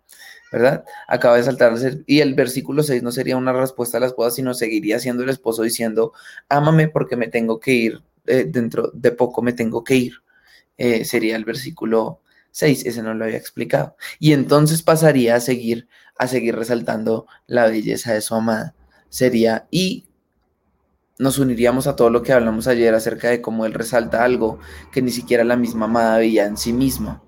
¿verdad? 0.54 0.86
Acaba 1.08 1.38
de 1.38 1.44
saltar, 1.44 1.74
y 2.06 2.20
el 2.20 2.36
versículo 2.36 2.84
6 2.84 3.02
no 3.02 3.12
sería 3.12 3.38
una 3.38 3.54
respuesta 3.54 3.98
a 3.98 4.02
las 4.02 4.16
bodas, 4.16 4.36
sino 4.36 4.54
seguiría 4.54 5.00
siendo 5.00 5.24
el 5.24 5.30
esposo 5.30 5.64
diciendo, 5.64 6.14
ámame 6.48 6.88
porque 6.90 7.16
me 7.16 7.28
tengo 7.28 7.60
que 7.60 7.72
ir, 7.74 8.04
eh, 8.26 8.46
dentro 8.48 8.92
de 8.94 9.12
poco 9.12 9.42
me 9.42 9.54
tengo 9.54 9.84
que 9.84 9.96
ir. 9.96 10.14
Eh, 10.78 11.06
sería 11.06 11.36
el 11.36 11.46
versículo 11.46 12.22
6, 12.52 12.86
ese 12.86 13.04
no 13.04 13.14
lo 13.14 13.26
había 13.26 13.38
explicado. 13.38 13.96
Y 14.20 14.34
entonces 14.34 14.82
pasaría 14.82 15.36
a 15.36 15.40
seguir, 15.40 15.88
a 16.18 16.28
seguir 16.28 16.56
resaltando 16.56 17.28
la 17.48 17.68
belleza 17.68 18.14
de 18.14 18.22
su 18.22 18.36
amada. 18.36 18.76
Sería, 19.10 19.68
y 19.72 20.08
nos 21.20 21.38
uniríamos 21.40 21.88
a 21.88 21.96
todo 21.96 22.10
lo 22.10 22.24
que 22.24 22.34
hablamos 22.34 22.68
ayer 22.68 22.94
acerca 22.96 23.30
de 23.30 23.42
cómo 23.42 23.66
él 23.66 23.74
resalta 23.74 24.24
algo 24.24 24.60
que 24.92 25.02
ni 25.02 25.12
siquiera 25.12 25.44
la 25.44 25.56
misma 25.58 25.86
amada 25.86 26.18
veía 26.18 26.46
en 26.46 26.58
sí 26.58 26.74
misma. 26.74 27.22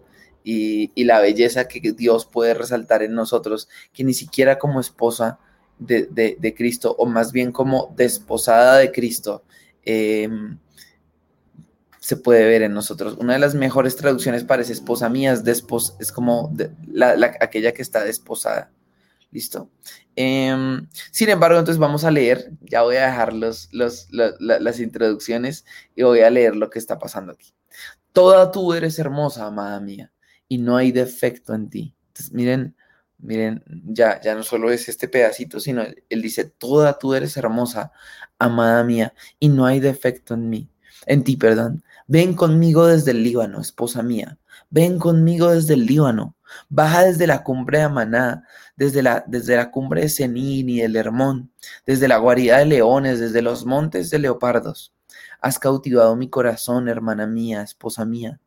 y, 0.47 0.91
la 1.05 1.19
belleza 1.21 1.67
que 1.67 1.79
Dios 1.93 2.27
puede 2.27 2.53
resaltar 2.53 3.01
en 3.03 3.15
nosotros, 3.15 3.67
que 3.93 4.03
ni 4.03 4.13
siquiera 4.13 4.59
como 4.59 4.79
esposa 4.79 5.39
de, 5.79 6.53
Cristo, 6.55 6.95
o 6.97 7.05
más 7.05 7.31
bien 7.31 7.51
como 7.51 7.93
desposada 7.95 8.77
de 8.77 8.91
Cristo, 8.91 9.43
em, 9.83 10.57
se 12.05 12.17
puede 12.17 12.45
ver 12.45 12.61
en 12.61 12.71
nosotros. 12.71 13.17
Una 13.17 13.33
de 13.33 13.39
las 13.39 13.55
mejores 13.55 13.95
traducciones 13.95 14.43
para 14.43 14.61
esa 14.61 14.73
esposa 14.73 15.09
mía 15.09 15.33
es, 15.33 15.43
es 15.99 16.11
como 16.11 16.53
aquella 17.39 17.73
que 17.73 17.81
está 17.81 18.03
desposada. 18.03 18.71
¿Listo? 19.31 19.71
Em, 20.15 20.87
sin 21.11 21.29
embargo, 21.29 21.57
entonces 21.57 21.79
vamos 21.79 22.03
a 22.03 22.11
leer, 22.11 22.51
ya 22.61 22.83
voy 22.83 22.97
a 22.97 23.07
dejar 23.07 23.33
los, 23.33 23.69
las 23.71 24.79
introducciones 24.79 25.65
y 25.95 26.03
voy 26.03 26.19
a 26.19 26.29
leer 26.29 26.55
lo 26.55 26.69
que 26.69 26.77
está 26.77 26.99
pasando 26.99 27.31
aquí. 27.31 27.55
Toda 28.13 28.51
tú 28.51 28.75
eres 28.75 28.99
hermosa, 28.99 29.47
amada 29.47 29.79
mía, 29.79 30.13
y 30.47 30.59
no 30.59 30.77
hay 30.77 30.91
defecto 30.91 31.55
en 31.55 31.71
ti. 31.71 31.95
Entonces, 32.09 32.31
miren, 32.33 32.75
miren, 33.17 33.63
ya, 33.87 34.21
ya 34.21 34.35
no 34.35 34.43
solo 34.43 34.69
es 34.69 34.89
este 34.89 35.07
pedacito, 35.07 35.59
sino 35.59 35.81
él, 35.81 36.21
dice, 36.21 36.45
toda 36.45 36.99
tú 36.99 37.15
eres 37.15 37.35
hermosa, 37.35 37.91
amada 38.37 38.83
mía, 38.83 39.15
y 39.39 39.49
no 39.49 39.65
hay 39.65 39.79
defecto 39.79 40.35
en 40.35 40.49
mí, 40.51 40.69
en 41.07 41.23
ti, 41.23 41.35
perdón. 41.35 41.83
Ven 42.07 42.35
conmigo 42.35 42.85
desde 42.85 43.11
el 43.11 43.23
Líbano, 43.23 43.61
esposa 43.61 44.03
mía. 44.03 44.37
Ven 44.69 44.99
conmigo 44.99 45.49
desde 45.49 45.73
el 45.73 45.85
Líbano. 45.85 46.35
Baja 46.69 47.03
desde 47.03 47.25
la 47.25 47.43
cumbre 47.43 47.79
de 47.79 47.85
Amaná, 47.85 48.47
desde 48.75 49.01
la, 49.01 49.23
desde 49.27 49.55
la 49.55 49.71
cumbre 49.71 50.01
de 50.01 50.09
Senín 50.09 50.69
y 50.69 50.81
el 50.81 50.95
Hermón, 50.95 51.51
desde 51.85 52.07
la 52.07 52.17
guarida 52.17 52.59
de 52.59 52.65
leones, 52.65 53.19
desde 53.19 53.41
los 53.41 53.65
montes 53.65 54.09
de 54.11 54.19
leopardos. 54.19 54.93
Has 55.41 55.59
cautivado 55.59 56.15
mi 56.15 56.29
corazón, 56.29 56.87
hermana 56.89 57.27
mía, 57.27 57.61
esposa 57.61 58.05
mía. 58.05 58.39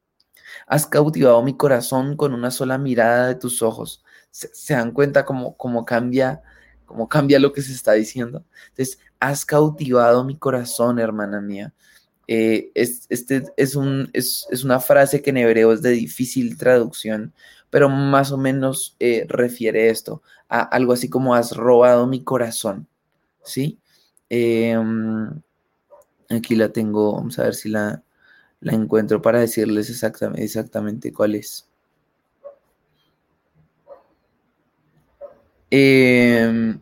Has 0.67 0.87
cautivado 0.87 1.43
mi 1.43 1.57
corazón 1.57 2.17
con 2.17 2.35
una 2.35 2.51
sola 2.51 2.79
mirada 2.79 3.29
de 3.29 3.35
tus 3.35 3.63
ojos. 3.63 4.05
Se, 4.31 4.75
dan 4.75 4.93
cuenta 4.93 5.25
cómo, 5.25 5.57
cómo, 5.57 5.85
cambia, 5.85 6.43
cómo 6.87 7.09
cambia 7.09 7.39
lo 7.39 7.53
que 7.53 7.63
se 7.63 7.73
está 7.73 7.93
diciendo. 7.93 8.45
Entonces, 8.71 8.99
has 9.21 9.45
cautivado 9.45 10.25
mi 10.25 10.37
corazón, 10.39 10.99
hermana 10.99 11.41
mía. 11.41 11.75
Eh, 12.31 12.71
es, 12.75 13.07
este 13.09 13.45
es, 13.57 13.75
un, 13.75 14.11
es, 14.13 14.47
una 14.63 14.81
frase 14.81 15.23
que 15.23 15.31
en 15.31 15.39
hebreo 15.39 15.73
es 15.73 15.81
de 15.81 15.91
difícil 15.93 16.59
traducción, 16.59 17.33
pero 17.71 17.89
más 17.89 18.33
o 18.33 18.37
menos 18.37 18.95
eh, 19.01 19.25
refiere 19.29 19.89
esto 19.89 20.23
a 20.51 20.61
algo 20.61 20.93
así 20.93 21.09
como 21.09 21.35
has 21.35 21.57
robado 21.57 22.07
mi 22.07 22.23
corazón, 22.23 22.87
¿sí? 23.43 23.79
Em, 24.29 25.41
aquí 26.29 26.55
la 26.55 26.69
tengo, 26.71 27.15
vamos 27.15 27.39
a 27.39 27.45
ver 27.45 27.55
si 27.55 27.71
la, 27.71 28.03
la 28.61 28.73
encuentro 28.75 29.23
para 29.23 29.41
decirles 29.41 29.89
exactamente, 29.89 30.45
exactamente 30.45 31.13
cuál 31.15 31.35
es. 31.35 31.67
Eh, 35.71 36.79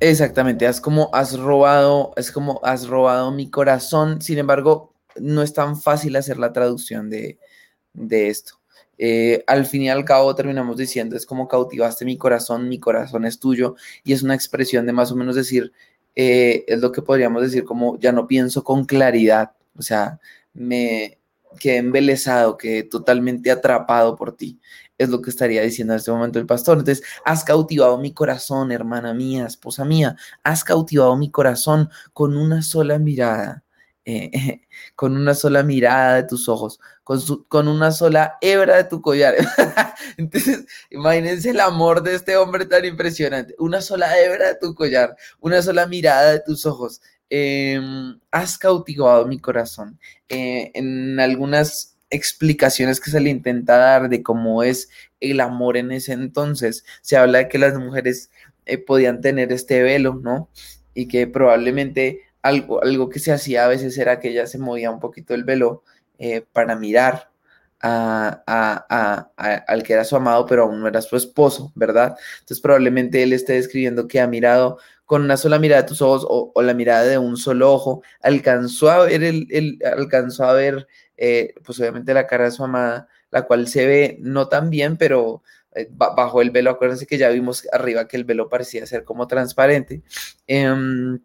Exactamente, 0.00 0.66
has 0.66 0.80
como 0.80 1.08
has 1.14 1.38
robado, 1.38 2.12
es 2.16 2.30
como 2.30 2.60
has 2.62 2.86
robado 2.86 3.30
mi 3.32 3.50
corazón. 3.50 4.20
Sin 4.20 4.38
embargo, 4.38 4.92
no 5.18 5.42
es 5.42 5.54
tan 5.54 5.80
fácil 5.80 6.16
hacer 6.16 6.38
la 6.38 6.52
traducción 6.52 7.08
de, 7.08 7.38
esto. 7.94 8.60
Eh, 8.98 9.42
al 9.46 9.64
fin 9.66 9.82
y 9.82 9.90
al 9.90 10.04
cabo 10.04 10.34
terminamos 10.34 10.76
diciendo, 10.76 11.16
es 11.16 11.24
como 11.24 11.48
cautivaste 11.48 12.04
mi 12.04 12.18
corazón, 12.18 12.68
mi 12.68 12.78
corazón 12.78 13.24
es 13.24 13.38
tuyo, 13.38 13.76
y 14.04 14.12
es 14.12 14.22
una 14.22 14.34
expresión 14.34 14.86
de 14.86 14.92
más 14.92 15.12
o 15.12 15.16
menos 15.16 15.34
decir, 15.34 15.72
eh, 16.14 16.64
es 16.66 16.80
lo 16.80 16.92
que 16.92 17.02
podríamos 17.02 17.42
decir 17.42 17.64
como 17.64 17.98
ya 17.98 18.12
no 18.12 18.26
pienso 18.26 18.64
con 18.64 18.84
claridad, 18.84 19.52
o 19.78 19.82
sea, 19.82 20.18
me 20.54 21.18
quedé 21.58 21.78
embelesado, 21.78 22.56
quedé 22.58 22.82
totalmente 22.84 23.50
atrapado 23.50 24.16
por 24.16 24.36
ti 24.36 24.58
es 24.98 25.08
lo 25.08 25.20
que 25.22 25.30
estaría 25.30 25.62
diciendo 25.62 25.92
en 25.94 25.98
este 25.98 26.10
momento 26.10 26.38
el 26.38 26.46
pastor. 26.46 26.78
Entonces, 26.78 27.04
has 27.24 27.44
cautivado 27.44 27.98
mi 27.98 28.12
corazón, 28.12 28.72
hermana 28.72 29.14
mía, 29.14 29.46
esposa 29.46 29.84
mía, 29.84 30.16
has 30.42 30.64
cautivado 30.64 31.16
mi 31.16 31.30
corazón 31.30 31.90
con 32.12 32.36
una 32.36 32.62
sola 32.62 32.98
mirada, 32.98 33.64
eh, 34.04 34.62
con 34.96 35.16
una 35.16 35.34
sola 35.34 35.62
mirada 35.62 36.16
de 36.16 36.22
tus 36.24 36.48
ojos, 36.48 36.80
con, 37.04 37.20
con 37.48 37.68
una 37.68 37.92
sola 37.92 38.38
hebra 38.40 38.76
de 38.76 38.84
tu 38.84 39.00
collar. 39.02 39.34
Entonces, 40.16 40.66
imagínense 40.90 41.50
el 41.50 41.60
amor 41.60 42.02
de 42.02 42.14
este 42.14 42.36
hombre 42.36 42.66
tan 42.66 42.84
impresionante, 42.84 43.54
una 43.58 43.80
sola 43.80 44.18
hebra 44.18 44.48
de 44.48 44.56
tu 44.56 44.74
collar, 44.74 45.16
una 45.40 45.62
sola 45.62 45.86
mirada 45.86 46.32
de 46.32 46.40
tus 46.40 46.66
ojos. 46.66 47.00
Em, 47.28 48.20
has 48.30 48.56
cautivado 48.56 49.26
mi 49.26 49.40
corazón. 49.40 49.98
Eh, 50.28 50.70
en 50.74 51.18
algunas 51.18 51.95
explicaciones 52.10 53.00
que 53.00 53.10
se 53.10 53.20
le 53.20 53.30
intenta 53.30 53.76
dar 53.76 54.08
de 54.08 54.22
cómo 54.22 54.62
es 54.62 54.88
el 55.20 55.40
amor 55.40 55.76
en 55.76 55.92
ese 55.92 56.12
entonces. 56.12 56.84
Se 57.02 57.16
habla 57.16 57.38
de 57.38 57.48
que 57.48 57.58
las 57.58 57.78
mujeres 57.78 58.30
eh, 58.66 58.78
podían 58.78 59.20
tener 59.20 59.52
este 59.52 59.82
velo, 59.82 60.20
¿no? 60.22 60.48
Y 60.94 61.08
que 61.08 61.26
probablemente 61.26 62.22
algo, 62.42 62.82
algo 62.82 63.08
que 63.08 63.18
se 63.18 63.32
hacía 63.32 63.64
a 63.64 63.68
veces 63.68 63.96
era 63.98 64.20
que 64.20 64.28
ella 64.28 64.46
se 64.46 64.58
movía 64.58 64.90
un 64.90 65.00
poquito 65.00 65.34
el 65.34 65.44
velo 65.44 65.82
eh, 66.18 66.44
para 66.52 66.76
mirar 66.76 67.30
a, 67.82 69.64
al 69.68 69.82
que 69.82 69.92
era 69.92 70.04
su 70.04 70.16
amado, 70.16 70.46
pero 70.46 70.64
aún 70.64 70.80
no 70.80 70.88
era 70.88 71.02
su 71.02 71.16
esposo, 71.16 71.72
¿verdad? 71.74 72.16
Entonces 72.40 72.60
probablemente 72.60 73.22
él 73.22 73.32
esté 73.32 73.54
describiendo 73.54 74.08
que 74.08 74.20
ha 74.20 74.26
mirado 74.26 74.78
con 75.04 75.22
una 75.22 75.36
sola 75.36 75.58
mirada 75.58 75.82
de 75.82 75.88
tus 75.88 76.02
ojos 76.02 76.26
o, 76.28 76.62
la 76.62 76.74
mirada 76.74 77.04
de 77.04 77.18
un 77.18 77.36
solo 77.36 77.72
ojo, 77.72 78.02
alcanzó 78.22 78.90
a 78.90 79.04
ver, 79.04 79.22
el, 79.22 79.78
alcanzó 79.84 80.44
a 80.44 80.52
ver 80.52 80.88
eh, 81.16 81.54
pues 81.64 81.78
obviamente 81.80 82.14
la 82.14 82.26
cara 82.26 82.44
de 82.44 82.50
su 82.50 82.64
amada, 82.64 83.08
la 83.30 83.42
cual 83.46 83.68
se 83.68 83.86
ve 83.86 84.18
no 84.20 84.48
tan 84.48 84.70
bien, 84.70 84.96
pero 84.96 85.42
eh, 85.74 85.88
bajo 85.90 86.42
el 86.42 86.50
velo, 86.50 86.70
acuérdense 86.70 87.06
que 87.06 87.18
ya 87.18 87.28
vimos 87.28 87.66
arriba 87.72 88.08
que 88.08 88.16
el 88.16 88.24
velo 88.24 88.48
parecía 88.48 88.86
ser 88.86 89.04
como 89.04 89.26
transparente. 89.26 90.02
Em, 90.46 91.20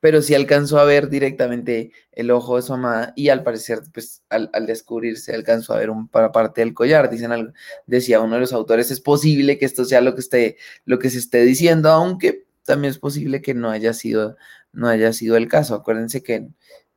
pero 0.00 0.22
sí 0.22 0.34
alcanzó 0.34 0.78
a 0.78 0.84
ver 0.84 1.10
directamente 1.10 1.92
el 2.12 2.30
ojo 2.30 2.56
de 2.56 2.62
su 2.62 2.72
amada 2.72 3.12
y 3.16 3.28
al 3.28 3.42
parecer, 3.42 3.80
pues 3.92 4.22
al, 4.30 4.50
descubrirse, 4.66 5.34
alcanzó 5.34 5.74
a 5.74 5.78
ver 5.78 5.90
un, 5.90 6.08
parte 6.08 6.62
del 6.62 6.74
collar. 6.74 7.10
Dicen 7.10 7.52
decía 7.86 8.20
uno 8.20 8.34
de 8.34 8.40
los 8.40 8.52
autores, 8.52 8.90
es 8.90 9.00
posible 9.00 9.58
que 9.58 9.66
esto 9.66 9.84
sea 9.84 10.00
lo 10.00 10.14
que, 10.14 10.20
esté, 10.20 10.56
lo 10.86 10.98
que 10.98 11.10
se 11.10 11.18
esté 11.18 11.42
diciendo, 11.42 11.90
aunque 11.90 12.46
también 12.64 12.90
es 12.92 12.98
posible 12.98 13.42
que 13.42 13.52
no 13.54 13.70
haya 13.70 13.92
sido, 13.92 14.36
no 14.72 14.88
haya 14.88 15.12
sido 15.12 15.36
el 15.36 15.48
caso. 15.48 15.74
Acuérdense 15.74 16.22
que 16.22 16.48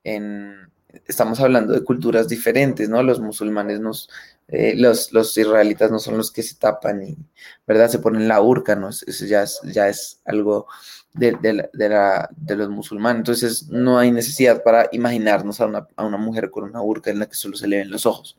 en 0.03 0.72
estamos 1.07 1.39
hablando 1.39 1.73
de 1.73 1.83
culturas 1.83 2.27
diferentes, 2.27 2.89
¿no? 2.89 3.01
Los 3.03 3.19
musulmanes 3.19 3.79
eh, 4.47 4.75
los, 4.75 5.11
los, 5.13 5.37
israelitas 5.37 5.91
no 5.91 5.99
son 5.99 6.17
los 6.17 6.31
que 6.31 6.43
se 6.43 6.55
tapan 6.55 7.03
y, 7.03 7.17
¿verdad? 7.65 7.89
Se 7.89 7.99
ponen 7.99 8.27
la 8.27 8.41
urca, 8.41 8.75
¿no? 8.75 8.89
Eso 8.89 9.25
ya 9.25 9.43
es, 9.43 9.59
ya 9.63 9.87
es 9.89 10.21
algo 10.25 10.67
de, 11.13 11.35
de, 11.41 12.55
los 12.55 12.69
musulmanes. 12.69 13.19
Entonces, 13.19 13.69
no 13.69 13.97
hay 13.97 14.11
necesidad 14.11 14.63
para 14.63 14.89
imaginarnos 14.91 15.61
a 15.61 15.65
una, 15.65 16.17
mujer 16.17 16.51
con 16.51 16.65
una 16.65 16.81
urca 16.81 17.11
en 17.11 17.19
la 17.19 17.27
que 17.27 17.35
solo 17.35 17.55
se 17.57 17.67
le 17.67 17.77
ven 17.77 17.91
los 17.91 18.05
ojos, 18.05 18.37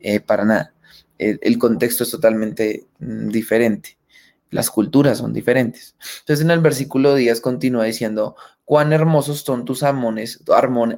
eh, 0.00 0.20
para 0.20 0.44
nada. 0.44 0.74
el 1.18 1.58
contexto 1.58 2.04
es 2.04 2.10
totalmente 2.10 2.86
mm, 2.98 3.28
diferente 3.28 3.96
las 4.52 4.70
culturas 4.70 5.18
son 5.18 5.32
diferentes. 5.32 5.96
Entonces 6.20 6.44
en 6.44 6.50
el 6.50 6.60
versículo 6.60 7.14
10 7.14 7.40
continúa 7.40 7.84
diciendo, 7.84 8.36
cuán 8.72 8.94
hermosos 8.94 9.40
son 9.40 9.66
tus 9.66 9.82
amores, 9.82 10.42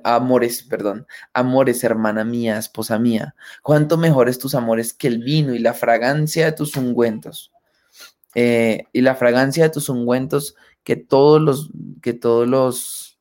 amores, 0.05 0.63
perdón, 0.63 1.09
amores, 1.33 1.83
hermana 1.83 2.25
mía, 2.25 2.57
esposa 2.57 3.01
mía, 3.01 3.35
cuánto 3.65 3.99
mejores 3.99 4.39
tus 4.39 4.55
amores 4.55 4.95
que 4.95 5.09
el 5.09 5.19
vino 5.19 5.53
y 5.53 5.59
la 5.59 5.75
fragancia 5.75 6.45
de 6.45 6.53
tus 6.53 6.77
ungüentos. 6.77 7.51
Eh, 8.37 8.85
y 8.93 9.01
la 9.01 9.17
fragancia 9.17 9.65
de 9.65 9.71
tus 9.71 9.89
ungüentos 9.89 10.55
que 10.85 10.95
todos 10.95 11.43
los, 11.43 11.71
que 12.01 12.13
todos 12.13 12.47
los 12.47 13.19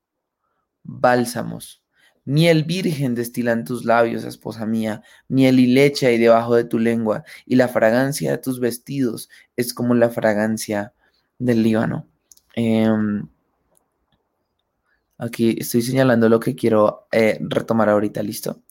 bálsamos. 0.83 1.81
Miel 2.23 2.63
virgen 2.63 3.15
destilan 3.15 3.65
tus 3.65 3.85
labios, 3.85 4.23
esposa 4.23 4.67
mía, 4.67 5.01
miel 5.27 5.59
y 5.59 5.65
leche 5.65 6.05
hay 6.05 6.19
debajo 6.19 6.53
de 6.53 6.65
tu 6.65 6.77
lengua, 6.77 7.23
y 7.47 7.55
la 7.55 7.69
fragancia 7.69 8.29
de 8.29 8.37
tus 8.37 8.59
vestidos 8.59 9.29
es 9.55 9.73
como 9.73 9.95
la 9.95 10.11
fragancia 10.11 10.93
del 11.39 11.63
Líbano. 11.63 12.05
Em, 12.55 13.27
aquí 15.17 15.55
estoy 15.59 15.81
señalando 15.81 16.29
lo 16.29 16.39
que 16.39 16.55
quiero 16.55 17.07
eh, 17.11 17.37
retomar 17.41 17.89
ahorita, 17.89 18.23
¿listo? 18.23 18.63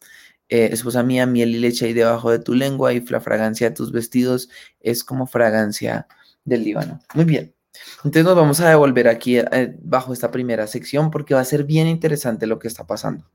Eh, 0.48 0.70
esposa 0.72 1.02
mía, 1.02 1.26
miel 1.26 1.54
y 1.54 1.58
leche 1.58 1.86
hay 1.86 1.92
debajo 1.94 2.30
de 2.30 2.38
tu 2.38 2.54
lengua, 2.54 2.92
y 2.92 3.00
la 3.06 3.20
fragancia 3.20 3.70
de 3.70 3.76
tus 3.76 3.92
vestidos 3.92 4.50
es 4.80 5.02
como 5.04 5.26
fragancia 5.26 6.06
del 6.44 6.64
Líbano. 6.64 7.00
Muy 7.14 7.24
bien. 7.24 7.54
Entonces 8.04 8.24
nos 8.24 8.36
vamos 8.36 8.60
a 8.60 8.68
devolver 8.68 9.08
aquí 9.08 9.38
eh, 9.38 9.74
bajo 9.82 10.12
esta 10.12 10.30
primera 10.30 10.66
sección 10.66 11.10
porque 11.10 11.34
va 11.34 11.40
a 11.40 11.44
ser 11.44 11.64
bien 11.64 11.86
interesante 11.86 12.46
lo 12.46 12.58
que 12.58 12.68
está 12.68 12.86
pasando. 12.86 13.30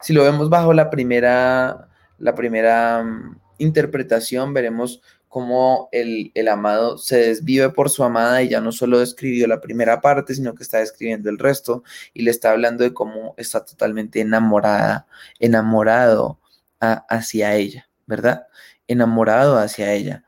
Si 0.00 0.12
lo 0.12 0.22
vemos 0.22 0.50
bajo 0.50 0.72
la 0.72 0.90
primera, 0.90 1.88
la 2.18 2.34
primera 2.34 3.02
mm, 3.02 3.40
interpretación, 3.58 4.54
veremos 4.54 5.02
cómo 5.32 5.88
el, 5.92 6.30
amado 6.46 6.98
se 6.98 7.16
desvive 7.16 7.70
por 7.70 7.88
su 7.88 8.04
amada 8.04 8.42
y 8.42 8.50
ya 8.50 8.60
no 8.60 8.70
solo 8.70 8.98
describió 8.98 9.46
la 9.46 9.62
primera 9.62 10.02
parte, 10.02 10.34
sino 10.34 10.54
que 10.54 10.62
está 10.62 10.80
describiendo 10.80 11.30
el 11.30 11.38
resto 11.38 11.84
y 12.12 12.20
le 12.20 12.30
está 12.30 12.50
hablando 12.50 12.84
de 12.84 12.92
cómo 12.92 13.32
está 13.38 13.64
totalmente 13.64 14.20
enamorada, 14.20 15.06
enamorado 15.38 16.38
hacia 16.80 17.54
ella, 17.54 17.88
¿verdad? 18.06 18.46
enamorado 18.88 19.56
hacia 19.56 19.94
ella. 19.94 20.22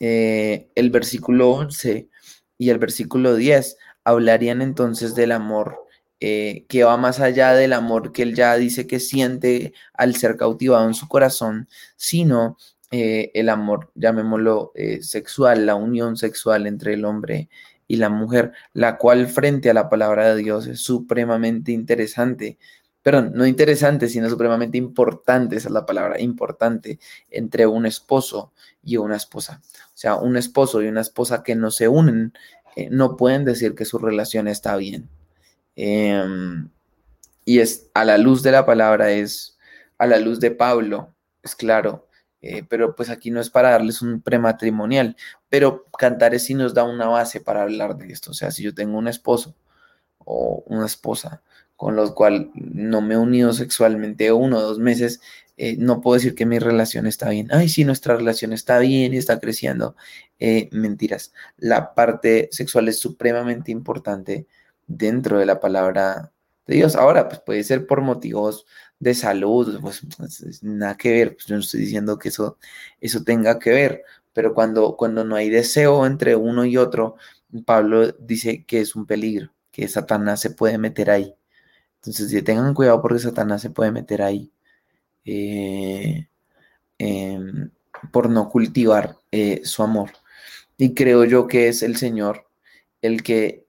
Eh, 0.00 0.70
el 0.74 0.90
versículo 0.90 1.50
11 1.50 2.08
y 2.58 2.70
el 2.70 2.78
versículo 2.78 3.36
10 3.36 3.76
hablarían 4.02 4.60
entonces 4.60 5.14
del 5.14 5.30
amor 5.30 5.86
eh, 6.18 6.66
que 6.68 6.82
va 6.82 6.96
más 6.96 7.20
allá 7.20 7.52
del 7.52 7.72
amor 7.72 8.10
que 8.10 8.22
él 8.24 8.34
ya 8.34 8.56
dice 8.56 8.88
que 8.88 8.98
siente 8.98 9.72
al 9.94 10.16
ser 10.16 10.36
cautivado 10.36 10.88
en 10.88 10.94
su 10.94 11.06
corazón, 11.06 11.68
sino 11.94 12.56
eh, 12.90 13.30
el 13.34 13.48
amor, 13.48 13.90
llamémoslo 13.94 14.72
sexual, 15.00 15.66
la 15.66 15.74
unión 15.74 16.16
sexual 16.16 16.66
entre 16.66 16.94
el 16.94 17.04
hombre 17.04 17.48
y 17.88 17.96
la 17.96 18.10
mujer, 18.10 18.52
la 18.74 18.98
cual 18.98 19.26
frente 19.26 19.70
a 19.70 19.74
la 19.74 19.88
palabra 19.88 20.34
de 20.34 20.42
Dios 20.42 20.66
es 20.66 20.80
supremamente 20.82 21.72
interesante. 21.72 22.58
Pero 23.02 23.22
no 23.22 23.46
interesante, 23.46 24.08
sino 24.08 24.28
supremamente 24.28 24.76
importante, 24.76 25.56
esa 25.56 25.68
es 25.68 25.72
la 25.72 25.86
palabra, 25.86 26.20
importante, 26.20 26.98
entre 27.30 27.66
un 27.66 27.86
esposo 27.86 28.52
y 28.82 28.98
una 28.98 29.16
esposa. 29.16 29.62
O 29.94 29.96
sea, 29.96 30.16
un 30.16 30.36
esposo 30.36 30.82
y 30.82 30.88
una 30.88 31.00
esposa 31.00 31.42
que 31.42 31.54
no 31.54 31.70
se 31.70 31.88
unen, 31.88 32.34
eh, 32.76 32.88
no 32.90 33.16
pueden 33.16 33.44
decir 33.44 33.74
que 33.74 33.86
su 33.86 33.98
relación 33.98 34.48
está 34.48 34.76
bien. 34.76 35.08
Em, 35.76 36.68
y 37.44 37.60
es 37.60 37.88
a 37.94 38.04
la 38.04 38.18
luz 38.18 38.42
de 38.42 38.52
la 38.52 38.66
palabra, 38.66 39.10
es 39.12 39.58
a 39.98 40.06
la 40.06 40.18
luz 40.18 40.40
de 40.40 40.50
Pablo, 40.50 41.14
es 41.42 41.54
claro, 41.56 42.07
eh, 42.42 42.64
pero 42.68 42.94
pues 42.94 43.10
aquí 43.10 43.30
no 43.30 43.40
es 43.40 43.50
para 43.50 43.70
darles 43.70 44.02
un 44.02 44.20
prematrimonial, 44.20 45.16
pero 45.48 45.86
Cantares 45.98 46.44
sí 46.44 46.54
nos 46.54 46.74
da 46.74 46.84
una 46.84 47.08
base 47.08 47.40
para 47.40 47.62
hablar 47.62 47.96
de 47.96 48.12
esto. 48.12 48.30
O 48.30 48.34
sea, 48.34 48.50
si 48.50 48.62
yo 48.62 48.74
tengo 48.74 48.98
un 48.98 49.08
esposo 49.08 49.54
o 50.18 50.62
una 50.66 50.86
esposa 50.86 51.42
con 51.76 51.96
los 51.96 52.12
cual 52.12 52.50
no 52.54 53.00
me 53.00 53.14
he 53.14 53.18
unido 53.18 53.52
sexualmente 53.52 54.32
uno 54.32 54.58
o 54.58 54.62
dos 54.62 54.78
meses, 54.80 55.20
eh, 55.56 55.76
no 55.78 56.00
puedo 56.00 56.14
decir 56.14 56.34
que 56.34 56.46
mi 56.46 56.58
relación 56.58 57.06
está 57.06 57.30
bien. 57.30 57.48
Ay, 57.52 57.68
sí, 57.68 57.84
nuestra 57.84 58.16
relación 58.16 58.52
está 58.52 58.78
bien 58.78 59.14
y 59.14 59.16
está 59.16 59.40
creciendo. 59.40 59.96
Eh, 60.38 60.68
mentiras. 60.72 61.32
La 61.56 61.94
parte 61.94 62.48
sexual 62.52 62.88
es 62.88 62.98
supremamente 62.98 63.72
importante 63.72 64.46
dentro 64.86 65.38
de 65.38 65.46
la 65.46 65.60
palabra 65.60 66.32
de 66.66 66.76
Dios. 66.76 66.96
Ahora, 66.96 67.28
pues 67.28 67.40
puede 67.40 67.64
ser 67.64 67.86
por 67.86 68.00
motivos 68.00 68.66
de 69.00 69.14
salud, 69.14 69.80
pues, 69.80 70.02
pues 70.16 70.62
nada 70.62 70.96
que 70.96 71.12
ver, 71.12 71.34
pues 71.34 71.46
yo 71.46 71.54
no 71.56 71.60
estoy 71.60 71.80
diciendo 71.80 72.18
que 72.18 72.28
eso, 72.30 72.58
eso 73.00 73.22
tenga 73.24 73.58
que 73.58 73.70
ver, 73.70 74.02
pero 74.32 74.54
cuando, 74.54 74.96
cuando 74.96 75.24
no 75.24 75.36
hay 75.36 75.50
deseo 75.50 76.06
entre 76.06 76.36
uno 76.36 76.64
y 76.64 76.76
otro, 76.76 77.16
Pablo 77.64 78.12
dice 78.12 78.64
que 78.64 78.80
es 78.80 78.96
un 78.96 79.06
peligro, 79.06 79.52
que 79.70 79.88
Satanás 79.88 80.40
se 80.40 80.50
puede 80.50 80.78
meter 80.78 81.10
ahí. 81.10 81.34
Entonces, 81.96 82.44
tengan 82.44 82.74
cuidado 82.74 83.02
porque 83.02 83.18
Satanás 83.20 83.62
se 83.62 83.70
puede 83.70 83.92
meter 83.92 84.22
ahí 84.22 84.52
eh, 85.24 86.28
em, 86.98 87.70
por 88.12 88.30
no 88.30 88.48
cultivar 88.48 89.16
eh, 89.32 89.62
su 89.64 89.82
amor. 89.82 90.10
Y 90.78 90.94
creo 90.94 91.24
yo 91.24 91.46
que 91.48 91.68
es 91.68 91.82
el 91.82 91.96
Señor 91.96 92.46
el 93.02 93.22
que 93.22 93.66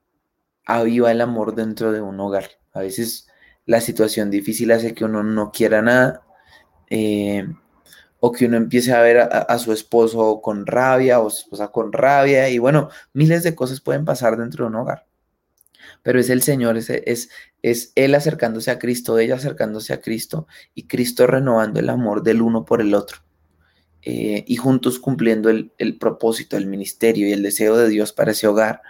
aviva 0.66 1.10
el 1.12 1.20
amor 1.20 1.54
dentro 1.54 1.92
de 1.92 2.00
un 2.00 2.20
hogar. 2.20 2.50
A 2.72 2.80
veces 2.80 3.28
la 3.70 3.80
situación 3.80 4.32
difícil 4.32 4.72
hace 4.72 4.94
que 4.94 5.04
uno 5.04 5.22
no 5.22 5.52
quiera 5.52 5.80
nada 5.80 6.24
eh, 6.88 7.46
o 8.18 8.32
que 8.32 8.46
uno 8.46 8.56
empiece 8.56 8.92
a 8.92 9.00
ver 9.00 9.18
a, 9.20 9.58
su 9.60 9.72
esposo 9.72 10.40
con 10.42 10.66
rabia 10.66 11.20
o 11.20 11.30
su 11.30 11.42
esposa 11.42 11.68
con 11.68 11.92
rabia 11.92 12.48
y 12.48 12.58
bueno, 12.58 12.88
miles 13.12 13.44
de 13.44 13.54
cosas 13.54 13.80
pueden 13.80 14.04
pasar 14.04 14.36
dentro 14.36 14.64
de 14.64 14.70
un 14.70 14.74
hogar. 14.74 15.06
Pero 16.02 16.18
es 16.18 16.30
el 16.30 16.42
Señor, 16.42 16.78
es, 16.78 16.90
es, 16.90 17.30
es 17.62 17.92
Él 17.94 18.16
acercándose 18.16 18.72
a 18.72 18.80
Cristo, 18.80 19.20
ella 19.20 19.36
acercándose 19.36 19.92
a 19.92 20.00
Cristo 20.00 20.48
y 20.74 20.88
Cristo 20.88 21.28
renovando 21.28 21.78
el 21.78 21.90
amor 21.90 22.24
del 22.24 22.42
uno 22.42 22.64
por 22.64 22.80
el 22.80 22.92
otro. 22.92 23.18
Eh, 24.02 24.42
y 24.48 24.56
juntos 24.56 24.98
cumpliendo 24.98 25.48
el, 25.48 25.70
el 25.78 25.96
propósito, 25.96 26.56
el 26.56 26.66
ministerio 26.66 27.28
y 27.28 27.32
el 27.32 27.44
deseo 27.44 27.76
de 27.76 27.88
Dios 27.88 28.12
para 28.12 28.32
ese 28.32 28.48
hogar. 28.48 28.82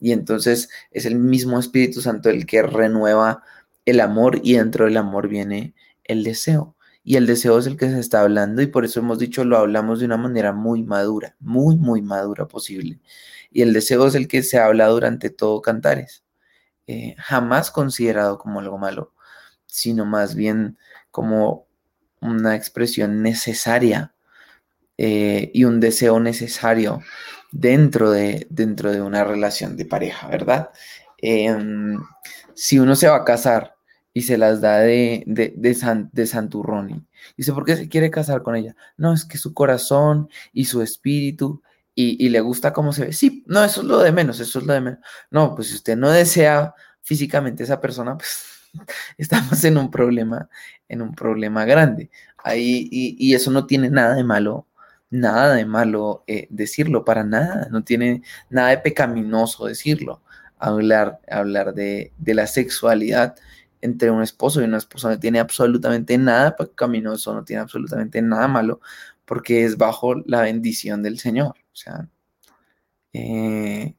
Y 0.00 0.12
entonces 0.12 0.70
es 0.92 1.04
el 1.04 1.16
mismo 1.16 1.58
Espíritu 1.58 2.00
Santo 2.00 2.30
el 2.30 2.46
que 2.46 2.62
renueva 2.62 3.42
el 3.84 4.00
amor 4.00 4.40
y 4.42 4.54
dentro 4.54 4.86
del 4.86 4.96
amor 4.96 5.28
viene 5.28 5.74
el 6.04 6.24
deseo. 6.24 6.76
Y 7.02 7.16
el 7.16 7.26
deseo 7.26 7.58
es 7.58 7.66
el 7.66 7.76
que 7.76 7.90
se 7.90 8.00
está 8.00 8.22
hablando 8.22 8.62
y 8.62 8.66
por 8.66 8.84
eso 8.84 9.00
hemos 9.00 9.18
dicho, 9.18 9.44
lo 9.44 9.58
hablamos 9.58 10.00
de 10.00 10.06
una 10.06 10.16
manera 10.16 10.52
muy 10.52 10.82
madura, 10.82 11.36
muy, 11.40 11.76
muy 11.76 12.00
madura 12.00 12.48
posible. 12.48 13.00
Y 13.50 13.62
el 13.62 13.72
deseo 13.74 14.06
es 14.06 14.14
el 14.14 14.26
que 14.26 14.42
se 14.42 14.58
habla 14.58 14.86
durante 14.86 15.30
todo 15.30 15.60
Cantares. 15.60 16.24
Eh, 16.86 17.14
jamás 17.18 17.70
considerado 17.70 18.38
como 18.38 18.60
algo 18.60 18.78
malo, 18.78 19.14
sino 19.66 20.04
más 20.06 20.34
bien 20.34 20.78
como 21.10 21.66
una 22.20 22.56
expresión 22.56 23.22
necesaria 23.22 24.14
eh, 24.98 25.50
y 25.54 25.64
un 25.64 25.80
deseo 25.80 26.20
necesario 26.20 27.02
dentro 27.52 28.10
de, 28.10 28.46
dentro 28.50 28.92
de 28.92 29.02
una 29.02 29.24
relación 29.24 29.76
de 29.76 29.86
pareja, 29.86 30.28
¿verdad? 30.28 30.70
Em, 31.18 31.98
si 32.54 32.78
uno 32.78 32.96
se 32.96 33.08
va 33.08 33.16
a 33.16 33.24
casar 33.24 33.73
y 34.14 34.22
se 34.22 34.38
las 34.38 34.60
da 34.60 34.78
de, 34.78 35.24
de, 35.26 35.52
de, 35.56 35.74
San, 35.74 36.08
de 36.12 36.26
Santurroni. 36.26 37.04
Dice, 37.36 37.52
¿por 37.52 37.64
qué 37.64 37.76
se 37.76 37.88
quiere 37.88 38.10
casar 38.10 38.42
con 38.42 38.54
ella? 38.54 38.76
No, 38.96 39.12
es 39.12 39.24
que 39.24 39.38
su 39.38 39.52
corazón 39.52 40.30
y 40.52 40.66
su 40.66 40.82
espíritu 40.82 41.62
y, 41.96 42.24
y, 42.24 42.28
le 42.28 42.40
gusta 42.40 42.72
cómo 42.72 42.92
se 42.92 43.06
ve. 43.06 43.12
Sí, 43.12 43.44
no, 43.48 43.62
eso 43.64 43.82
es 43.82 43.86
lo 43.88 43.98
de 43.98 44.12
menos, 44.12 44.38
eso 44.38 44.60
es 44.60 44.66
lo 44.66 44.72
de 44.72 44.80
menos. 44.80 45.00
No, 45.30 45.54
pues 45.56 45.68
si 45.68 45.74
usted 45.74 45.96
no 45.96 46.10
desea 46.10 46.74
físicamente 47.02 47.64
a 47.64 47.66
esa 47.66 47.80
persona, 47.80 48.16
pues 48.16 48.46
estamos 49.18 49.62
en 49.64 49.76
un 49.78 49.90
problema, 49.90 50.48
en 50.88 51.02
un 51.02 51.12
problema 51.14 51.64
grande. 51.64 52.10
Ahí, 52.38 52.88
y, 52.92 53.16
y 53.18 53.34
eso 53.34 53.50
no 53.50 53.66
tiene 53.66 53.90
nada 53.90 54.14
de 54.14 54.24
malo, 54.24 54.68
nada 55.10 55.54
de 55.54 55.66
malo 55.66 56.22
eh, 56.28 56.46
decirlo, 56.50 57.04
para 57.04 57.24
nada, 57.24 57.66
no 57.70 57.82
tiene 57.82 58.22
nada 58.48 58.68
de 58.70 58.78
pecaminoso 58.78 59.66
decirlo, 59.66 60.22
hablar, 60.58 61.20
hablar 61.28 61.74
de, 61.74 62.12
de 62.18 62.34
la 62.34 62.46
sexualidad 62.46 63.34
entre 63.84 64.10
un 64.10 64.22
esposo 64.22 64.62
y 64.62 64.64
una 64.64 64.78
esposa 64.78 65.10
no 65.10 65.18
tiene 65.20 65.38
absolutamente 65.40 66.16
nada 66.16 66.56
caminoso, 66.74 67.34
no 67.34 67.44
tiene 67.44 67.60
absolutamente 67.62 68.22
nada 68.22 68.48
malo, 68.48 68.80
porque 69.26 69.64
es 69.64 69.76
bajo 69.76 70.14
la 70.26 70.40
bendición 70.40 71.02
del 71.02 71.18
Señor. 71.18 71.54
O 71.72 71.76
sea, 71.76 72.08
eh, 73.12 73.94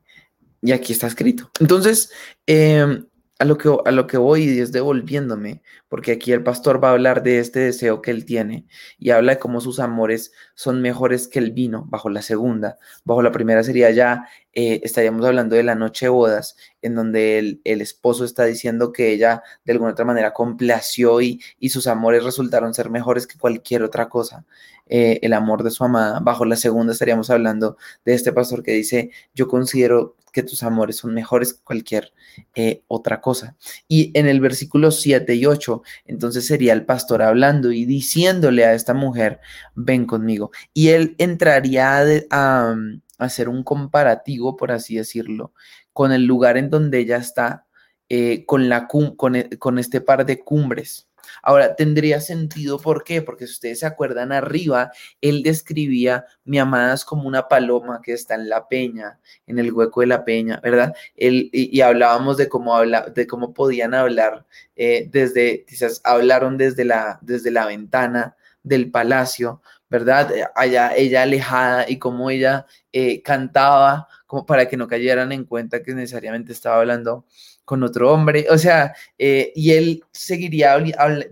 y 0.62 0.72
aquí 0.72 0.92
está 0.92 1.06
escrito. 1.06 1.52
Entonces, 1.60 2.12
em, 2.48 3.06
a, 3.38 3.46
lo 3.46 3.58
que, 3.60 3.70
a 3.86 3.92
lo 3.92 4.08
que 4.08 4.18
voy 4.18 4.46
y 4.46 4.60
es 4.60 4.72
devolviéndome, 4.72 5.62
porque 5.88 6.14
aquí 6.14 6.32
el 6.32 6.42
pastor 6.42 6.84
va 6.84 6.90
a 6.90 6.94
hablar 6.94 7.22
de 7.22 7.38
este 7.38 7.60
deseo 7.60 8.02
que 8.02 8.10
él 8.10 8.26
tiene 8.26 8.66
y 8.98 9.12
habla 9.12 9.34
de 9.34 9.40
cómo 9.40 9.62
sus 9.62 9.80
amores 9.80 10.32
son 10.56 10.82
mejores 10.82 11.28
que 11.28 11.38
el 11.38 11.52
vino, 11.52 11.86
bajo 11.90 12.10
la 12.10 12.24
segunda. 12.24 12.80
Bajo 13.04 13.22
la 13.22 13.32
primera 13.32 13.64
sería 13.64 13.92
ya, 13.92 14.28
eh, 14.56 14.82
estaríamos 14.84 15.26
hablando 15.26 15.56
de 15.56 15.64
la 15.64 15.76
noche 15.76 16.06
de 16.06 16.10
bodas, 16.10 16.56
en 16.82 16.96
donde 16.96 17.60
el, 17.64 17.82
esposo 17.82 18.26
está 18.26 18.46
diciendo 18.46 18.92
que 18.92 19.12
ella 19.12 19.44
de 19.66 19.74
alguna 19.74 19.92
otra 19.92 20.06
manera 20.06 20.34
complació 20.34 21.22
y, 21.22 21.42
y 21.60 21.70
sus 21.70 21.88
amores 21.88 22.24
resultaron 22.24 22.74
ser 22.74 22.90
mejores 22.90 23.28
que 23.28 23.38
cualquier 23.38 23.84
otra 23.84 24.10
cosa. 24.10 24.46
Eh, 24.88 25.20
el 25.24 25.34
amor 25.34 25.64
de 25.64 25.72
su 25.72 25.84
amada. 25.84 26.20
Bajo 26.20 26.46
la 26.46 26.56
segunda 26.56 26.94
estaríamos 26.94 27.30
hablando 27.30 27.78
de 28.06 28.14
este 28.14 28.32
pastor 28.32 28.62
que 28.62 28.72
dice, 28.72 29.10
yo 29.34 29.48
considero 29.48 30.16
que 30.32 30.44
tus 30.44 30.64
amores 30.64 30.98
son 30.98 31.14
mejores 31.14 31.54
que 31.54 31.64
cualquier 31.64 32.14
eh, 32.54 32.84
otra 32.88 33.22
cosa. 33.22 33.56
Y 33.88 34.12
en 34.18 34.28
el 34.28 34.42
versículo 34.42 34.92
7 34.92 35.34
y 35.34 35.46
8, 35.46 35.82
entonces 36.06 36.46
sería 36.46 36.74
el 36.74 36.86
pastor 36.86 37.22
hablando 37.24 37.72
y 37.72 37.86
diciéndole 37.86 38.66
a 38.66 38.74
esta 38.74 38.94
mujer, 38.94 39.40
ven 39.76 40.06
conmigo. 40.06 40.52
Y 40.74 40.90
él 40.90 41.16
entraría 41.18 42.04
a, 42.30 42.76
hacer 43.18 43.50
un 43.50 43.64
comparativo, 43.64 44.56
por 44.56 44.72
así 44.72 44.96
decirlo, 44.96 45.54
con 45.94 46.12
el 46.12 46.26
lugar 46.26 46.58
en 46.58 46.70
donde 46.70 47.00
ella 47.00 47.18
está, 47.18 47.66
eh, 48.10 48.46
con, 48.46 48.70
la, 48.70 48.88
e, 49.34 49.50
este 49.80 50.02
par 50.02 50.26
de 50.26 50.40
cumbres. 50.40 51.08
Ahora, 51.42 51.76
tendría 51.76 52.22
sentido, 52.22 52.80
¿por 52.80 53.04
qué? 53.04 53.22
Porque 53.22 53.48
si 53.48 53.54
ustedes 53.54 53.80
se 53.80 53.86
acuerdan 53.86 54.32
arriba, 54.32 54.92
él 55.22 55.44
describía 55.44 56.26
mi 56.44 56.60
amada 56.60 56.96
como 57.06 57.28
una 57.28 57.48
paloma 57.48 58.02
que 58.04 58.14
está 58.14 58.36
en 58.36 58.50
la 58.50 58.68
peña, 58.68 59.20
en 59.48 59.60
el 59.60 59.74
hueco 59.74 60.02
de 60.02 60.08
la 60.08 60.24
peña, 60.24 60.60
¿verdad? 60.64 60.96
Él, 61.16 61.50
y, 61.52 61.82
hablábamos 61.82 62.38
de 62.38 62.48
cómo, 62.48 62.76
habla, 62.76 63.02
de 63.14 63.28
cómo 63.28 63.54
podían 63.54 63.94
hablar 63.94 64.46
eh, 64.76 65.10
desde, 65.12 65.66
quizás 65.66 66.02
hablaron 66.04 66.58
desde 66.58 66.86
la, 66.86 67.20
desde 67.22 67.52
la 67.52 67.66
ventana 67.66 68.36
del 68.64 68.90
palacio, 68.92 69.62
¿verdad? 69.96 70.52
Allá 70.56 70.94
ella 70.96 71.24
alejada 71.24 71.86
y 71.88 71.98
cómo 71.98 72.30
ella 72.30 72.66
eh, 72.92 73.22
cantaba, 73.22 74.10
como 74.28 74.46
para 74.46 74.68
que 74.68 74.76
no 74.76 74.88
cayeran 74.88 75.32
en 75.32 75.46
cuenta 75.46 75.82
que 75.82 75.94
necesariamente 75.94 76.52
estaba 76.52 76.80
hablando 76.80 77.26
con 77.64 77.82
otro 77.84 78.12
hombre, 78.14 78.46
o 78.52 78.58
sea, 78.58 78.94
eh, 79.18 79.54
y 79.56 79.72
él 79.72 80.04
seguiría 80.12 80.78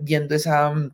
viendo 0.00 0.34
esa, 0.34 0.70
mm, 0.70 0.92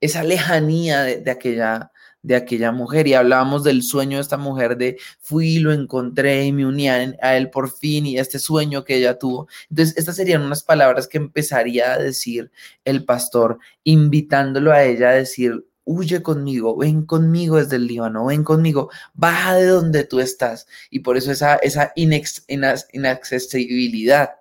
esa 0.00 0.24
lejanía 0.24 1.02
de, 1.02 1.30
aquella, 1.30 1.92
de 2.22 2.36
aquella 2.36 2.72
mujer 2.72 3.06
y 3.06 3.14
hablábamos 3.14 3.64
del 3.64 3.82
sueño 3.82 4.16
de 4.16 4.22
esta 4.22 4.38
mujer 4.38 4.76
de 4.78 4.96
fui, 5.20 5.58
lo 5.58 5.72
encontré 5.72 6.46
y 6.46 6.52
me 6.52 6.66
uní 6.66 6.88
a 6.88 7.36
él 7.36 7.50
por 7.50 7.70
fin 7.70 8.06
y 8.06 8.18
este 8.18 8.38
sueño 8.38 8.84
que 8.84 8.96
ella 8.96 9.18
tuvo. 9.18 9.48
Entonces, 9.70 9.96
estas 9.98 10.16
serían 10.16 10.42
unas 10.42 10.64
palabras 10.64 11.06
que 11.06 11.18
empezaría 11.18 11.92
a 11.92 11.98
decir 11.98 12.50
el 12.84 13.04
pastor, 13.04 13.58
invitándolo 13.84 14.72
a 14.72 14.82
ella 14.84 15.10
a 15.10 15.14
decir 15.14 15.67
huye 15.88 16.22
conmigo, 16.22 16.76
ven 16.76 17.04
conmigo 17.06 17.56
desde 17.56 17.76
el 17.76 17.86
Líbano, 17.86 18.26
ven 18.26 18.44
conmigo, 18.44 18.90
baja 19.14 19.54
de 19.54 19.64
donde 19.66 20.04
tú 20.04 20.20
estás. 20.20 20.66
Y 20.90 21.00
por 21.00 21.16
eso 21.16 21.32
esa, 21.32 21.56
esa 21.56 21.92
inaccesibilidad 21.96 24.32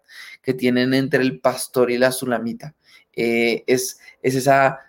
que 0.42 0.54
tienen 0.54 0.94
entre 0.94 1.24
el 1.24 1.40
pastor 1.40 1.90
y 1.90 1.98
la 1.98 2.12
sulamita 2.12 2.76
eh, 3.14 3.64
es, 3.66 4.00
es 4.22 4.36
esa 4.36 4.80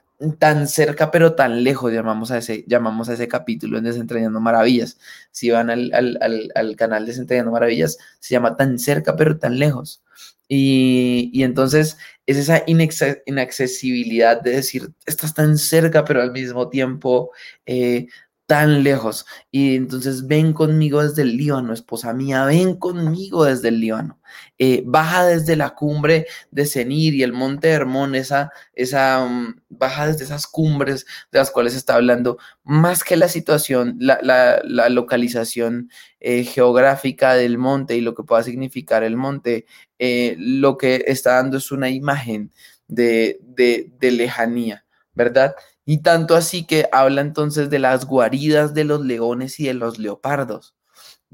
tan 0.41 0.67
cerca 0.67 1.13
pero 1.13 1.37
tan 1.37 1.63
lejos, 1.63 1.93
llamamos 1.93 2.33
a 2.33 2.39
ese, 2.39 2.65
llamamos 2.67 3.09
a 3.09 3.15
ese 3.15 3.29
capítulo 3.29 3.79
en 3.79 3.85
Desentrañando 3.85 4.41
Maravillas. 4.41 4.99
Si 5.31 5.51
van 5.51 5.71
al, 5.71 5.93
al, 5.95 6.51
al, 6.55 6.77
canal 6.77 7.07
Desentrañando 7.07 7.53
Maravillas, 7.53 7.99
se 8.19 8.35
llama 8.35 8.57
tan 8.57 8.81
cerca 8.81 9.15
pero 9.15 9.39
tan 9.39 9.61
lejos. 9.61 10.03
Y, 10.49 11.31
y 11.33 11.43
entonces 11.43 11.99
es 12.27 12.37
esa 12.39 12.63
inaccesibilidad 12.67 14.41
de 14.41 14.53
decir, 14.53 14.89
estás 15.07 15.35
tan 15.35 15.59
cerca 15.59 16.05
pero 16.05 16.23
al 16.23 16.33
mismo 16.33 16.69
tiempo 16.69 17.31
eh, 17.67 18.07
tan 18.49 18.83
lejos. 18.83 19.27
Y 19.51 19.77
entonces 19.77 20.27
ven 20.27 20.55
conmigo 20.55 21.03
desde 21.03 21.21
el 21.21 21.37
Líbano, 21.37 21.75
esposa 21.75 22.15
mía, 22.15 22.47
ven 22.47 22.77
conmigo 22.77 23.45
desde 23.45 23.69
el 23.69 23.79
Líbano. 23.79 24.21
Eh, 24.57 24.83
baja 24.87 25.27
desde 25.27 25.55
la 25.55 25.75
cumbre 25.75 26.27
de 26.51 26.65
Senir 26.65 27.15
y 27.15 27.23
el 27.23 27.35
monte 27.35 27.69
Hermón, 27.69 28.15
esa, 28.15 28.51
esa, 28.73 29.27
mm, 29.29 29.61
baja 29.69 30.07
desde 30.07 30.25
esas 30.25 30.47
cumbres 30.47 31.05
de 31.31 31.41
las 31.41 31.51
cuales 31.51 31.75
está 31.75 31.97
hablando, 31.97 32.39
más 32.65 33.05
que 33.05 33.19
la 33.19 33.29
situación, 33.29 33.97
la, 34.01 34.19
la, 34.23 34.89
localización 34.89 35.91
eh, 36.21 36.45
geográfica 36.45 37.35
del 37.35 37.59
monte 37.59 37.97
y 37.97 38.01
lo 38.01 38.15
que 38.15 38.23
pueda 38.23 38.43
significar 38.43 39.05
el 39.05 39.17
monte, 39.17 39.67
eh, 39.99 40.37
lo 40.39 40.79
que 40.79 41.05
está 41.07 41.35
dando 41.35 41.59
es 41.59 41.71
una 41.71 41.91
imagen 41.91 42.51
de, 42.87 43.41
de, 43.43 43.91
de 44.01 44.11
lejanía, 44.11 44.87
¿verdad? 45.13 45.55
Y 45.91 46.03
tanto 46.03 46.37
así 46.37 46.67
que 46.67 46.87
habla 46.93 47.23
entonces 47.23 47.71
de 47.71 47.79
las 47.79 48.05
guaridas 48.05 48.75
de 48.75 48.85
los 48.85 49.01
leones 49.01 49.59
y 49.59 49.69
de 49.69 49.73
los 49.73 49.99
leopardos. 49.99 50.75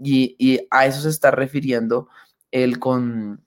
Y, 0.00 0.68
a 0.70 0.86
eso 0.86 1.00
se 1.00 1.08
está 1.08 1.32
refiriendo 1.32 2.08
él 2.52 2.78
con, 2.78 3.44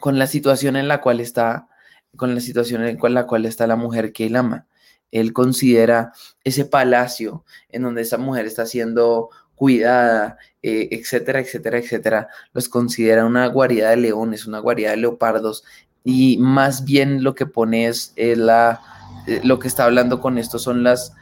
con, 0.00 0.18
la 0.18 0.26
situación 0.26 0.74
en 0.74 0.88
la 0.88 1.00
cual 1.00 1.20
está, 1.20 1.68
con 2.16 2.34
la 2.34 2.40
situación 2.40 2.82
en 2.82 2.98
la 3.14 3.26
cual 3.28 3.46
está 3.46 3.68
la 3.68 3.76
mujer 3.76 4.12
que 4.12 4.26
él 4.26 4.34
ama. 4.34 4.66
Él 5.12 5.32
considera 5.32 6.12
ese 6.42 6.64
palacio 6.64 7.44
en 7.68 7.82
donde 7.82 8.02
esa 8.02 8.18
mujer 8.18 8.44
está 8.46 8.66
siendo 8.66 9.30
cuidada, 9.54 10.38
eh, 10.60 10.88
etcétera, 10.90 11.38
etcétera, 11.38 11.78
etcétera, 11.78 12.28
los 12.52 12.68
considera 12.68 13.26
una 13.26 13.46
guarida 13.46 13.90
de 13.90 13.96
leones, 13.96 14.46
una 14.46 14.58
guarida 14.58 14.90
de 14.90 14.96
leopardos, 14.96 15.62
y 16.02 16.36
más 16.38 16.84
bien 16.84 17.22
lo 17.22 17.36
que 17.36 17.46
pone 17.46 17.86
es 17.86 18.12
la 18.16 18.91
eh, 19.26 19.40
lo 19.44 19.58
que 19.58 19.68
está 19.68 19.84
hablando 19.84 20.20
con 20.20 20.38
esto 20.38 20.58
son 20.58 20.82
las 20.82 21.12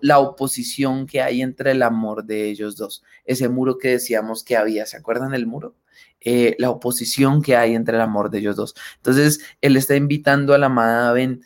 la 0.00 0.18
oposición 0.18 1.06
que 1.06 1.22
hay 1.22 1.42
entre 1.42 1.72
el 1.72 1.82
amor 1.82 2.24
de 2.24 2.50
ellos 2.50 2.76
dos. 2.76 3.02
Ese 3.24 3.48
muro 3.48 3.78
que 3.78 3.88
decíamos 3.88 4.44
que 4.44 4.56
había, 4.56 4.86
¿se 4.86 4.96
acuerdan 4.96 5.32
del 5.32 5.46
muro? 5.46 5.74
Eh, 6.20 6.56
la 6.58 6.70
oposición 6.70 7.42
que 7.42 7.56
hay 7.56 7.74
entre 7.74 7.96
el 7.96 8.02
amor 8.02 8.30
de 8.30 8.38
ellos 8.38 8.56
dos. 8.56 8.74
Entonces, 8.96 9.40
él 9.60 9.76
está 9.76 9.96
invitando 9.96 10.54
a 10.54 10.58
la 10.58 10.66
amada 10.66 11.12
ven, 11.12 11.42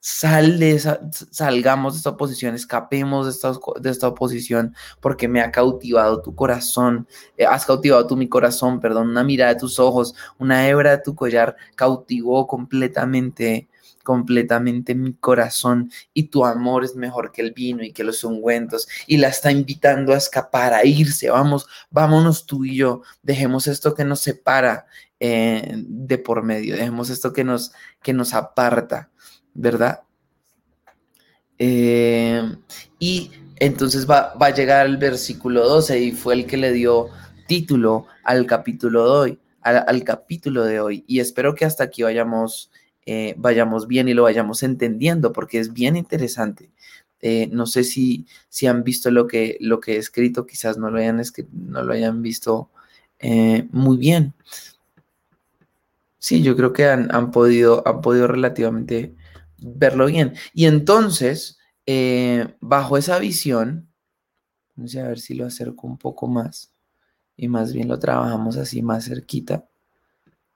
sal 0.00 0.58
de 0.58 0.72
esa, 0.72 1.00
salgamos 1.30 1.94
de 1.94 1.98
esta 1.98 2.10
oposición, 2.10 2.54
escapemos 2.54 3.26
de 3.26 3.32
esta, 3.32 3.52
de 3.80 3.90
esta 3.90 4.08
oposición, 4.08 4.74
porque 5.00 5.28
me 5.28 5.40
ha 5.40 5.50
cautivado 5.52 6.22
tu 6.22 6.34
corazón, 6.34 7.06
eh, 7.36 7.46
has 7.46 7.66
cautivado 7.66 8.06
tu 8.06 8.16
mi 8.16 8.28
corazón, 8.28 8.80
perdón, 8.80 9.10
una 9.10 9.24
mirada 9.24 9.54
de 9.54 9.60
tus 9.60 9.78
ojos, 9.78 10.14
una 10.38 10.66
hebra 10.68 10.92
de 10.92 11.02
tu 11.02 11.14
collar 11.14 11.56
cautivó 11.76 12.46
completamente 12.46 13.68
completamente 14.02 14.94
mi 14.94 15.14
corazón 15.14 15.90
y 16.14 16.24
tu 16.24 16.44
amor 16.44 16.84
es 16.84 16.96
mejor 16.96 17.32
que 17.32 17.42
el 17.42 17.52
vino 17.52 17.82
y 17.82 17.92
que 17.92 18.04
los 18.04 18.24
ungüentos 18.24 18.88
y 19.06 19.18
la 19.18 19.28
está 19.28 19.52
invitando 19.52 20.12
a 20.12 20.16
escapar, 20.16 20.72
a 20.72 20.84
irse, 20.84 21.30
vamos, 21.30 21.66
vámonos 21.90 22.46
tú 22.46 22.64
y 22.64 22.76
yo, 22.76 23.02
dejemos 23.22 23.66
esto 23.66 23.94
que 23.94 24.04
nos 24.04 24.20
separa 24.20 24.86
eh, 25.18 25.74
de 25.76 26.18
por 26.18 26.42
medio, 26.42 26.76
dejemos 26.76 27.10
esto 27.10 27.32
que 27.32 27.44
nos, 27.44 27.72
que 28.02 28.12
nos 28.12 28.32
aparta, 28.34 29.10
¿verdad? 29.54 30.00
Eh, 31.58 32.42
y 32.98 33.30
entonces 33.56 34.08
va, 34.08 34.34
va, 34.34 34.46
a 34.46 34.54
llegar 34.54 34.86
el 34.86 34.96
versículo 34.96 35.68
12 35.68 36.00
y 36.00 36.12
fue 36.12 36.32
el 36.34 36.46
que 36.46 36.56
le 36.56 36.72
dio 36.72 37.08
título 37.46 38.06
al 38.24 38.46
capítulo 38.46 39.04
de 39.04 39.10
hoy, 39.10 39.38
al, 39.60 39.84
al 39.86 40.02
capítulo 40.04 40.64
de 40.64 40.80
hoy. 40.80 41.04
Y 41.06 41.20
espero 41.20 41.54
que 41.54 41.66
hasta 41.66 41.84
aquí 41.84 42.02
vayamos 42.02 42.70
eh, 43.06 43.34
vayamos 43.38 43.86
bien 43.86 44.08
y 44.08 44.14
lo 44.14 44.24
vayamos 44.24 44.62
entendiendo, 44.62 45.32
porque 45.32 45.58
es 45.58 45.72
bien 45.72 45.96
interesante. 45.96 46.70
Eh, 47.20 47.48
no 47.52 47.66
sé 47.66 47.84
si, 47.84 48.26
si 48.48 48.66
han 48.66 48.82
visto 48.84 49.10
lo 49.10 49.26
que, 49.26 49.56
lo 49.60 49.80
que 49.80 49.94
he 49.94 49.96
escrito, 49.98 50.46
quizás 50.46 50.78
no 50.78 50.90
lo 50.90 50.98
hayan, 50.98 51.20
no 51.52 51.82
lo 51.82 51.92
hayan 51.92 52.22
visto 52.22 52.70
eh, 53.18 53.68
muy 53.72 53.96
bien. 53.98 54.34
Sí, 56.18 56.42
yo 56.42 56.54
creo 56.56 56.72
que 56.72 56.86
han, 56.86 57.30
podido, 57.30 57.86
han 57.86 58.00
podido 58.02 58.26
relativamente 58.26 59.14
verlo 59.58 60.06
bien. 60.06 60.34
Y 60.52 60.66
entonces, 60.66 61.58
bajo 62.60 62.98
esa 62.98 63.18
visión, 63.18 63.88
vamos 64.76 64.96
a 64.96 65.08
ver 65.08 65.18
si 65.18 65.34
lo 65.34 65.46
acerco 65.46 65.86
un 65.86 65.98
poco 65.98 66.26
más 66.26 66.72
y 67.40 67.48
más 67.48 67.72
bien 67.72 67.88
lo 67.88 67.98
trabajamos 67.98 68.58
así 68.58 68.82
más 68.82 69.06
cerquita. 69.06 69.69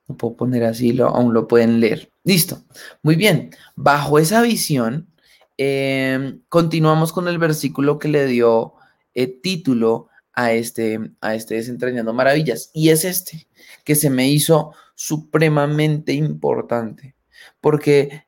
Lo 0.09 0.16
puedo 0.16 0.36
poner 0.36 0.64
así, 0.64 0.92
lo, 0.92 1.09
aún 1.09 1.32
lo 1.32 1.48
pueden 1.48 1.80
leer. 1.80 2.11
Listo. 2.24 2.62
Muy 3.02 3.16
bien. 3.16 3.50
Bajo 3.76 4.18
esa 4.18 4.42
visión, 4.42 5.09
em, 5.57 6.40
continuamos 6.48 7.12
con 7.12 7.28
el 7.28 7.38
versículo 7.38 7.98
que 7.98 8.09
le 8.09 8.26
dio 8.26 8.74
eh, 9.14 9.28
título 9.28 10.09
a 10.32 10.52
este, 10.52 10.98
a 11.20 11.34
este 11.34 11.55
Desentrañando 11.55 12.12
Maravillas. 12.12 12.70
Y 12.72 12.90
es 12.90 13.05
este, 13.05 13.46
que 13.84 13.94
se 13.94 14.11
me 14.11 14.28
hizo 14.28 14.72
supremamente 14.94 16.12
importante. 16.12 17.14
Porque 17.61 18.24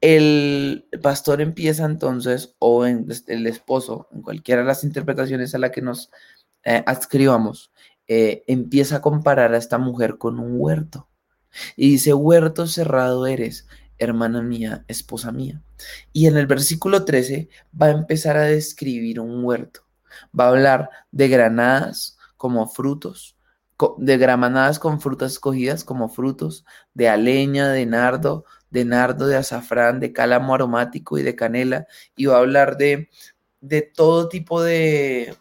el 0.00 0.86
pastor 1.02 1.40
empieza 1.40 1.84
entonces, 1.84 2.56
o 2.58 2.86
en, 2.86 3.06
el 3.26 3.46
esposo, 3.46 4.08
en 4.12 4.22
cualquiera 4.22 4.62
de 4.62 4.68
las 4.68 4.84
interpretaciones 4.84 5.54
a 5.54 5.58
la 5.58 5.70
que 5.70 5.82
nos 5.82 6.10
eh, 6.64 6.82
adscribamos, 6.86 7.72
eh, 8.08 8.42
empieza 8.46 8.96
a 8.96 9.02
comparar 9.02 9.54
a 9.54 9.58
esta 9.58 9.78
mujer 9.78 10.18
con 10.18 10.38
un 10.38 10.54
huerto. 10.58 11.09
Y 11.76 11.90
dice, 11.92 12.14
huerto 12.14 12.66
cerrado 12.66 13.26
eres, 13.26 13.66
hermana 13.98 14.42
mía, 14.42 14.84
esposa 14.88 15.32
mía. 15.32 15.62
Y 16.12 16.26
en 16.26 16.36
el 16.36 16.46
versículo 16.46 17.04
13 17.04 17.48
va 17.80 17.86
a 17.86 17.90
empezar 17.90 18.36
a 18.36 18.42
describir 18.42 19.20
un 19.20 19.44
huerto. 19.44 19.82
Va 20.38 20.46
a 20.46 20.48
hablar 20.48 20.90
de 21.12 21.28
granadas 21.28 22.18
como 22.36 22.66
frutos, 22.66 23.36
de 23.98 24.18
granadas 24.18 24.78
con 24.78 25.00
frutas 25.00 25.32
escogidas 25.32 25.84
como 25.84 26.08
frutos, 26.08 26.64
de 26.94 27.08
aleña, 27.08 27.68
de 27.68 27.86
nardo, 27.86 28.44
de 28.70 28.84
nardo, 28.84 29.26
de 29.26 29.36
azafrán, 29.36 30.00
de 30.00 30.12
cálamo 30.12 30.54
aromático 30.54 31.18
y 31.18 31.22
de 31.22 31.36
canela. 31.36 31.86
Y 32.16 32.26
va 32.26 32.36
a 32.36 32.40
hablar 32.40 32.76
de, 32.76 33.08
de 33.60 33.82
todo 33.82 34.28
tipo 34.28 34.62
de 34.62 35.34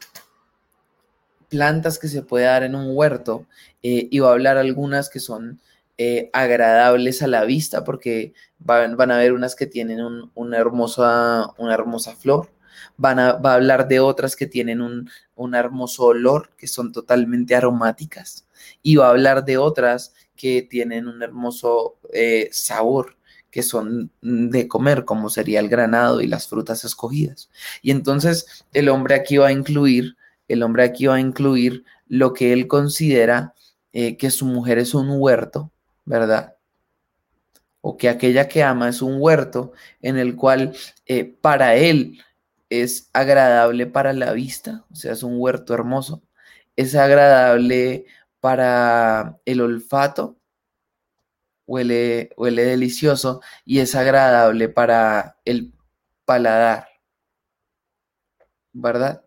plantas 1.50 2.00
que 2.00 2.08
se 2.08 2.22
puede 2.22 2.46
dar 2.46 2.64
en 2.64 2.76
un 2.76 2.96
huerto. 2.96 3.46
Eh, 3.82 4.08
y 4.12 4.20
va 4.20 4.30
a 4.30 4.34
hablar 4.34 4.58
algunas 4.58 5.10
que 5.10 5.20
son 5.20 5.60
eh, 6.02 6.30
agradables 6.32 7.22
a 7.22 7.28
la 7.28 7.44
vista 7.44 7.84
porque 7.84 8.34
van, 8.58 9.12
a 9.12 9.16
haber 9.16 9.34
unas 9.34 9.54
que 9.54 9.68
tienen 9.68 10.00
una, 10.34 10.58
hermosa, 10.58 11.54
una 11.58 11.74
hermosa 11.74 12.16
flor, 12.16 12.54
van 12.96 13.20
a, 13.20 13.34
va 13.34 13.52
a 13.52 13.56
hablar 13.56 13.90
de 13.90 14.00
otras 14.00 14.38
que 14.38 14.48
tienen 14.48 14.80
un, 14.80 15.10
un 15.36 15.56
hermoso 15.56 16.06
olor, 16.06 16.52
que 16.56 16.68
son 16.68 16.94
totalmente 16.94 17.54
aromáticas, 17.54 18.48
y 18.82 18.96
va 18.96 19.08
a 19.08 19.10
hablar 19.10 19.44
de 19.44 19.58
otras 19.58 20.14
que 20.38 20.62
tienen 20.62 21.10
un 21.10 21.22
hermoso 21.22 22.00
eh, 22.14 22.48
sabor, 22.54 23.18
que 23.52 23.62
son 23.62 24.10
de 24.22 24.70
comer, 24.70 25.04
como 25.04 25.30
sería 25.30 25.60
el 25.60 25.68
granado 25.68 26.22
y 26.22 26.28
las 26.28 26.48
frutas 26.48 26.86
escogidas. 26.86 27.50
Y 27.82 27.92
entonces 27.92 28.66
el 28.72 28.88
hombre 28.88 29.16
aquí 29.16 29.36
va 29.36 29.48
a 29.48 29.52
incluir, 29.52 30.16
el 30.48 30.64
hombre 30.64 30.84
aquí 30.84 31.08
va 31.08 31.16
a 31.16 31.20
incluir 31.20 31.84
lo 32.08 32.32
que 32.32 32.54
él 32.54 32.68
considera 32.68 33.54
eh, 33.92 34.16
que 34.16 34.32
su 34.32 34.46
mujer 34.46 34.78
es 34.80 34.94
un 34.94 35.10
huerto, 35.10 35.74
¿verdad? 36.10 36.58
O 37.82 37.98
que 37.98 38.10
aquella 38.10 38.48
que 38.50 38.64
ama 38.64 38.90
es 38.90 39.02
un 39.02 39.18
huerto 39.22 39.74
en 40.02 40.18
el 40.18 40.36
cual 40.36 40.76
eh, 41.06 41.24
para 41.24 41.76
él 41.76 42.20
es 42.70 43.10
agradable 43.14 43.86
para 43.86 44.12
la 44.14 44.34
vista, 44.34 44.86
o 44.92 44.96
sea, 44.96 45.14
es 45.14 45.24
un 45.24 45.36
huerto 45.40 45.74
hermoso, 45.76 46.24
es 46.76 46.96
agradable 46.96 48.06
para 48.40 49.40
el 49.46 49.62
olfato, 49.62 50.38
huele, 51.68 52.32
huele 52.38 52.66
delicioso 52.66 53.42
y 53.64 53.80
es 53.80 53.94
agradable 53.96 54.70
para 54.70 55.38
el 55.46 55.74
paladar, 56.26 56.88
¿verdad? 58.74 59.24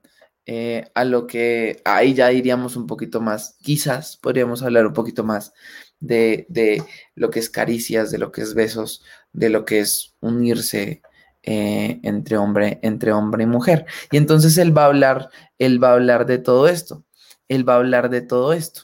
Eh, 0.47 0.91
a 0.95 1.05
lo 1.05 1.29
que 1.29 1.81
ahí 1.85 2.15
ya 2.15 2.29
diríamos 2.29 2.75
un 2.77 2.89
poquito 2.89 3.21
más, 3.21 3.57
quizás 3.63 4.17
podríamos 4.17 4.63
hablar 4.63 4.87
un 4.87 4.93
poquito 4.95 5.23
más 5.23 5.53
de, 6.03 6.83
lo 7.15 7.31
que 7.31 7.39
es 7.39 7.49
caricias, 7.49 8.11
de 8.11 8.19
lo 8.19 8.33
que 8.33 8.43
es 8.43 8.55
besos, 8.55 9.03
de 9.33 9.49
lo 9.49 9.65
que 9.65 9.81
es 9.81 10.15
unirse 10.21 11.03
eh, 11.43 12.01
entre, 12.03 12.37
hombre, 12.37 12.79
entre 12.83 13.13
hombre 13.13 13.45
y 13.45 13.47
mujer. 13.47 13.87
Y 14.11 14.17
entonces 14.17 14.59
él 14.59 14.77
va 14.77 14.83
a 14.83 14.87
hablar, 14.87 15.31
él 15.59 15.83
va 15.83 15.91
a 15.91 15.95
hablar 15.95 16.27
de 16.27 16.39
todo 16.39 16.69
esto, 16.69 17.05
él 17.49 17.69
va 17.69 17.75
a 17.75 17.77
hablar 17.77 18.11
de 18.11 18.21
todo 18.21 18.53
esto 18.53 18.83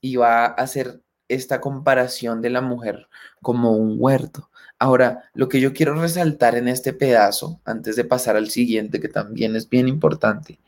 y 0.00 0.16
va 0.16 0.44
a 0.46 0.48
hacer 0.48 1.00
esta 1.28 1.60
comparación 1.60 2.42
de 2.42 2.50
la 2.50 2.60
mujer 2.60 3.08
como 3.40 3.72
un 3.72 3.96
huerto. 3.98 4.50
Ahora, 4.78 5.30
lo 5.34 5.48
que 5.48 5.60
yo 5.60 5.72
quiero 5.72 5.94
resaltar 5.94 6.56
en 6.56 6.68
este 6.68 6.92
pedazo, 6.92 7.60
antes 7.64 7.96
de 7.96 8.04
pasar 8.04 8.36
al 8.36 8.50
siguiente, 8.50 9.00
que 9.00 9.08
también 9.08 9.56
es 9.56 9.68
bien 9.68 9.88
importante, 9.88 10.58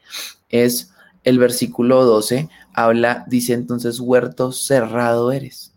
es 0.49 0.93
el 1.25 1.39
versículo 1.39 2.05
12, 2.05 2.49
habla, 2.73 3.25
dice 3.27 3.53
entonces, 3.53 3.99
huerto 4.01 4.53
cerrado 4.53 5.33
eres. 5.33 5.76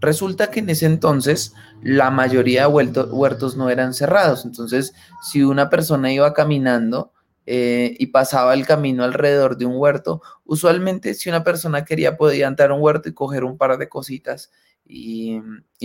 Resulta 0.00 0.50
que 0.50 0.60
en 0.60 0.70
ese 0.70 0.86
entonces 0.86 1.54
la 1.82 2.10
mayoría 2.10 2.62
de 2.62 2.68
huertos 2.68 3.56
no 3.56 3.70
eran 3.70 3.94
cerrados. 3.94 4.44
Entonces, 4.44 4.94
si 5.22 5.42
una 5.42 5.70
persona 5.70 6.12
iba 6.12 6.32
caminando 6.34 7.12
eh, 7.46 7.96
y 7.98 8.06
pasaba 8.06 8.54
el 8.54 8.66
camino 8.66 9.04
alrededor 9.04 9.56
de 9.56 9.66
un 9.66 9.76
huerto, 9.76 10.22
usualmente 10.44 11.14
si 11.14 11.28
una 11.28 11.44
persona 11.44 11.84
quería 11.84 12.16
podía 12.16 12.46
entrar 12.46 12.70
a 12.70 12.74
un 12.74 12.82
huerto 12.82 13.08
y 13.08 13.14
coger 13.14 13.44
un 13.44 13.58
par 13.58 13.78
de 13.78 13.88
cositas 13.88 14.50
y, 14.84 15.40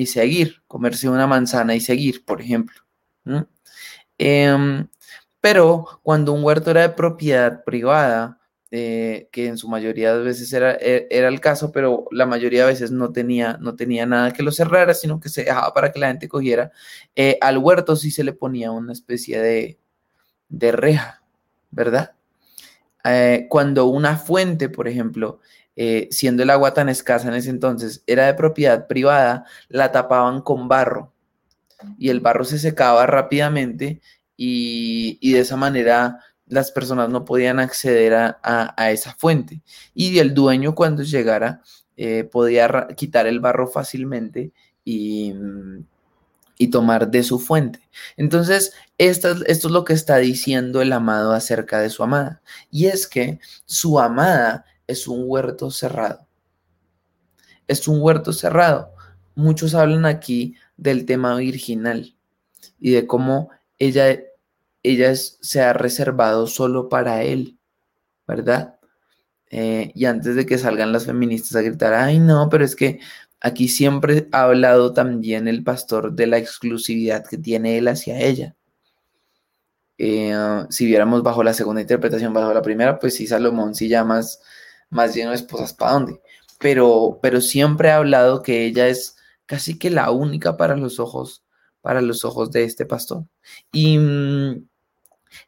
seguir, 0.05 0.63
comerse 0.67 1.09
una 1.09 1.27
manzana 1.27 1.75
y 1.75 1.79
seguir, 1.79 2.25
por 2.25 2.41
ejemplo. 2.41 2.81
Em, 4.17 4.87
pero 5.41 5.99
cuando 6.03 6.33
un 6.33 6.43
huerto 6.43 6.71
era 6.71 6.81
de 6.81 6.89
propiedad 6.89 7.63
privada, 7.63 8.39
eh, 8.77 9.29
que 9.31 9.47
en 9.47 9.57
su 9.57 9.69
mayoría 9.69 10.13
de 10.17 10.21
veces 10.21 10.51
era, 10.51 10.73
e, 10.73 11.07
era, 11.09 11.29
el 11.29 11.39
caso, 11.39 11.71
pero 11.71 12.07
la 12.11 12.25
mayoría 12.25 12.65
de 12.65 12.73
veces 12.73 12.91
no 12.91 13.13
tenía, 13.13 13.57
no 13.61 13.77
tenía 13.77 14.05
nada 14.05 14.33
que 14.33 14.43
lo 14.43 14.51
cerrara, 14.51 14.93
sino 14.93 15.21
que 15.21 15.29
se 15.29 15.45
dejaba 15.45 15.73
para 15.73 15.93
que 15.93 15.99
la 15.99 16.09
gente 16.09 16.27
cogiera. 16.27 16.73
Eh, 17.15 17.37
al 17.39 17.57
huerto 17.57 17.95
sí 17.95 18.11
se 18.11 18.25
le 18.25 18.33
ponía 18.33 18.71
una 18.71 18.91
especie 18.91 19.39
de, 19.39 19.79
de 20.49 20.71
reja, 20.73 21.23
¿verdad? 21.71 22.15
Eh, 23.05 23.47
cuando 23.49 23.85
una 23.85 24.17
fuente, 24.17 24.67
por 24.67 24.89
ejemplo, 24.89 25.39
siendo 26.09 26.43
el 26.43 26.49
agua 26.49 26.73
tan 26.73 26.89
escasa 26.89 27.29
en 27.29 27.35
ese 27.35 27.51
entonces, 27.51 28.03
era 28.07 28.25
de 28.25 28.33
propiedad 28.33 28.87
privada, 28.87 29.45
la 29.69 29.93
tapaban 29.93 30.41
con 30.41 30.67
barro 30.67 31.13
y 31.97 32.09
el 32.09 32.19
barro 32.19 32.43
se 32.43 32.59
secaba 32.59 33.05
rápidamente 33.05 34.01
y, 34.35 35.17
y 35.21 35.31
de 35.31 35.39
esa 35.39 35.55
manera 35.55 36.19
las 36.47 36.71
personas 36.71 37.09
no 37.09 37.25
podían 37.25 37.59
acceder 37.59 38.13
a, 38.13 38.91
esa 38.91 39.15
fuente. 39.15 39.61
Y 39.93 40.19
el 40.19 40.33
dueño 40.33 40.75
cuando 40.75 41.03
llegara 41.03 41.61
eh, 41.97 42.23
podía 42.23 42.87
quitar 42.95 43.27
el 43.27 43.39
barro 43.39 43.67
fácilmente 43.67 44.51
y, 44.83 45.33
y, 46.57 46.67
tomar 46.67 47.09
de 47.09 47.23
su 47.23 47.39
fuente. 47.39 47.79
Entonces, 48.17 48.73
esto, 48.97 49.31
esto 49.47 49.67
es 49.67 49.73
lo 49.73 49.85
que 49.85 49.93
está 49.93 50.17
diciendo 50.17 50.81
el 50.81 50.93
amado 50.93 51.31
acerca 51.31 51.79
de 51.79 51.89
su 51.89 52.03
amada. 52.03 52.41
Y 52.69 52.85
es 52.85 53.07
que 53.07 53.39
su 53.65 53.99
amada 53.99 54.65
es 54.87 55.07
un 55.07 55.23
huerto 55.25 55.71
cerrado. 55.71 56.27
Es 57.67 57.87
un 57.87 58.01
huerto 58.01 58.33
cerrado. 58.33 58.93
Muchos 59.33 59.73
hablan 59.73 60.05
aquí 60.05 60.55
del 60.77 61.05
tema 61.05 61.35
virginal 61.35 62.15
y 62.79 62.91
de 62.91 63.07
cómo 63.07 63.49
ella 63.79 64.19
ella 64.91 65.15
se 65.15 65.61
ha 65.61 65.73
reservado 65.73 66.47
solo 66.47 66.89
para 66.89 67.23
él, 67.23 67.59
¿verdad? 68.27 68.79
Eh, 69.49 69.91
y 69.95 70.05
antes 70.05 70.35
de 70.35 70.45
que 70.45 70.57
salgan 70.57 70.91
las 70.91 71.05
feministas 71.05 71.55
a 71.55 71.61
gritar, 71.61 71.93
ay 71.93 72.19
no, 72.19 72.49
pero 72.49 72.65
es 72.65 72.75
que 72.75 72.99
aquí 73.39 73.67
siempre 73.67 74.27
ha 74.31 74.43
hablado 74.43 74.93
también 74.93 75.47
el 75.47 75.63
pastor 75.63 76.13
de 76.13 76.27
la 76.27 76.37
exclusividad 76.37 77.25
que 77.25 77.37
tiene 77.37 77.77
él 77.77 77.87
hacia 77.87 78.19
ella. 78.19 78.55
Eh, 79.97 80.35
si 80.69 80.85
viéramos 80.85 81.23
bajo 81.23 81.43
la 81.43 81.53
segunda 81.53 81.81
interpretación, 81.81 82.33
bajo 82.33 82.53
la 82.53 82.61
primera, 82.61 82.99
pues 82.99 83.15
sí, 83.15 83.27
Salomón 83.27 83.75
sí 83.75 83.87
ya 83.87 84.03
más, 84.03 84.41
más 84.89 85.15
lleno 85.15 85.29
de 85.31 85.37
esposas 85.37 85.73
para 85.73 85.93
dónde. 85.93 86.21
Pero, 86.59 87.19
pero 87.21 87.41
siempre 87.41 87.91
ha 87.91 87.97
hablado 87.97 88.41
que 88.41 88.65
ella 88.65 88.87
es 88.87 89.15
casi 89.45 89.77
que 89.79 89.89
la 89.89 90.11
única 90.11 90.57
para 90.57 90.75
los 90.75 90.99
ojos, 90.99 91.43
para 91.81 92.01
los 92.01 92.25
ojos 92.25 92.51
de 92.51 92.63
este 92.63 92.85
pastor. 92.85 93.25
Y, 93.71 93.97
mm, 93.97 94.67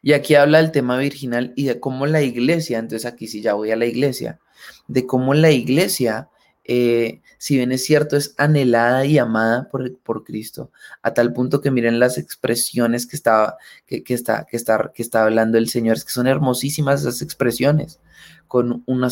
y 0.02 0.12
aquí 0.12 0.34
habla 0.34 0.58
del 0.58 0.72
tema 0.72 0.98
virginal 0.98 1.52
y 1.56 1.64
de 1.64 1.80
cómo 1.80 2.06
la 2.06 2.22
iglesia, 2.22 2.78
entonces 2.78 3.06
aquí 3.06 3.26
sí 3.26 3.42
ya 3.42 3.54
voy 3.54 3.70
a 3.70 3.76
la 3.76 3.86
iglesia, 3.86 4.38
de 4.86 5.06
cómo 5.06 5.34
la 5.34 5.50
iglesia, 5.50 6.28
eh, 6.64 7.22
si 7.38 7.56
bien 7.56 7.72
es 7.72 7.84
cierto, 7.84 8.16
es 8.16 8.34
anhelada 8.36 9.06
y 9.06 9.18
amada 9.18 9.68
por, 9.70 9.96
por, 9.98 10.24
Cristo, 10.24 10.70
a 11.02 11.14
tal 11.14 11.32
punto 11.32 11.60
que 11.60 11.70
miren 11.70 11.98
las 11.98 12.18
expresiones 12.18 13.06
que 13.06 13.16
estaba, 13.16 13.56
que, 13.86 14.02
está, 14.08 14.44
que, 14.44 14.56
está, 14.56 14.92
que 14.94 15.02
está 15.02 15.24
hablando 15.24 15.58
el 15.58 15.68
Señor, 15.68 15.96
es 15.96 16.04
que 16.04 16.12
son 16.12 16.26
hermosísimas 16.26 17.00
esas 17.00 17.22
expresiones. 17.22 18.00
Con 18.46 18.82
una, 18.86 19.08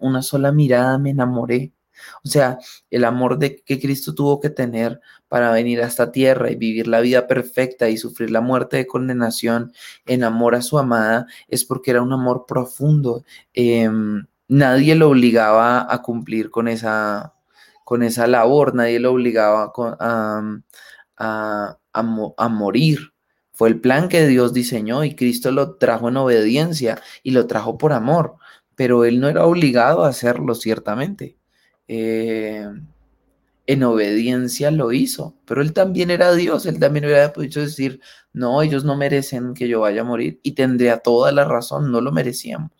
una 0.00 0.22
sola 0.22 0.52
mirada 0.52 0.98
me 0.98 1.10
enamoré, 1.10 1.72
o 2.24 2.28
sea, 2.28 2.58
el 2.90 3.04
amor 3.04 3.38
de 3.38 3.56
que 3.56 3.80
Cristo 3.80 4.14
tuvo 4.14 4.40
que 4.40 4.50
tener 4.50 5.00
para 5.28 5.52
venir 5.52 5.82
a 5.82 5.86
esta 5.86 6.12
tierra 6.12 6.50
y 6.50 6.56
vivir 6.56 6.88
la 6.88 7.00
vida 7.00 7.26
perfecta 7.26 7.88
y 7.88 7.98
sufrir 7.98 8.30
la 8.30 8.40
muerte 8.40 8.78
de 8.78 8.86
condenación 8.86 9.72
en 10.06 10.24
amor 10.24 10.54
a 10.54 10.62
su 10.62 10.78
amada 10.78 11.26
es 11.48 11.64
porque 11.64 11.90
era 11.92 12.02
un 12.02 12.12
amor 12.12 12.46
profundo. 12.46 13.24
Em, 13.54 14.26
nadie 14.48 14.94
lo 14.94 15.10
obligaba 15.10 15.92
a 15.92 16.02
cumplir 16.02 16.50
con 16.50 16.68
esa, 16.68 17.34
con 17.84 18.02
esa 18.02 18.26
labor, 18.26 18.74
nadie 18.74 19.00
lo 19.00 19.12
obligaba 19.12 19.72
a, 19.98 20.42
a 21.96 22.48
morir. 22.48 23.12
Fue 23.52 23.68
el 23.68 23.80
plan 23.80 24.08
que 24.08 24.26
Dios 24.26 24.52
diseñó 24.52 25.04
y 25.04 25.16
Cristo 25.16 25.50
lo 25.50 25.76
trajo 25.78 26.08
en 26.08 26.16
obediencia 26.16 27.00
y 27.24 27.32
lo 27.32 27.46
trajo 27.48 27.76
por 27.76 27.92
amor, 27.92 28.36
pero 28.76 29.04
él 29.04 29.20
no 29.20 29.28
era 29.28 29.44
obligado 29.46 30.04
a 30.04 30.08
hacerlo, 30.10 30.54
ciertamente. 30.54 31.37
Eh, 31.88 32.66
en 33.68 33.82
obediencia 33.82 34.70
lo 34.70 34.92
hizo, 34.92 35.34
pero 35.44 35.60
él 35.60 35.74
también 35.74 36.10
era 36.10 36.32
Dios, 36.32 36.64
él 36.64 36.78
también 36.80 37.04
hubiera 37.04 37.34
podido 37.34 37.60
decir, 37.60 38.00
no, 38.32 38.62
ellos 38.62 38.82
no 38.82 38.96
merecen 38.96 39.52
que 39.52 39.68
yo 39.68 39.80
vaya 39.80 40.00
a 40.00 40.04
morir 40.04 40.40
y 40.42 40.52
tendría 40.52 40.98
toda 40.98 41.32
la 41.32 41.44
razón, 41.44 41.92
no 41.92 42.00
lo 42.00 42.10
merecíamos. 42.10 42.70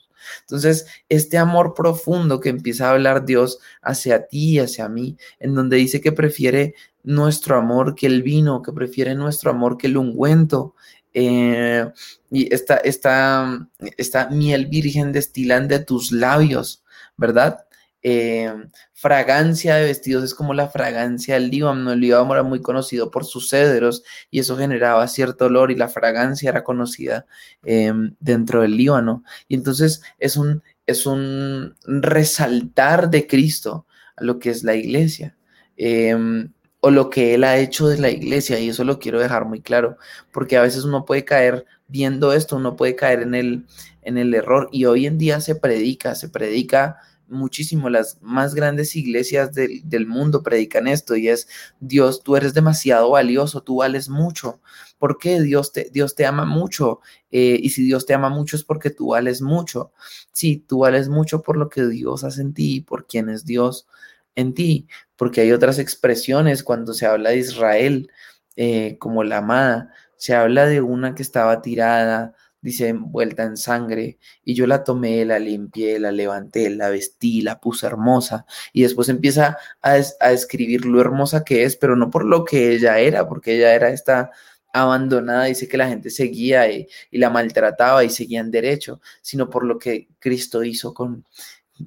Entonces, 0.40 0.86
este 1.11 1.36
amor 1.36 1.74
profundo 1.74 2.40
que 2.40 2.48
empieza 2.48 2.88
a 2.88 2.92
hablar 2.92 3.26
Dios 3.26 3.59
hacia 3.82 4.26
ti 4.28 4.54
y 4.54 4.59
hacia 4.61 4.88
mí, 4.88 5.18
en 5.40 5.54
donde 5.54 5.76
dice 5.76 6.00
que 6.00 6.12
prefiere 6.12 6.74
nuestro 7.02 7.56
amor 7.59 7.94
que 7.94 8.06
el 8.06 8.22
vino, 8.22 8.62
que 8.62 8.72
prefiere 8.72 9.14
nuestro 9.14 9.50
amor 9.50 9.76
que 9.76 9.88
el 9.88 9.96
ungüento, 9.98 10.74
eh, 11.12 11.86
y 12.30 12.52
esta, 12.54 12.76
esta, 12.76 13.68
esta 13.96 14.28
miel 14.30 14.66
virgen 14.66 15.12
destilan 15.12 15.68
de 15.68 15.80
tus 15.80 16.12
labios, 16.12 16.82
¿verdad? 17.16 17.66
Eh, 18.02 18.54
fragancia 19.01 19.76
de 19.76 19.84
vestidos 19.84 20.24
es 20.24 20.34
como 20.34 20.55
la 20.55 20.68
fragancia 20.68 21.34
del 21.34 21.51
Líbano. 21.51 21.92
El 21.92 22.01
Líbano 22.01 22.32
era 22.32 22.42
muy 22.42 22.61
conocido 22.61 23.12
por 23.12 23.24
sus 23.24 23.49
cedros 23.49 24.03
y 24.28 24.40
eso 24.40 24.57
generaba 24.57 25.07
cierto 25.07 25.46
olor 25.46 25.70
y 25.70 25.76
la 25.76 25.88
fragancia 25.88 26.51
era 26.51 26.64
conocida 26.64 27.24
em, 27.62 28.16
dentro 28.18 28.62
del 28.62 28.76
Líbano. 28.76 29.22
Y 29.46 29.55
entonces 29.55 30.03
es 30.18 30.36
un, 30.36 30.64
es 30.84 31.07
un 31.07 31.76
resaltar 31.84 33.09
de 33.09 33.28
Cristo 33.28 33.86
a 34.16 34.24
lo 34.24 34.40
que 34.40 34.51
es 34.51 34.64
la 34.64 34.74
iglesia. 34.74 35.36
Em, 35.76 36.53
o 36.80 36.90
lo 36.90 37.09
que 37.09 37.34
él 37.34 37.44
ha 37.44 37.57
hecho 37.57 37.86
de 37.86 37.99
la 37.99 38.11
iglesia, 38.11 38.59
y 38.59 38.68
eso 38.68 38.82
lo 38.84 38.99
quiero 38.99 39.20
dejar 39.20 39.44
muy 39.44 39.61
claro, 39.61 39.96
porque 40.32 40.57
a 40.57 40.62
veces 40.62 40.84
uno 40.84 41.05
puede 41.05 41.24
caer 41.24 41.66
viendo 41.88 42.32
esto, 42.32 42.57
uno 42.57 42.76
puede 42.76 42.96
caer 42.96 43.22
en 43.22 43.34
el, 43.34 43.66
en 44.03 44.18
el 44.18 44.34
error, 44.34 44.68
y 44.72 44.84
hoy 44.86 45.07
en 45.07 45.18
día 45.18 45.40
se 45.40 45.57
predica, 45.57 46.14
se 46.14 46.28
predica 46.28 46.99
muchísimo, 47.29 47.91
las 47.91 48.20
más 48.22 48.55
grandes 48.55 48.97
iglesias 48.97 49.53
del, 49.55 50.07
mundo 50.07 50.43
predican 50.43 50.89
esto 50.89 51.16
y 51.16 51.29
es, 51.29 51.49
Dios, 51.81 52.22
tú 52.22 52.37
eres 52.37 52.55
demasiado 52.55 53.11
valioso, 53.11 53.62
tú 53.62 53.76
vales 53.76 54.09
mucho. 54.09 54.61
¿Por 54.99 55.18
qué 55.18 55.41
Dios 55.41 55.72
te, 55.72 55.91
Dios 55.93 56.14
te 56.14 56.26
ama 56.26 56.45
mucho? 56.45 57.01
Eh, 57.31 57.59
y 57.62 57.70
si 57.70 57.85
Dios 57.85 58.07
te 58.07 58.14
ama 58.14 58.31
mucho 58.31 58.57
es 58.57 58.64
porque 58.64 58.91
tú 58.91 59.09
vales 59.09 59.43
mucho. 59.43 59.93
Sí, 60.33 60.64
tú 60.66 60.81
vales 60.81 61.09
mucho 61.09 61.43
por 61.43 61.57
lo 61.57 61.68
que 61.68 61.87
Dios 61.87 62.24
hace 62.24 62.43
en 62.43 62.55
ti, 62.55 62.81
por 62.81 63.07
quién 63.07 63.29
es 63.29 63.45
Dios 63.45 63.87
en 64.35 64.55
ti, 64.55 64.89
porque 65.16 65.41
hay 65.41 65.53
otras 65.53 65.79
expresiones 65.79 66.62
cuando 66.62 66.95
se 66.95 67.07
habla 67.07 67.31
de 67.31 67.39
Israel 67.39 68.11
eh, 68.57 68.97
como 68.99 69.24
la 69.24 69.39
amada, 69.39 69.93
se 70.16 70.35
habla 70.35 70.66
de 70.66 70.81
una 70.81 71.14
que 71.14 71.22
estaba 71.22 71.62
tirada, 71.62 72.35
dice, 72.61 72.88
envuelta 72.88 73.44
en 73.44 73.56
sangre, 73.56 74.18
y 74.44 74.54
yo 74.54 74.66
la 74.66 74.84
tomé, 74.84 75.24
la 75.24 75.38
limpié, 75.38 75.98
la 75.98 76.12
levanté, 76.12 76.70
la 76.70 76.90
vestí, 76.90 77.42
la 77.42 77.61
puse 77.61 77.86
hermosa, 77.86 78.46
y 78.72 78.82
después 78.82 79.09
empieza 79.09 79.59
a, 79.82 79.98
a 80.20 80.32
escribir 80.32 80.84
lo 80.84 81.00
hermosa 81.00 81.44
que 81.44 81.64
es, 81.64 81.76
pero 81.76 81.96
no 81.96 82.11
por 82.11 82.24
lo 82.24 82.44
que 82.44 82.72
ella 82.72 82.98
era, 82.98 83.28
porque 83.28 83.56
ella 83.56 83.74
era 83.74 83.90
esta 83.90 84.30
abandonada, 84.72 85.44
dice 85.44 85.68
que 85.68 85.76
la 85.76 85.88
gente 85.88 86.11
seguía 86.11 86.70
y, 86.70 86.88
y 87.11 87.18
la 87.18 87.30
maltrataba 87.30 88.04
y 88.04 88.11
seguían 88.11 88.50
derecho, 88.50 89.00
sino 89.22 89.48
por 89.50 89.64
lo 89.64 89.78
que 89.78 90.09
Cristo 90.18 90.62
hizo 90.62 90.94
con, 90.94 91.24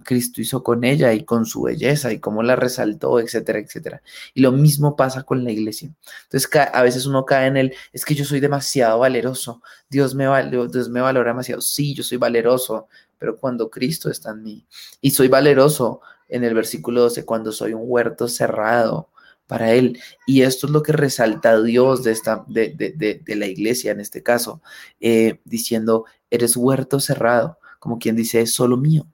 Cristo 0.04 0.42
hizo 0.42 0.64
con 0.64 0.84
ella 0.84 1.14
y 1.14 1.24
con 1.24 1.46
su 1.46 1.64
belleza 1.64 2.12
y 2.12 2.20
cómo 2.20 2.44
la 2.44 2.56
resaltó, 2.56 3.20
etcétera, 3.20 3.60
etcétera. 3.60 4.02
Y 4.34 4.42
lo 4.42 4.52
mismo 4.52 4.96
pasa 4.96 5.24
con 5.24 5.44
la 5.44 5.52
iglesia. 5.52 5.94
Entonces, 6.24 6.50
a 6.74 6.82
veces 6.82 7.06
uno 7.06 7.26
cae 7.26 7.48
en 7.48 7.58
el, 7.58 7.74
es 7.94 8.06
que 8.06 8.16
yo 8.16 8.26
soy 8.26 8.39
demasiado 8.39 9.00
valeroso, 9.00 9.62
Dios 9.89 10.16
me, 10.16 10.26
Dios 10.50 10.89
me 10.89 11.02
valora 11.02 11.32
demasiado. 11.32 11.62
Sí, 11.62 11.94
yo 11.94 12.04
soy 12.04 12.18
valeroso, 12.18 12.88
pero 13.18 13.38
cuando 13.38 13.70
Cristo 13.70 14.10
está 14.10 14.32
en 14.32 14.44
mí. 14.44 14.66
Y 15.02 15.12
soy 15.12 15.28
valeroso 15.28 16.02
en 16.28 16.44
el 16.44 16.54
versículo 16.54 17.02
12, 17.02 17.26
cuando 17.26 17.52
soy 17.52 17.74
un 17.74 17.84
huerto 17.84 18.28
cerrado 18.28 19.10
para 19.52 19.74
Él. 19.74 20.00
Y 20.26 20.44
esto 20.44 20.66
es 20.66 20.72
lo 20.72 20.82
que 20.82 20.94
resalta 20.94 21.62
Dios 21.62 22.04
de, 22.04 22.12
esta, 22.12 22.46
de, 22.48 23.22
la 23.28 23.48
iglesia 23.48 23.92
en 23.92 24.00
este 24.00 24.24
caso, 24.24 24.62
eh, 25.02 25.42
diciendo, 25.44 26.06
eres 26.30 26.56
huerto 26.56 27.02
cerrado, 27.02 27.60
como 27.78 28.00
quien 28.00 28.16
dice, 28.16 28.39
es 28.39 28.54
solo 28.54 28.78
mío. 28.78 29.08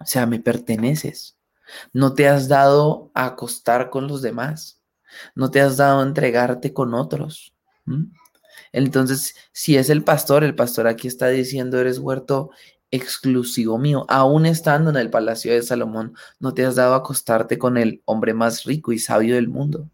O 0.00 0.06
sea, 0.06 0.26
me 0.26 0.40
perteneces. 0.40 1.36
No 1.92 2.14
te 2.14 2.28
has 2.28 2.48
dado 2.48 3.10
a 3.14 3.26
acostar 3.26 3.90
con 3.90 4.08
los 4.08 4.22
demás. 4.22 4.80
No 5.34 5.50
te 5.50 5.60
has 5.60 5.76
dado 5.76 6.00
a 6.00 6.02
entregarte 6.02 6.72
con 6.72 6.94
otros. 6.94 7.54
Entonces, 8.72 9.34
si 9.52 9.76
es 9.76 9.90
el 9.90 10.02
pastor, 10.02 10.44
el 10.44 10.54
pastor 10.54 10.86
aquí 10.86 11.08
está 11.08 11.28
diciendo, 11.28 11.78
eres 11.78 11.98
huerto 11.98 12.50
exclusivo 12.90 13.78
mío. 13.78 14.04
Aún 14.08 14.46
estando 14.46 14.90
en 14.90 14.96
el 14.96 15.10
palacio 15.10 15.52
de 15.52 15.62
Salomón, 15.62 16.14
no 16.38 16.54
te 16.54 16.64
has 16.64 16.76
dado 16.76 16.94
a 16.94 16.98
acostarte 16.98 17.58
con 17.58 17.76
el 17.76 18.02
hombre 18.04 18.34
más 18.34 18.64
rico 18.64 18.92
y 18.92 18.98
sabio 18.98 19.34
del 19.34 19.48
mundo. 19.48 19.88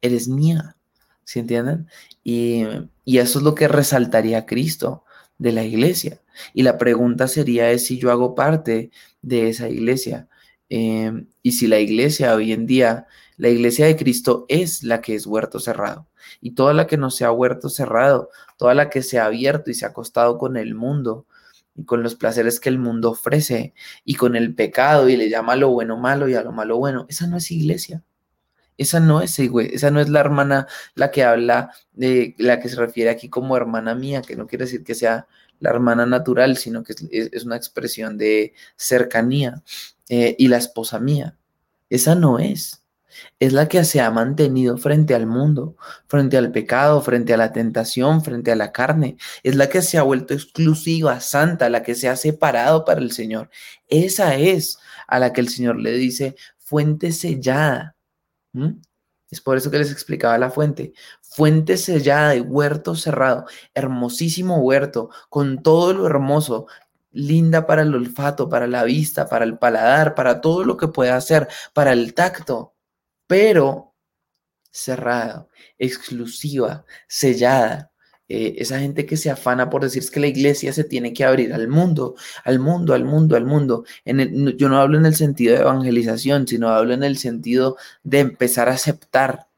Eres 0.00 0.28
mía. 0.28 0.76
¿Sí 1.24 1.38
entienden? 1.38 1.86
Y, 2.24 2.64
y 3.04 3.18
eso 3.18 3.38
es 3.38 3.44
lo 3.44 3.54
que 3.54 3.68
resaltaría 3.68 4.46
Cristo 4.46 5.04
de 5.40 5.52
la 5.52 5.64
iglesia. 5.64 6.20
Y 6.54 6.62
la 6.62 6.78
pregunta 6.78 7.26
sería 7.26 7.70
es 7.72 7.86
si 7.86 7.98
yo 7.98 8.12
hago 8.12 8.34
parte 8.34 8.90
de 9.22 9.48
esa 9.48 9.68
iglesia. 9.68 10.28
Em, 10.68 11.28
y 11.42 11.52
si 11.52 11.66
la 11.66 11.80
iglesia 11.80 12.34
hoy 12.34 12.52
en 12.52 12.66
día, 12.66 13.06
la 13.36 13.48
iglesia 13.48 13.86
de 13.86 13.96
Cristo 13.96 14.44
es 14.48 14.84
la 14.84 15.00
que 15.00 15.14
es 15.14 15.26
huerto 15.26 15.58
cerrado. 15.58 16.06
Y 16.42 16.52
toda 16.54 16.74
la 16.74 16.86
que 16.86 16.98
no 16.98 17.10
sea 17.10 17.32
huerto 17.32 17.70
cerrado, 17.70 18.30
toda 18.58 18.74
la 18.74 18.90
que 18.90 19.02
se 19.02 19.18
ha 19.18 19.24
abierto 19.26 19.70
y 19.70 19.74
se 19.74 19.86
ha 19.86 19.88
acostado 19.88 20.38
con 20.38 20.56
el 20.56 20.74
mundo 20.74 21.26
y 21.74 21.84
con 21.84 22.02
los 22.02 22.14
placeres 22.16 22.60
que 22.60 22.68
el 22.68 22.78
mundo 22.78 23.10
ofrece 23.10 23.74
y 24.04 24.16
con 24.16 24.36
el 24.36 24.54
pecado 24.54 25.08
y 25.08 25.16
le 25.16 25.30
llama 25.30 25.54
a 25.54 25.56
lo 25.56 25.70
bueno 25.70 25.96
malo 25.96 26.28
y 26.28 26.34
a 26.34 26.42
lo 26.42 26.52
malo 26.52 26.76
bueno, 26.78 27.06
esa 27.08 27.26
no 27.26 27.38
es 27.38 27.50
iglesia. 27.50 28.04
Esa 28.80 28.98
no 28.98 29.20
es, 29.20 29.38
esa 29.38 29.90
no 29.90 30.00
es 30.00 30.08
la 30.08 30.20
hermana 30.20 30.66
la 30.94 31.10
que 31.10 31.22
habla 31.22 31.70
de 31.92 32.34
la 32.38 32.60
que 32.60 32.70
se 32.70 32.76
refiere 32.76 33.10
aquí 33.10 33.28
como 33.28 33.54
hermana 33.54 33.94
mía, 33.94 34.22
que 34.22 34.36
no 34.36 34.46
quiere 34.46 34.64
decir 34.64 34.84
que 34.84 34.94
sea 34.94 35.26
la 35.58 35.68
hermana 35.68 36.06
natural, 36.06 36.56
sino 36.56 36.82
que 36.82 36.94
es, 37.10 37.44
una 37.44 37.56
expresión 37.56 38.16
de 38.16 38.54
cercanía 38.76 39.62
eh, 40.08 40.34
y 40.38 40.48
la 40.48 40.56
esposa 40.56 40.98
mía. 40.98 41.36
Esa 41.90 42.14
no 42.14 42.38
es. 42.38 42.82
Es 43.38 43.52
la 43.52 43.68
que 43.68 43.84
se 43.84 44.00
ha 44.00 44.10
mantenido 44.10 44.78
frente 44.78 45.14
al 45.14 45.26
mundo, 45.26 45.76
frente 46.06 46.38
al 46.38 46.50
pecado, 46.50 47.02
frente 47.02 47.34
a 47.34 47.36
la 47.36 47.52
tentación, 47.52 48.24
frente 48.24 48.50
a 48.50 48.56
la 48.56 48.72
carne. 48.72 49.18
Es 49.42 49.56
la 49.56 49.68
que 49.68 49.82
se 49.82 49.98
ha 49.98 50.02
vuelto 50.02 50.32
exclusiva, 50.32 51.20
santa, 51.20 51.68
la 51.68 51.82
que 51.82 51.94
se 51.94 52.08
ha 52.08 52.16
separado 52.16 52.86
para 52.86 53.02
el 53.02 53.12
Señor. 53.12 53.50
Esa 53.88 54.36
es 54.36 54.78
a 55.06 55.18
la 55.18 55.34
que 55.34 55.42
el 55.42 55.50
Señor 55.50 55.78
le 55.78 55.92
dice 55.92 56.34
fuente 56.56 57.12
sellada 57.12 57.94
es 59.30 59.40
por 59.40 59.56
eso 59.56 59.70
que 59.70 59.78
les 59.78 59.92
explicaba 59.92 60.38
la 60.38 60.50
fuente. 60.50 60.92
Fuente 61.22 61.76
sellada 61.76 62.30
de 62.30 62.40
huerto 62.40 62.94
cerrado, 62.96 63.46
hermosísimo 63.74 64.58
huerto, 64.58 65.10
con 65.28 65.62
todo 65.62 65.92
lo 65.92 66.06
hermoso, 66.06 66.66
linda 67.12 67.66
para 67.66 67.82
el 67.82 67.94
olfato, 67.94 68.48
para 68.48 68.66
la 68.66 68.84
vista, 68.84 69.28
para 69.28 69.44
el 69.44 69.58
paladar, 69.58 70.14
para 70.14 70.40
todo 70.40 70.64
lo 70.64 70.76
que 70.76 70.88
pueda 70.88 71.16
hacer, 71.16 71.48
para 71.72 71.92
el 71.92 72.14
tacto, 72.14 72.74
pero 73.26 73.94
cerrado, 74.70 75.48
exclusiva, 75.78 76.84
sellada, 77.08 77.89
eh, 78.32 78.62
esa 78.62 78.78
gente 78.78 79.06
que 79.06 79.16
se 79.16 79.28
afana 79.28 79.70
por 79.70 79.82
decir 79.82 80.08
que 80.08 80.20
la 80.20 80.28
iglesia 80.28 80.72
se 80.72 80.84
tiene 80.84 81.12
que 81.12 81.24
abrir 81.24 81.52
al 81.52 81.66
mundo, 81.66 82.14
al 82.44 82.60
mundo, 82.60 82.94
al 82.94 83.04
mundo, 83.04 83.34
al 83.34 83.44
mundo. 83.44 83.84
En 84.04 84.56
yo 84.56 84.68
no 84.68 84.78
hablo 84.78 84.96
en 84.98 85.04
el 85.04 85.16
sentido 85.16 85.56
de 85.56 85.62
evangelización, 85.62 86.46
sino 86.46 86.68
hablo 86.68 86.94
en 86.94 87.02
el 87.02 87.18
sentido 87.18 87.76
de 88.04 88.20
empezar 88.20 88.68
a 88.68 88.74
aceptar. 88.74 89.48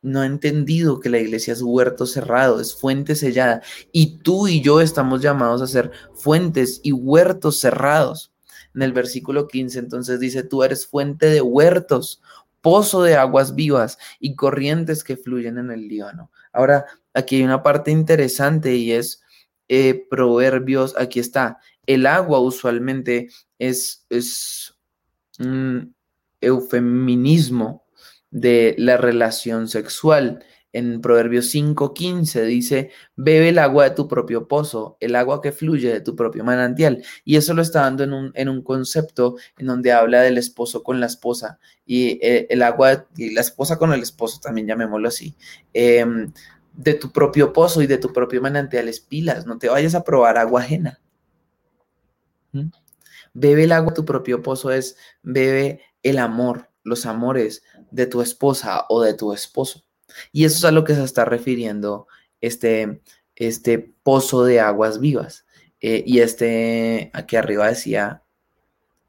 No 0.00 0.22
ha 0.22 0.26
entendido 0.26 0.98
que 0.98 1.10
la 1.10 1.18
iglesia 1.18 1.52
es 1.52 1.60
huerto 1.60 2.06
cerrado, 2.06 2.58
es 2.58 2.74
fuente 2.74 3.14
sellada. 3.16 3.60
Y 3.92 4.20
tú 4.20 4.48
y 4.48 4.62
yo 4.62 4.80
estamos 4.80 5.20
llamados 5.20 5.60
a 5.60 5.66
ser 5.66 5.90
fuentes 6.14 6.80
y 6.82 6.92
huertos 6.92 7.60
cerrados. 7.60 8.32
En 8.74 8.80
el 8.80 8.94
versículo 8.94 9.46
15 9.46 9.78
entonces 9.78 10.18
dice, 10.20 10.42
tú 10.42 10.62
eres 10.62 10.86
fuente 10.86 11.26
de 11.26 11.42
huertos, 11.42 12.22
pozo 12.62 13.02
de 13.02 13.16
aguas 13.16 13.54
vivas 13.54 13.98
y 14.20 14.36
corrientes 14.36 15.04
que 15.04 15.18
fluyen 15.18 15.58
en 15.58 15.70
el 15.70 15.86
Líbano. 15.86 16.30
Ahora, 16.52 16.86
aquí 17.14 17.36
hay 17.36 17.42
una 17.42 17.62
parte 17.62 17.90
interesante 17.90 18.74
y 18.74 18.92
es 18.92 19.22
eh, 19.68 20.06
proverbios, 20.10 20.94
aquí 20.98 21.20
está, 21.20 21.58
el 21.86 22.06
agua 22.06 22.40
usualmente 22.40 23.30
es, 23.58 24.06
es 24.10 24.74
un 25.38 25.94
eufeminismo 26.40 27.86
de 28.30 28.74
la 28.78 28.96
relación 28.96 29.68
sexual 29.68 30.44
en 30.72 31.00
Proverbios 31.00 31.46
5:15 31.54 32.44
dice, 32.44 32.90
bebe 33.16 33.50
el 33.50 33.58
agua 33.58 33.84
de 33.84 33.90
tu 33.90 34.08
propio 34.08 34.48
pozo, 34.48 34.96
el 35.00 35.14
agua 35.16 35.42
que 35.42 35.52
fluye 35.52 35.92
de 35.92 36.00
tu 36.00 36.16
propio 36.16 36.44
manantial. 36.44 37.04
Y 37.24 37.36
eso 37.36 37.54
lo 37.54 37.62
está 37.62 37.82
dando 37.82 38.04
en 38.04 38.12
un, 38.12 38.32
en 38.34 38.48
un 38.48 38.62
concepto 38.62 39.36
en 39.58 39.66
donde 39.66 39.92
habla 39.92 40.22
del 40.22 40.38
esposo 40.38 40.82
con 40.82 41.00
la 41.00 41.06
esposa 41.06 41.58
y 41.86 42.18
eh, 42.22 42.46
el 42.50 42.62
agua, 42.62 43.06
y 43.16 43.34
la 43.34 43.40
esposa 43.40 43.78
con 43.78 43.92
el 43.92 44.02
esposo, 44.02 44.40
también 44.40 44.66
llamémoslo 44.66 45.08
así. 45.08 45.34
Em, 45.74 46.32
de 46.74 46.94
tu 46.94 47.12
propio 47.12 47.52
pozo 47.52 47.82
y 47.82 47.86
de 47.86 47.98
tu 47.98 48.12
propio 48.12 48.40
manantial 48.40 48.88
es 48.88 49.00
pilas, 49.00 49.46
no 49.46 49.58
te 49.58 49.68
vayas 49.68 49.94
a 49.94 50.04
probar 50.04 50.38
agua 50.38 50.62
ajena. 50.62 51.00
¿Mm? 52.52 52.68
Bebe 53.34 53.64
el 53.64 53.72
agua 53.72 53.90
de 53.90 53.96
tu 53.96 54.04
propio 54.04 54.42
pozo 54.42 54.70
es, 54.70 54.96
bebe 55.22 55.80
el 56.02 56.18
amor, 56.18 56.70
los 56.82 57.06
amores 57.06 57.62
de 57.90 58.06
tu 58.06 58.22
esposa 58.22 58.86
o 58.88 59.02
de 59.02 59.14
tu 59.14 59.32
esposo. 59.32 59.84
Y 60.32 60.44
eso 60.44 60.58
es 60.58 60.64
a 60.64 60.72
lo 60.72 60.84
que 60.84 60.94
se 60.94 61.04
está 61.04 61.24
refiriendo 61.24 62.06
este, 62.40 63.00
este 63.36 63.78
pozo 63.78 64.44
de 64.44 64.60
aguas 64.60 65.00
vivas. 65.00 65.46
Eh, 65.80 66.04
y 66.06 66.20
este, 66.20 67.10
aquí 67.12 67.36
arriba 67.36 67.68
decía, 67.68 68.22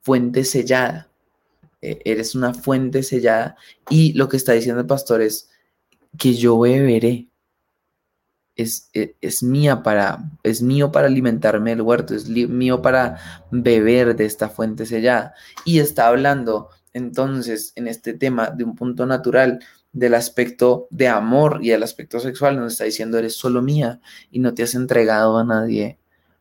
fuente 0.01 0.43
sellada. 0.43 1.10
Eh, 1.82 1.99
eres 2.06 2.36
una 2.36 2.54
fuente 2.54 3.04
sellada. 3.04 3.56
Y 3.89 4.14
lo 4.14 4.30
que 4.30 4.38
está 4.38 4.54
diciendo 4.54 4.82
el 4.82 4.88
pastor 4.88 5.22
es 5.22 5.49
que 6.18 6.34
yo 6.34 6.60
beberé. 6.60 7.30
Es, 8.56 8.89
e, 8.93 9.16
es, 9.22 9.41
mía 9.41 9.82
para, 9.82 10.32
es 10.43 10.62
mío 10.62 10.91
para 10.91 11.08
alimentarme 11.08 11.72
el 11.72 11.82
huerto, 11.82 12.14
es 12.14 12.28
mío 12.28 12.84
para 12.84 13.47
beber 13.49 14.16
de 14.16 14.26
esta 14.26 14.49
fuente 14.49 14.86
sellada. 14.86 15.34
Y 15.66 15.80
está 15.80 16.08
hablando 16.08 16.70
entonces 16.93 17.74
en 17.76 17.88
este 17.88 18.14
tema 18.14 18.51
de 18.51 18.64
un 18.64 18.76
punto 18.76 19.06
natural 19.06 19.60
del 19.93 20.15
aspecto 20.15 20.87
de 20.89 21.07
amor 21.07 21.59
y 21.61 21.71
el 21.71 21.83
aspecto 21.83 22.19
sexual, 22.19 22.57
nos 22.57 22.73
está 22.73 22.83
diciendo 22.83 23.17
eres 23.17 23.35
solo 23.35 23.61
mía 23.61 24.01
y 24.31 24.39
no 24.39 24.53
te 24.53 24.63
has 24.63 24.75
entregado 24.75 25.37
a 25.37 25.43
nadie, 25.43 25.99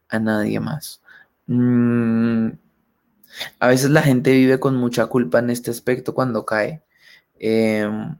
a 0.08 0.18
nadie 0.18 0.58
más. 0.58 1.02
Mm, 1.46 2.48
a 3.60 3.68
veces 3.68 3.90
la 3.90 4.02
gente 4.02 4.32
vive 4.32 4.58
con 4.60 4.76
mucha 4.76 5.06
culpa 5.06 5.38
en 5.38 5.50
este 5.50 5.70
aspecto 5.70 6.14
cuando 6.14 6.44
cae. 6.44 6.82
Em, 7.38 8.16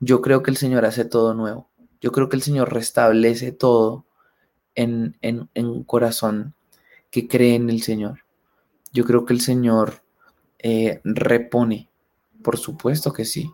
yo 0.00 0.22
creo 0.22 0.42
que 0.42 0.50
el 0.50 0.56
Señor 0.56 0.84
hace 0.84 1.04
todo 1.04 1.34
nuevo. 1.34 1.68
Yo 2.00 2.12
creo 2.12 2.28
que 2.28 2.36
el 2.36 2.42
Señor 2.42 2.72
restablece 2.72 3.52
todo 3.52 4.06
en, 4.74 5.16
en, 5.22 5.48
en 5.54 5.66
un 5.66 5.84
corazón 5.84 6.54
que 7.10 7.28
cree 7.28 7.54
en 7.54 7.70
el 7.70 7.82
Señor. 7.82 8.20
Yo 8.92 9.04
creo 9.04 9.24
que 9.24 9.32
el 9.32 9.40
Señor 9.40 10.02
eh, 10.58 11.00
repone. 11.04 11.88
Por 12.42 12.58
supuesto 12.58 13.12
que 13.12 13.24
sí. 13.24 13.50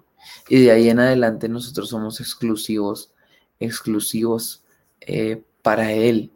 Y 0.48 0.62
de 0.62 0.70
ahí 0.70 0.88
en 0.88 1.00
adelante 1.00 1.48
nosotros 1.48 1.88
somos 1.88 2.20
exclusivos, 2.20 3.12
exclusivos 3.60 4.64
eh, 5.00 5.42
para 5.62 5.92
Él, 5.92 6.30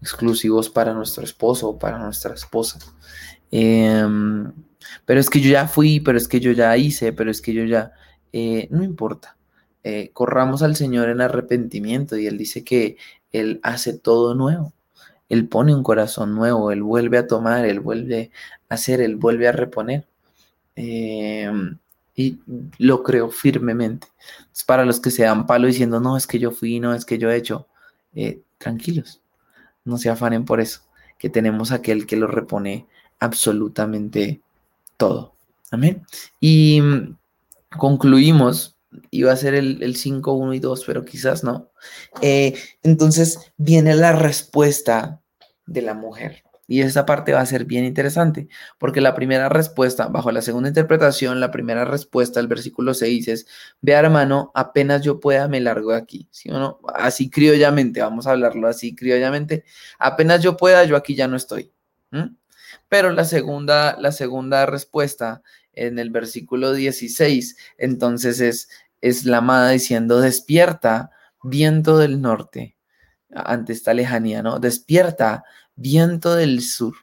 exclusivos 0.00 0.68
para 0.68 0.94
nuestro 0.94 1.24
esposo 1.24 1.70
o 1.70 1.78
para 1.78 1.98
nuestra 1.98 2.34
esposa. 2.34 2.78
Em, 3.50 4.52
pero 5.04 5.20
es 5.20 5.30
que 5.30 5.40
yo 5.40 5.50
ya 5.50 5.66
fui, 5.68 6.00
pero 6.00 6.18
es 6.18 6.28
que 6.28 6.40
yo 6.40 6.52
ya 6.52 6.76
hice, 6.76 7.12
pero 7.12 7.30
es 7.30 7.40
que 7.40 7.52
yo 7.52 7.64
ya... 7.64 7.92
Eh, 8.32 8.68
no 8.70 8.84
importa. 8.84 9.36
Eh, 9.84 10.10
corramos 10.12 10.62
al 10.62 10.76
Señor 10.76 11.08
en 11.08 11.20
arrepentimiento 11.20 12.16
y 12.16 12.26
Él 12.26 12.36
dice 12.36 12.64
que 12.64 12.96
Él 13.32 13.60
hace 13.62 13.96
todo 13.98 14.34
nuevo. 14.34 14.72
Él 15.28 15.48
pone 15.48 15.74
un 15.74 15.82
corazón 15.82 16.34
nuevo, 16.34 16.72
Él 16.72 16.82
vuelve 16.82 17.18
a 17.18 17.26
tomar, 17.26 17.64
Él 17.66 17.80
vuelve 17.80 18.30
a 18.68 18.74
hacer, 18.74 19.00
Él 19.00 19.16
vuelve 19.16 19.48
a 19.48 19.52
reponer. 19.52 20.06
Eh, 20.76 21.50
y 22.18 22.40
lo 22.78 23.04
creo 23.04 23.30
firmemente. 23.30 24.08
Es 24.52 24.64
para 24.64 24.84
los 24.84 24.98
que 24.98 25.12
se 25.12 25.22
dan 25.22 25.46
palo 25.46 25.68
diciendo, 25.68 26.00
no, 26.00 26.16
es 26.16 26.26
que 26.26 26.40
yo 26.40 26.50
fui, 26.50 26.80
no, 26.80 26.92
es 26.92 27.04
que 27.04 27.16
yo 27.16 27.30
he 27.30 27.36
hecho, 27.36 27.68
eh, 28.12 28.40
tranquilos, 28.58 29.22
no 29.84 29.98
se 29.98 30.10
afanen 30.10 30.44
por 30.44 30.60
eso, 30.60 30.80
que 31.16 31.30
tenemos 31.30 31.70
aquel 31.70 32.06
que 32.06 32.16
lo 32.16 32.26
repone 32.26 32.88
absolutamente 33.20 34.40
todo. 34.96 35.32
Amén. 35.70 36.04
Y 36.40 36.80
mm, 36.80 37.16
concluimos, 37.78 38.76
iba 39.12 39.30
a 39.30 39.36
ser 39.36 39.54
el, 39.54 39.94
5, 39.94 40.32
1 40.32 40.54
y 40.54 40.58
2, 40.58 40.84
pero 40.86 41.04
quizás 41.04 41.44
no. 41.44 41.68
Eh, 42.20 42.58
entonces 42.82 43.52
viene 43.58 43.94
la 43.94 44.10
respuesta 44.12 45.20
de 45.66 45.82
la 45.82 45.94
mujer. 45.94 46.42
Y 46.70 46.82
esa 46.82 47.06
parte 47.06 47.32
va 47.32 47.40
a 47.40 47.46
ser 47.46 47.64
bien 47.64 47.86
interesante, 47.86 48.46
porque 48.76 49.00
la 49.00 49.14
primera 49.14 49.48
respuesta, 49.48 50.08
bajo 50.08 50.30
la 50.30 50.42
segunda 50.42 50.68
interpretación, 50.68 51.40
la 51.40 51.50
primera 51.50 51.86
respuesta 51.86 52.40
del 52.40 52.46
versículo 52.46 52.92
6 52.92 53.28
es, 53.28 53.46
ve 53.80 53.92
hermano, 53.92 54.52
apenas 54.54 55.02
yo 55.02 55.18
pueda 55.18 55.48
me 55.48 55.60
largo 55.60 55.92
de 55.92 55.96
aquí, 55.96 56.28
¿sí 56.30 56.50
o 56.50 56.58
no? 56.58 56.78
Así 56.94 57.30
criollamente, 57.30 58.02
vamos 58.02 58.26
a 58.26 58.32
hablarlo 58.32 58.68
así 58.68 58.94
criollamente, 58.94 59.64
apenas 59.98 60.42
yo 60.42 60.58
pueda, 60.58 60.84
yo 60.84 60.96
aquí 60.96 61.14
ya 61.14 61.26
no 61.26 61.36
estoy. 61.36 61.72
Pero 62.90 63.12
la 63.12 63.24
segunda, 63.24 63.96
la 63.98 64.12
segunda 64.12 64.66
respuesta 64.66 65.42
en 65.72 65.98
el 65.98 66.10
versículo 66.10 66.74
16, 66.74 67.56
entonces 67.78 68.40
es, 68.40 68.68
es 69.00 69.24
la 69.24 69.38
amada 69.38 69.70
diciendo, 69.70 70.20
despierta, 70.20 71.12
viento 71.42 71.96
del 71.96 72.20
norte, 72.20 72.76
ante 73.34 73.72
esta 73.72 73.94
lejanía, 73.94 74.42
¿no? 74.42 74.58
Despierta, 74.58 75.44
viento 75.78 76.34
del 76.34 76.62
sur. 76.62 76.94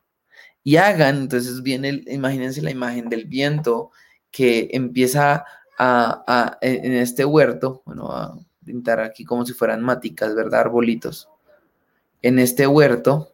Y 0.64 0.78
hagan, 0.78 1.18
entonces 1.18 1.62
viene, 1.64 2.04
imagínense 2.08 2.62
la 2.62 2.72
imagen 2.72 3.10
del 3.10 3.26
viento 3.26 3.92
que 4.32 4.70
empieza 4.74 5.46
a, 5.78 6.58
en 6.62 6.94
este 6.94 7.26
huerto, 7.26 7.84
bueno, 7.86 8.12
a 8.12 8.38
pintar 8.64 9.00
aquí 9.00 9.24
como 9.24 9.46
si 9.46 9.54
fueran 9.54 9.82
maticas, 9.82 10.36
¿verdad? 10.36 10.62
Arbolitos. 10.62 11.30
En 12.22 12.40
este 12.40 12.66
huerto 12.66 13.32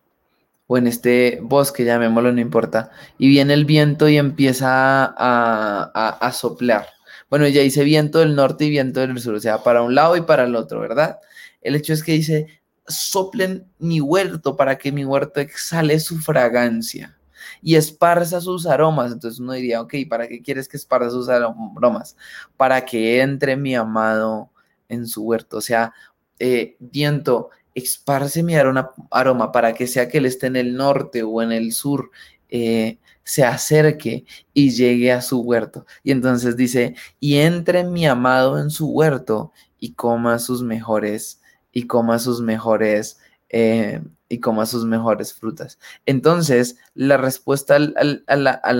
o 0.67 0.77
en 0.77 0.87
este 0.87 1.39
bosque, 1.41 1.85
llamémoslo, 1.85 2.31
no 2.31 2.41
importa. 2.41 2.91
Y 3.17 3.29
viene 3.29 3.53
el 3.53 3.65
viento 3.65 4.09
y 4.09 4.17
empieza 4.17 5.05
a, 5.05 6.17
a 6.19 6.31
soplar. 6.33 6.87
Bueno, 7.29 7.47
ya 7.47 7.61
dice 7.61 7.85
viento 7.85 8.19
del 8.19 8.35
norte 8.35 8.65
y 8.65 8.69
viento 8.69 8.99
del 8.99 9.17
sur, 9.19 9.35
o 9.35 9.39
sea, 9.39 9.63
para 9.63 9.81
un 9.81 9.95
lado 9.95 10.17
y 10.17 10.21
para 10.21 10.43
el 10.43 10.55
otro, 10.55 10.81
¿verdad? 10.81 11.19
El 11.61 11.75
hecho 11.75 11.93
es 11.93 12.03
que 12.03 12.11
dice, 12.11 12.60
soplen 12.91 13.65
mi 13.79 14.01
huerto 14.01 14.55
para 14.55 14.77
que 14.77 14.91
mi 14.91 15.05
huerto 15.05 15.39
exhale 15.39 15.99
su 15.99 16.19
fragancia 16.19 17.17
y 17.61 17.75
esparza 17.75 18.41
sus 18.41 18.65
aromas. 18.65 19.11
Entonces 19.11 19.39
uno 19.39 19.53
diría, 19.53 19.81
ok, 19.81 19.95
¿para 20.09 20.27
qué 20.27 20.41
quieres 20.41 20.67
que 20.67 20.77
esparza 20.77 21.09
sus 21.09 21.29
aromas? 21.29 22.15
Para 22.57 22.85
que 22.85 23.21
entre 23.21 23.55
mi 23.55 23.75
amado 23.75 24.51
en 24.89 25.07
su 25.07 25.23
huerto. 25.23 25.57
O 25.57 25.61
sea, 25.61 25.93
eh, 26.39 26.75
viento, 26.79 27.49
esparce 27.75 28.43
mi 28.43 28.55
aroma, 28.55 28.91
aroma, 29.11 29.51
para 29.51 29.73
que 29.73 29.87
sea 29.87 30.07
que 30.07 30.17
él 30.19 30.25
esté 30.25 30.47
en 30.47 30.55
el 30.55 30.75
norte 30.75 31.23
o 31.23 31.41
en 31.41 31.51
el 31.51 31.71
sur, 31.71 32.11
eh, 32.49 32.99
se 33.23 33.43
acerque 33.43 34.25
y 34.53 34.71
llegue 34.71 35.11
a 35.11 35.21
su 35.21 35.41
huerto. 35.41 35.85
Y 36.03 36.11
entonces 36.11 36.57
dice, 36.57 36.95
y 37.19 37.37
entre 37.37 37.83
mi 37.83 38.05
amado 38.05 38.59
en 38.59 38.69
su 38.69 38.89
huerto 38.89 39.51
y 39.79 39.93
coma 39.93 40.39
sus 40.39 40.63
mejores 40.63 41.41
y 41.71 41.87
coma 41.87 42.19
sus 42.19 42.41
mejores 42.41 43.19
eh, 43.49 44.01
y 44.29 44.39
coma 44.39 44.65
sus 44.65 44.85
mejores 44.85 45.33
frutas. 45.33 45.77
Entonces, 46.05 46.77
la 46.95 47.17
respuesta 47.17 47.75
a, 47.75 47.79
la, 47.79 48.51
a, 48.51 48.73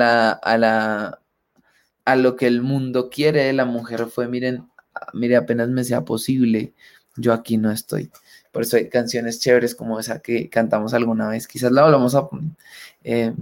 la, 0.58 1.20
a, 2.06 2.16
lo 2.16 2.36
que 2.36 2.48
el 2.48 2.62
mundo 2.62 3.10
quiere 3.10 3.44
de 3.44 3.54
la 3.54 3.66
mujer 3.66 4.08
fue, 4.08 4.28
miren, 4.28 4.70
mire, 5.14 5.36
apenas 5.36 5.68
me 5.70 5.84
sea 5.84 6.06
posible, 6.06 6.74
yo 7.18 7.34
aquí 7.34 7.58
no 7.58 7.72
estoy. 7.72 8.10
Por 8.52 8.64
eso 8.64 8.78
hay 8.78 8.89
canciones 8.89 9.39
chéveres 9.39 9.76
como 9.76 10.00
esa 10.00 10.20
que 10.20 10.50
cantamos 10.50 10.94
alguna 10.94 11.28
vez. 11.30 11.48
Quizás 11.48 11.72
la 11.72 11.84
volvamos 11.84 12.16
a 12.16 12.28
poner. 12.28 12.52
Eh, 13.04 13.34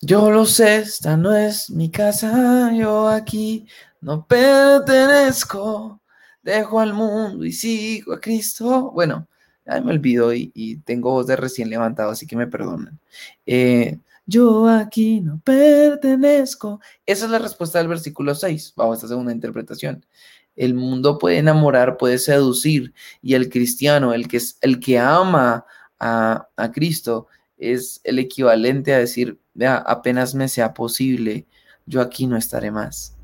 yo 0.00 0.30
lo 0.30 0.46
sé, 0.46 0.78
esta 0.78 1.16
no 1.16 1.34
es 1.34 1.70
mi 1.70 1.90
casa, 1.90 2.70
yo 2.72 3.08
aquí 3.08 3.66
no 4.00 4.26
pertenezco 4.26 6.00
dejo 6.46 6.80
al 6.80 6.94
mundo 6.94 7.44
y 7.44 7.52
sigo 7.52 8.14
a 8.14 8.20
Cristo. 8.20 8.92
Bueno, 8.92 9.26
ya 9.66 9.80
me 9.80 9.92
olvido 9.92 10.32
y, 10.32 10.80
tengo 10.84 11.10
voz 11.10 11.26
de 11.26 11.36
recién 11.36 11.68
levantado, 11.68 12.10
así 12.10 12.26
que 12.26 12.36
me 12.36 12.46
perdonen. 12.46 12.98
Eh, 13.46 13.98
yo 14.26 14.68
aquí 14.68 15.20
no 15.20 15.40
pertenezco. 15.44 16.80
Esa 17.04 17.26
es 17.26 17.30
la 17.30 17.38
respuesta 17.40 17.78
del 17.78 17.88
versículo 17.88 18.34
6, 18.34 18.74
bajo 18.76 18.94
esta 18.94 19.08
segunda 19.08 19.32
interpretación. 19.32 20.06
El 20.54 20.74
mundo 20.74 21.18
puede 21.18 21.38
enamorar, 21.38 21.96
puede 21.96 22.18
seducir, 22.18 22.94
y 23.22 23.34
el 23.34 23.50
cristiano, 23.50 24.14
el 24.14 24.28
que, 24.28 24.38
es, 24.38 24.58
el 24.62 24.80
que 24.80 24.98
ama 24.98 25.66
a, 25.98 26.48
a 26.56 26.72
Cristo, 26.72 27.26
es 27.58 28.00
el 28.04 28.18
equivalente 28.18 28.94
a 28.94 28.98
decir, 28.98 29.38
vea, 29.54 29.76
apenas 29.78 30.34
me 30.34 30.48
sea 30.48 30.74
posible, 30.74 31.46
yo 31.86 32.00
aquí 32.00 32.26
no 32.26 32.36
estaré 32.36 32.70
más 32.70 33.15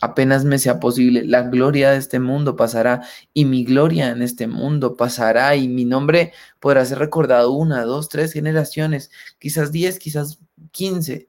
apenas 0.00 0.44
me 0.44 0.58
sea 0.58 0.80
posible, 0.80 1.24
la 1.24 1.42
gloria 1.42 1.90
de 1.90 1.98
este 1.98 2.20
mundo 2.20 2.56
pasará 2.56 3.02
y 3.34 3.44
mi 3.44 3.64
gloria 3.64 4.10
en 4.10 4.22
este 4.22 4.46
mundo 4.46 4.96
pasará 4.96 5.56
y 5.56 5.68
mi 5.68 5.84
nombre 5.84 6.32
podrá 6.60 6.84
ser 6.84 6.98
recordado 6.98 7.52
una, 7.52 7.82
dos, 7.84 8.08
tres 8.08 8.32
generaciones, 8.32 9.10
quizás 9.38 9.72
diez, 9.72 9.98
quizás 9.98 10.38
quince, 10.70 11.28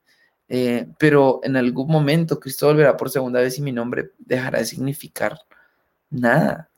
eh, 0.49 0.87
pero 0.99 1.41
en 1.43 1.55
algún 1.57 1.87
momento 1.89 2.39
Cristo 2.39 2.67
volverá 2.67 2.97
por 2.97 3.09
segunda 3.09 3.39
vez 3.41 3.57
y 3.57 3.61
mi 3.61 3.71
nombre 3.71 4.11
dejará 4.19 4.59
de 4.59 4.65
significar 4.65 5.39
nada. 6.09 6.69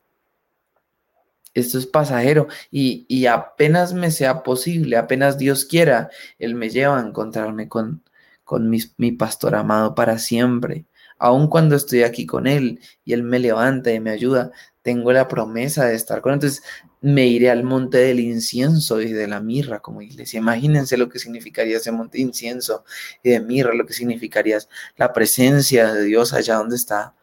Esto 1.54 1.78
es 1.78 1.86
pasajero 1.86 2.48
y, 2.72 3.26
apenas 3.26 3.94
me 3.94 4.12
sea 4.12 4.42
posible, 4.44 4.96
apenas 4.96 5.38
Dios 5.38 5.66
quiera, 5.66 6.10
Él 6.40 6.56
me 6.56 6.70
lleva 6.70 6.98
a 6.98 7.06
encontrarme 7.06 7.68
con, 7.68 8.04
con 8.46 8.70
mi 8.70 9.12
pastor 9.12 9.56
amado 9.56 9.94
para 9.94 10.18
siempre 10.18 10.86
aun 11.22 11.48
cuando 11.48 11.76
estoy 11.76 12.02
aquí 12.02 12.26
con 12.26 12.48
Él 12.48 12.80
y 13.06 13.14
Él 13.14 13.22
me 13.22 13.38
levanta 13.38 13.92
y 13.94 14.00
me 14.00 14.10
ayuda, 14.10 14.52
tengo 14.82 15.14
la 15.14 15.28
promesa 15.28 15.86
de 15.86 15.96
estar 15.96 16.20
con 16.22 16.32
Él. 16.32 16.38
Entonces 16.38 16.64
me 17.00 17.28
iré 17.28 17.52
al 17.52 17.64
monte 17.64 18.00
del 18.00 18.20
incienso 18.20 19.00
y 19.02 19.14
de 19.14 19.28
la 19.28 19.40
mirra 19.40 19.82
como 19.82 20.02
iglesia. 20.02 20.40
Imagínense 20.40 20.98
lo 20.98 21.10
que 21.10 21.20
significaría 21.20 21.78
ese 21.78 21.92
monte 21.92 22.18
de 22.18 22.24
incienso 22.24 22.86
y 23.24 23.30
de 23.30 23.40
mirra, 23.40 23.74
lo 23.76 23.86
que 23.86 23.94
significaría 23.94 24.58
la 24.98 25.14
presencia 25.14 25.94
de 25.94 26.04
Dios 26.06 26.34
allá 26.34 26.56
donde 26.56 26.76
está 26.76 27.14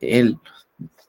Él. 0.00 0.38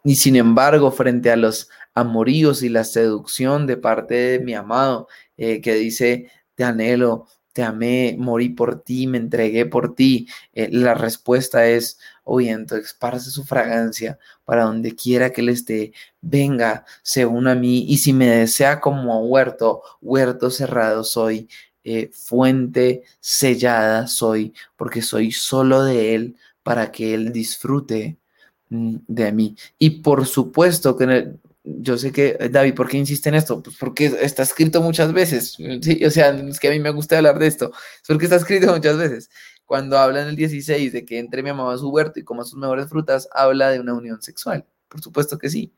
Y 0.04 0.16
sin 0.16 0.36
embargo, 0.36 0.92
frente 0.92 1.32
a 1.32 1.36
los 1.36 1.70
amoríos 1.96 2.62
y 2.62 2.70
la 2.70 2.84
seducción 2.84 3.66
de 3.66 3.78
parte 3.78 4.14
de 4.14 4.40
mi 4.40 4.54
amado, 4.54 5.08
eh, 5.38 5.60
que 5.62 5.74
dice, 5.74 6.32
te 6.54 6.64
anhelo, 6.64 7.28
te 7.58 7.64
amé, 7.64 8.16
morí 8.20 8.50
por 8.50 8.84
ti, 8.84 9.08
me 9.08 9.18
entregué 9.18 9.66
por 9.66 9.96
ti. 9.96 10.28
Eh, 10.54 10.70
la 10.72 10.94
respuesta 10.94 11.66
es, 11.66 11.98
oyendo, 12.24 12.76
esparce 12.76 13.32
su 13.32 13.46
fragancia 13.46 14.20
para 14.46 14.66
donde 14.66 14.96
quiera 14.96 15.32
que 15.32 15.42
él 15.42 15.50
esté, 15.50 15.92
venga, 16.22 16.86
se 17.02 17.26
una 17.26 17.54
a 17.54 17.56
mí, 17.56 17.84
y 17.90 17.98
si 17.98 18.14
me 18.14 18.28
desea 18.28 18.80
como 18.80 19.26
huerto, 19.26 19.82
huerto 20.02 20.52
cerrado 20.52 21.04
soy, 21.04 21.50
eh, 21.84 22.12
fuente 22.14 23.02
sellada 23.20 24.06
soy, 24.06 24.54
porque 24.76 25.02
soy 25.02 25.32
solo 25.32 25.84
de 25.84 26.14
él 26.14 26.36
para 26.62 26.92
que 26.92 27.16
él 27.16 27.32
disfrute 27.32 28.20
mm, 28.70 28.98
de 29.08 29.32
mí. 29.32 29.56
Y 29.80 30.02
por 30.02 30.28
supuesto 30.28 30.96
que 30.96 31.34
yo 31.68 31.98
sé 31.98 32.12
que, 32.12 32.38
eh, 32.40 32.50
David, 32.50 32.76
¿por 32.76 32.88
qué 32.88 32.98
insiste 32.98 33.30
en 33.30 33.36
esto? 33.36 33.62
Pues 33.62 33.76
porque 33.78 34.06
está 34.22 34.44
escrito 34.44 34.82
muchas 34.82 35.12
veces, 35.12 35.58
¿sí? 35.82 36.06
O 36.06 36.12
sea, 36.12 36.30
es 36.30 36.60
que 36.60 36.70
a 36.70 36.72
mí 36.72 36.80
me 36.80 36.92
gusta 36.92 37.18
hablar 37.18 37.40
de 37.40 37.48
esto, 37.48 37.72
es 37.74 38.08
porque 38.08 38.26
está 38.26 38.38
escrito 38.38 38.74
muchas 38.74 38.98
veces. 38.98 39.30
Cuando 39.66 39.98
habla 39.98 40.22
en 40.22 40.30
el 40.30 40.36
16 40.38 40.94
de 40.94 41.06
que 41.06 41.20
entre 41.20 41.44
mi 41.44 41.50
amado 41.50 41.72
a 41.72 41.78
su 41.78 41.90
huerto 41.90 42.20
y 42.20 42.24
coma 42.24 42.46
sus 42.46 42.58
mejores 42.58 42.88
frutas, 42.88 43.28
habla 43.34 43.70
de 43.70 43.82
una 43.82 43.94
unión 43.94 44.22
sexual, 44.22 44.66
por 44.88 45.02
supuesto 45.02 45.38
que 45.38 45.50
sí. 45.50 45.74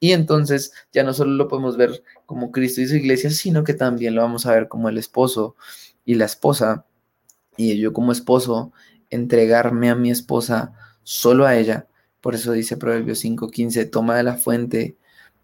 Y 0.00 0.12
entonces 0.12 0.72
ya 0.92 1.04
no 1.04 1.14
solo 1.14 1.32
lo 1.32 1.46
podemos 1.46 1.76
ver 1.76 2.02
como 2.26 2.50
Cristo 2.50 2.80
y 2.80 2.88
su 2.88 2.96
iglesia, 2.96 3.30
sino 3.30 3.62
que 3.62 3.74
también 3.74 4.16
lo 4.16 4.22
vamos 4.22 4.46
a 4.46 4.52
ver 4.52 4.66
como 4.66 4.88
el 4.88 4.98
esposo 4.98 5.56
y 6.04 6.16
la 6.16 6.24
esposa. 6.24 6.84
Y 7.56 7.78
yo 7.78 7.92
como 7.92 8.12
esposo, 8.12 8.72
entregarme 9.10 9.90
a 9.90 9.94
mi 9.94 10.10
esposa 10.10 10.72
solo 11.04 11.46
a 11.46 11.56
ella. 11.56 11.86
Por 12.20 12.34
eso 12.34 12.52
dice 12.52 12.76
Proverbios 12.76 13.20
5:15, 13.20 13.84
toma 13.86 14.16
de 14.16 14.24
la 14.24 14.36
fuente 14.36 14.96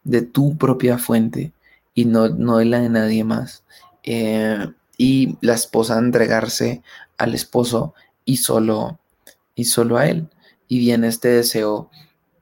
de 0.04 0.22
tu 0.22 0.56
propia 0.56 0.98
fuente 0.98 1.52
y 1.94 2.04
no, 2.04 2.28
no 2.28 2.58
de 2.58 2.66
la 2.66 2.80
de 2.80 2.88
nadie 2.90 3.24
más. 3.24 3.64
Eh, 4.02 4.68
y 4.96 5.36
la 5.40 5.54
esposa 5.54 5.98
entregarse 5.98 6.82
al 7.18 7.34
esposo 7.34 7.94
y 8.24 8.36
solo, 8.36 9.00
y 9.54 9.64
solo 9.64 9.96
a 9.96 10.06
él. 10.06 10.28
Y 10.68 10.78
viene 10.78 11.08
este 11.08 11.28
deseo 11.28 11.90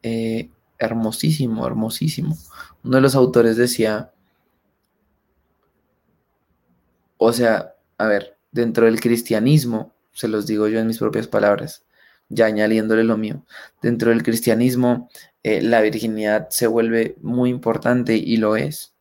eh, 0.02 0.50
hermosísimo, 0.78 1.66
hermosísimo. 1.66 2.36
Uno 2.84 2.96
de 2.96 3.02
los 3.02 3.14
autores 3.14 3.56
decía, 3.56 4.12
o 7.16 7.32
sea, 7.32 7.74
a 7.98 8.06
ver, 8.06 8.36
dentro 8.50 8.86
del 8.86 9.00
cristianismo, 9.00 9.92
se 10.12 10.28
los 10.28 10.46
digo 10.46 10.68
yo 10.68 10.80
en 10.80 10.88
mis 10.88 10.98
propias 10.98 11.28
palabras, 11.28 11.84
ya 12.28 12.46
añadiéndole 12.46 13.04
lo 13.04 13.16
mío, 13.16 13.44
dentro 13.80 14.10
del 14.10 14.22
cristianismo 14.22 15.08
eh, 15.44 15.60
la 15.60 15.80
virginidad 15.80 16.48
se 16.50 16.66
vuelve 16.66 17.16
muy 17.20 17.50
importante 17.50 18.16
y 18.16 18.36
lo 18.36 18.56
es. 18.56 18.94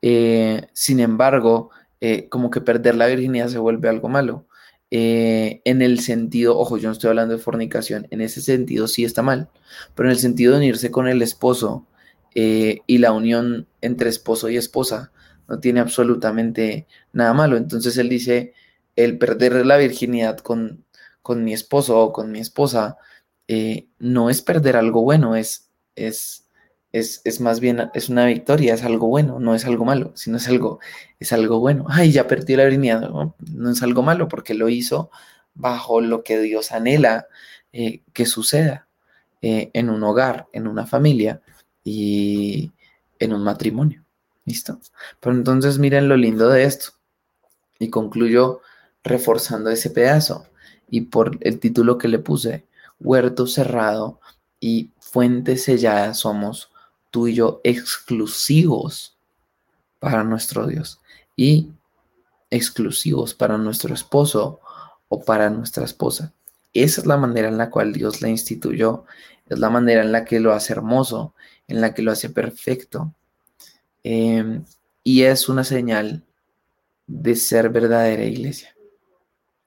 Eh, 0.00 0.62
sin 0.72 1.00
embargo, 1.00 1.70
eh, 2.00 2.28
como 2.28 2.50
que 2.50 2.62
perder 2.62 2.94
la 2.96 3.06
virginidad 3.06 3.48
se 3.48 3.58
vuelve 3.58 3.88
algo 3.88 4.08
malo. 4.08 4.46
En 4.94 5.80
el 5.80 6.00
sentido, 6.00 6.58
ojo, 6.58 6.76
yo 6.76 6.88
no 6.88 6.92
estoy 6.92 7.08
hablando 7.08 7.34
de 7.34 7.42
fornicación, 7.42 8.06
en 8.10 8.20
ese 8.20 8.42
sentido 8.42 8.88
sí 8.88 9.04
está 9.04 9.22
mal, 9.22 9.48
pero 9.94 10.10
en 10.10 10.12
el 10.12 10.18
sentido 10.18 10.52
de 10.52 10.58
unirse 10.58 10.90
con 10.90 11.08
el 11.08 11.22
esposo 11.22 11.86
y 12.34 12.98
la 12.98 13.12
unión 13.12 13.66
entre 13.80 14.10
esposo 14.10 14.50
y 14.50 14.58
esposa 14.58 15.10
no 15.48 15.60
tiene 15.60 15.80
absolutamente 15.80 16.86
nada 17.14 17.32
malo. 17.32 17.56
Entonces 17.56 17.96
él 17.96 18.10
dice, 18.10 18.52
el 18.94 19.16
perder 19.16 19.64
la 19.64 19.78
virginidad 19.78 20.38
con, 20.38 20.84
con 21.22 21.42
mi 21.42 21.54
esposo 21.54 21.98
o 21.98 22.12
con 22.12 22.30
mi 22.30 22.40
esposa 22.40 22.98
no 23.98 24.30
es 24.30 24.42
perder 24.42 24.76
algo 24.76 25.02
bueno, 25.02 25.36
es, 25.36 25.70
es 25.96 26.42
es, 26.92 27.40
más 27.40 27.60
bien, 27.60 27.90
es 27.94 28.08
una 28.10 28.26
victoria, 28.26 28.74
es 28.74 28.82
algo 28.82 29.08
bueno, 29.08 29.40
no 29.40 29.54
es 29.54 29.64
algo 29.64 29.84
malo, 29.84 30.12
sino 30.14 30.36
es 30.36 30.46
algo, 30.46 30.78
es 31.18 31.32
algo 31.32 31.58
bueno. 31.58 31.86
Ay, 31.88 32.12
ya 32.12 32.26
perdí 32.26 32.54
la 32.54 32.64
virginidad, 32.64 33.10
no, 33.10 33.70
es 33.70 33.82
algo 33.82 34.02
malo 34.02 34.28
porque 34.28 34.54
lo 34.54 34.68
hizo 34.68 35.10
bajo 35.54 36.00
lo 36.00 36.22
que 36.22 36.38
Dios 36.38 36.70
anhela 36.72 37.26
eh, 37.72 38.02
que 38.12 38.26
suceda 38.26 38.88
eh, 39.40 39.70
en 39.72 39.88
un 39.88 40.02
hogar, 40.04 40.46
en 40.52 40.66
una 40.66 40.86
familia 40.86 41.40
y 41.82 42.72
en 43.18 43.32
un 43.32 43.42
matrimonio. 43.42 44.04
¿Listo? 44.44 44.80
Pero 45.20 45.34
entonces 45.34 45.78
miren 45.78 46.08
lo 46.08 46.16
lindo 46.16 46.48
de 46.48 46.64
esto. 46.64 46.90
Y 47.78 47.90
concluyo 47.90 48.60
reforzando 49.04 49.70
ese 49.70 49.90
pedazo. 49.90 50.46
Y 50.90 51.02
por 51.02 51.38
el 51.40 51.58
título 51.58 51.96
que 51.96 52.08
le 52.08 52.18
puse, 52.18 52.66
huerto 53.02 53.46
cerrado 53.46 54.20
y 54.60 54.90
fuente 55.00 55.56
sellada 55.56 56.14
somos 56.14 56.70
tú 57.10 57.28
y 57.28 57.34
yo 57.34 57.60
exclusivos 57.64 59.16
para 59.98 60.24
nuestro 60.24 60.66
Dios 60.66 61.00
y 61.36 61.70
exclusivos 62.50 63.34
para 63.34 63.58
nuestro 63.58 63.94
esposo 63.94 64.60
o 65.08 65.22
para 65.22 65.50
nuestra 65.50 65.84
esposa. 65.84 66.32
Esa 66.74 67.00
es 67.00 67.06
la 67.06 67.16
manera 67.16 67.48
en 67.48 67.58
la 67.58 67.70
cual 67.70 67.92
Dios 67.92 68.22
la 68.22 68.28
instituyó, 68.28 69.04
es 69.48 69.58
la 69.58 69.70
manera 69.70 70.02
en 70.02 70.12
la 70.12 70.24
que 70.24 70.40
lo 70.40 70.52
hace 70.52 70.72
hermoso, 70.72 71.34
en 71.68 71.80
la 71.80 71.92
que 71.92 72.02
lo 72.02 72.12
hace 72.12 72.30
perfecto. 72.30 73.14
Em, 74.02 74.64
y 75.04 75.22
es 75.22 75.48
una 75.48 75.64
señal 75.64 76.24
de 77.06 77.36
ser 77.36 77.68
verdadera 77.70 78.24
iglesia, 78.24 78.74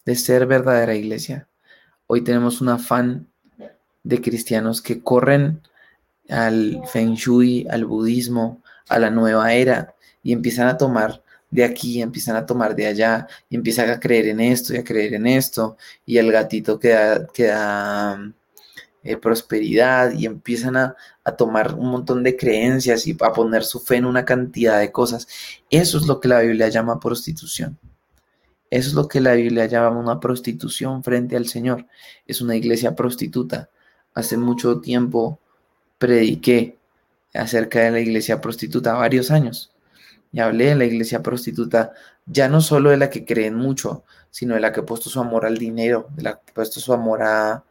de 0.05 0.15
ser 0.15 0.45
verdadera 0.45 0.95
iglesia. 0.95 1.47
Hoy 2.07 2.23
tenemos 2.23 2.61
un 2.61 2.69
afán 2.69 3.27
de 4.03 4.21
cristianos 4.21 4.81
que 4.81 5.01
corren 5.01 5.61
al 6.29 6.81
feng 6.87 7.15
shui, 7.15 7.67
al 7.69 7.85
budismo, 7.85 8.61
a 8.89 8.99
la 8.99 9.09
nueva 9.09 9.53
era 9.53 9.95
y 10.21 10.31
empiezan 10.31 10.67
a 10.67 10.77
tomar 10.77 11.23
de 11.49 11.63
aquí, 11.63 12.01
empiezan 12.01 12.35
a 12.35 12.45
tomar 12.45 12.75
de 12.75 12.85
allá 12.87 13.27
y 13.49 13.55
empiezan 13.55 13.89
a 13.89 13.99
creer 13.99 14.27
en 14.27 14.39
esto 14.39 14.73
y 14.73 14.77
a 14.77 14.83
creer 14.83 15.15
en 15.15 15.25
esto 15.25 15.77
y 16.05 16.17
el 16.17 16.31
gatito 16.31 16.79
que 16.79 16.89
da, 16.89 18.33
eh, 19.03 19.17
prosperidad 19.17 20.11
y 20.13 20.25
empiezan 20.25 20.77
a, 20.77 20.95
a, 21.23 21.35
tomar 21.35 21.75
un 21.75 21.89
montón 21.89 22.23
de 22.23 22.35
creencias 22.35 23.07
y 23.07 23.17
a 23.19 23.33
poner 23.33 23.63
su 23.63 23.79
fe 23.79 23.97
en 23.97 24.05
una 24.05 24.25
cantidad 24.25 24.79
de 24.79 24.91
cosas. 24.91 25.27
Eso 25.69 25.97
es 25.97 26.07
lo 26.07 26.19
que 26.19 26.27
la 26.27 26.41
Biblia 26.41 26.69
llama 26.69 26.99
prostitución. 26.99 27.77
Eso 28.75 28.89
es 28.89 28.93
lo 28.95 29.07
que 29.07 29.21
la 29.21 29.35
Biblia 29.35 29.67
llama 29.67 29.97
una 29.97 30.19
prostitución 30.19 31.01
frente 31.01 31.37
al 31.37 31.47
Señor. 31.47 31.85
Es 32.27 32.41
una 32.41 32.57
iglesia 32.57 32.93
prostituta. 32.93 33.69
Hace 34.13 34.35
mucho 34.35 34.81
tiempo 34.81 35.39
prediqué 35.97 36.77
acerca 37.33 37.79
de 37.79 37.91
la 37.91 38.01
iglesia 38.01 38.41
prostituta 38.41 38.95
varios 38.95 39.31
años. 39.31 39.71
Y 40.33 40.41
hablé 40.41 40.65
de 40.65 40.75
la 40.75 40.83
iglesia 40.83 41.23
prostituta, 41.23 41.93
ya 42.25 42.49
no 42.49 42.59
solo 42.59 42.89
de 42.89 42.97
la 42.97 43.09
que 43.09 43.23
creen 43.23 43.55
mucho, 43.55 44.03
sino 44.29 44.55
de 44.55 44.59
la 44.59 44.73
que 44.73 44.81
ha 44.81 44.85
puesto 44.85 45.09
su 45.09 45.21
amor 45.21 45.45
al 45.45 45.57
dinero, 45.57 46.09
de 46.13 46.23
la 46.23 46.33
que 46.33 46.51
ha 46.51 46.53
puesto 46.53 46.81
su 46.81 46.91
amor 46.91 47.23
a, 47.23 47.63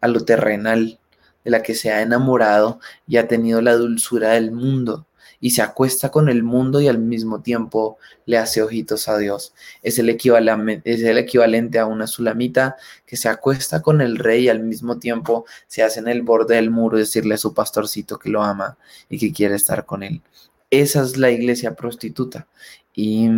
a 0.00 0.06
lo 0.06 0.24
terrenal, 0.24 1.00
de 1.44 1.50
la 1.50 1.60
que 1.64 1.74
se 1.74 1.90
ha 1.90 2.02
enamorado 2.02 2.78
y 3.08 3.16
ha 3.16 3.26
tenido 3.26 3.60
la 3.62 3.74
dulzura 3.74 4.34
del 4.34 4.52
mundo 4.52 5.08
y 5.42 5.50
se 5.50 5.60
acuesta 5.60 6.10
con 6.10 6.28
el 6.28 6.44
mundo 6.44 6.80
y 6.80 6.86
al 6.86 7.00
mismo 7.00 7.42
tiempo 7.42 7.98
le 8.26 8.38
hace 8.38 8.62
ojitos 8.62 9.08
a 9.08 9.18
Dios. 9.18 9.52
Es 9.82 9.98
el, 9.98 10.08
equivalente, 10.08 10.80
es 10.84 11.02
el 11.02 11.18
equivalente 11.18 11.80
a 11.80 11.86
una 11.86 12.06
sulamita 12.06 12.76
que 13.04 13.16
se 13.16 13.28
acuesta 13.28 13.82
con 13.82 14.00
el 14.00 14.18
rey 14.18 14.44
y 14.44 14.48
al 14.48 14.60
mismo 14.60 15.00
tiempo 15.00 15.44
se 15.66 15.82
hace 15.82 15.98
en 15.98 16.06
el 16.06 16.22
borde 16.22 16.54
del 16.54 16.70
muro 16.70 16.96
decirle 16.96 17.34
a 17.34 17.38
su 17.38 17.52
pastorcito 17.54 18.20
que 18.20 18.30
lo 18.30 18.40
ama 18.40 18.78
y 19.10 19.18
que 19.18 19.32
quiere 19.32 19.56
estar 19.56 19.84
con 19.84 20.04
él. 20.04 20.22
Esa 20.70 21.02
es 21.02 21.16
la 21.16 21.32
iglesia 21.32 21.74
prostituta. 21.74 22.46
Y, 22.94 23.28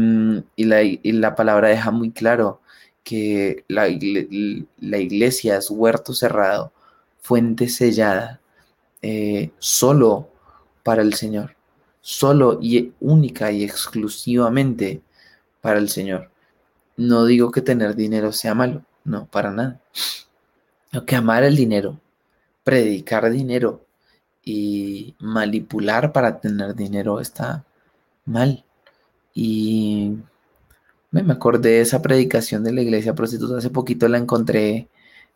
la, 0.59 0.83
la, 1.05 1.35
palabra 1.35 1.69
deja 1.69 1.91
muy 1.91 2.11
claro 2.11 2.61
que 3.03 3.65
la, 3.67 3.85
la, 3.87 4.99
iglesia 4.99 5.57
es 5.57 5.71
huerto 5.71 6.13
cerrado, 6.13 6.71
fuente 7.23 7.69
sellada, 7.71 8.41
eh, 9.01 9.53
solo 9.59 10.29
para 10.83 11.01
el 11.01 11.15
Señor 11.15 11.57
solo 12.05 12.59
y 12.61 12.93
única 13.01 13.51
y 13.51 13.65
exclusivamente 13.65 15.01
para 15.63 15.79
el 15.79 15.89
Señor. 15.89 16.31
No 16.99 17.25
digo 17.25 17.51
que 17.51 17.63
tener 17.63 17.97
dinero 17.97 18.31
sea 18.31 18.55
malo, 18.55 18.85
no, 19.05 19.25
para 19.27 19.51
nada. 19.51 19.81
Lo 20.93 21.07
que 21.07 21.17
amar 21.17 21.45
el 21.45 21.57
dinero, 21.57 21.99
predicar 22.63 23.31
dinero 23.31 23.87
y 24.45 25.15
manipular 25.19 26.13
para 26.13 26.41
tener 26.41 26.75
dinero 26.75 27.21
está 27.21 27.65
mal. 28.27 28.65
Y 29.33 30.19
me 31.11 31.33
acordé 31.33 31.71
de 31.71 31.81
esa 31.81 32.03
predicación 32.03 32.65
de 32.65 32.73
la 32.75 32.83
iglesia 32.83 33.15
prostituta, 33.15 33.57
hace 33.57 33.71
poquito 33.71 34.09
la 34.09 34.19
encontré, 34.19 34.89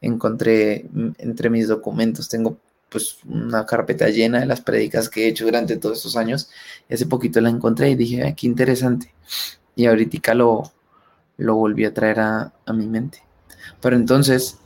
encontré 0.02 0.86
entre 1.16 1.48
mis 1.48 1.66
documentos, 1.66 2.28
tengo 2.28 2.58
pues 2.88 3.18
una 3.26 3.66
carpeta 3.66 4.08
llena 4.08 4.40
de 4.40 4.46
las 4.46 4.60
predicas 4.60 5.08
que 5.08 5.24
he 5.24 5.28
hecho 5.28 5.44
durante 5.44 5.76
todos 5.76 5.98
estos 5.98 6.16
años. 6.16 6.50
Y 6.88 6.94
hace 6.94 7.06
poquito 7.06 7.40
la 7.40 7.50
encontré 7.50 7.90
y 7.90 7.96
dije, 7.96 8.34
qué 8.36 8.46
interesante. 8.46 9.12
Y 9.76 9.86
ahorita 9.86 10.34
lo, 10.34 10.72
lo 11.36 11.54
volví 11.54 11.84
a 11.84 11.94
traer 11.94 12.20
a, 12.20 12.52
mi 12.74 12.86
mente. 12.86 13.22
Pero 13.80 13.96
entonces, 13.96 14.58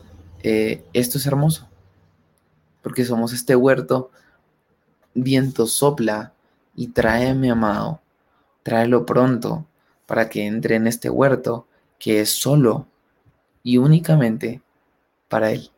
eh, 0.43 0.85
esto 0.93 1.19
es 1.19 1.27
hermoso, 1.27 1.69
porque 2.83 3.05
somos 3.05 3.33
este 3.33 3.55
huerto, 3.55 4.11
viento 5.15 5.67
sopla 5.67 6.33
y 6.75 6.89
trae 6.89 7.35
mi 7.35 7.51
amado, 7.51 8.01
tráelo 8.63 9.05
pronto 9.07 9.67
para 10.07 10.29
que 10.29 10.47
entre 10.47 10.77
en 10.77 10.87
este 10.87 11.11
huerto 11.11 11.67
que 11.99 12.21
es 12.21 12.31
solo 12.31 12.87
y 13.63 13.77
únicamente 13.77 14.63
para 15.29 15.53
él. 15.53 15.71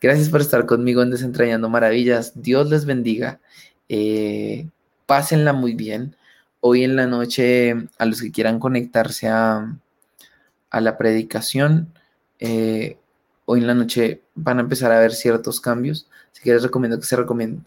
Gracias 0.00 0.28
por 0.28 0.40
estar 0.40 0.66
conmigo 0.66 1.02
en 1.02 1.10
Desentrañando 1.10 1.68
Maravillas. 1.68 2.32
Dios 2.34 2.68
les 2.68 2.84
bendiga. 2.84 3.40
Eh, 3.88 4.68
pásenla 5.06 5.52
muy 5.52 5.74
bien. 5.74 6.16
Hoy 6.60 6.84
en 6.84 6.96
la 6.96 7.06
noche, 7.06 7.74
a 7.98 8.06
los 8.06 8.20
que 8.20 8.30
quieran 8.30 8.58
conectarse 8.58 9.28
a, 9.28 9.76
la 10.72 10.98
predicación, 10.98 11.92
eh, 12.40 12.98
hoy 13.44 13.60
en 13.60 13.66
la 13.68 13.74
noche 13.74 14.22
van 14.34 14.58
a 14.58 14.62
empezar 14.62 14.90
a 14.92 14.98
ver 14.98 15.12
ciertos 15.12 15.60
cambios. 15.60 16.08
Así 16.32 16.42
que 16.42 16.52
les 16.52 16.62
recomiendo 16.62 16.98
que 16.98 17.06
se, 17.06 17.16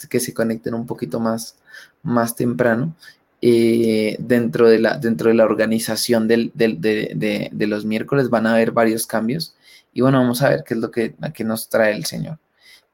que 0.10 0.20
se 0.20 0.34
conecten 0.34 0.74
un 0.74 0.86
poquito 0.86 1.20
más, 1.20 1.58
más 2.04 2.36
temprano. 2.36 2.96
Eh, 3.40 4.18
dentro, 4.20 4.68
de 4.68 4.80
la, 4.80 4.98
dentro 4.98 5.30
de 5.30 5.36
la 5.36 5.46
organización 5.46 6.28
de, 6.28 6.50
de, 6.56 7.68
los 7.68 7.86
miércoles 7.86 8.30
van 8.30 8.48
a 8.48 8.54
haber 8.54 8.72
varios 8.72 9.06
cambios. 9.06 9.54
Y 9.98 10.02
bueno, 10.02 10.20
vamos 10.20 10.44
a 10.44 10.50
ver 10.50 10.64
qué 10.64 10.76
es 10.76 10.80
lo 10.80 10.92
que, 10.92 11.16
que 11.34 11.44
nos 11.44 11.70
trae 11.70 11.96
el 11.96 12.06
Señor. 12.06 12.38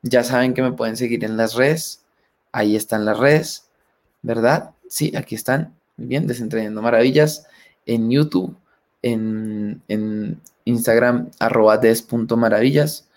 Ya 0.04 0.24
saben 0.24 0.54
que 0.54 0.62
me 0.62 0.72
pueden 0.72 0.96
seguir 0.96 1.26
en 1.26 1.36
las 1.36 1.54
redes. 1.54 2.06
Ahí 2.54 2.78
están 2.78 3.04
las 3.04 3.20
redes, 3.20 3.66
¿verdad? 4.22 4.72
Sí, 4.88 5.12
aquí 5.14 5.36
están. 5.36 5.76
Muy 5.98 6.08
bien, 6.08 6.28
Desentrañando 6.28 6.82
Maravillas. 6.82 7.46
En 7.86 8.10
YouTube, 8.10 8.56
en, 9.02 10.40
Instagram, 10.64 11.30
arroba 11.40 11.78
des.maravillas. 11.78 13.10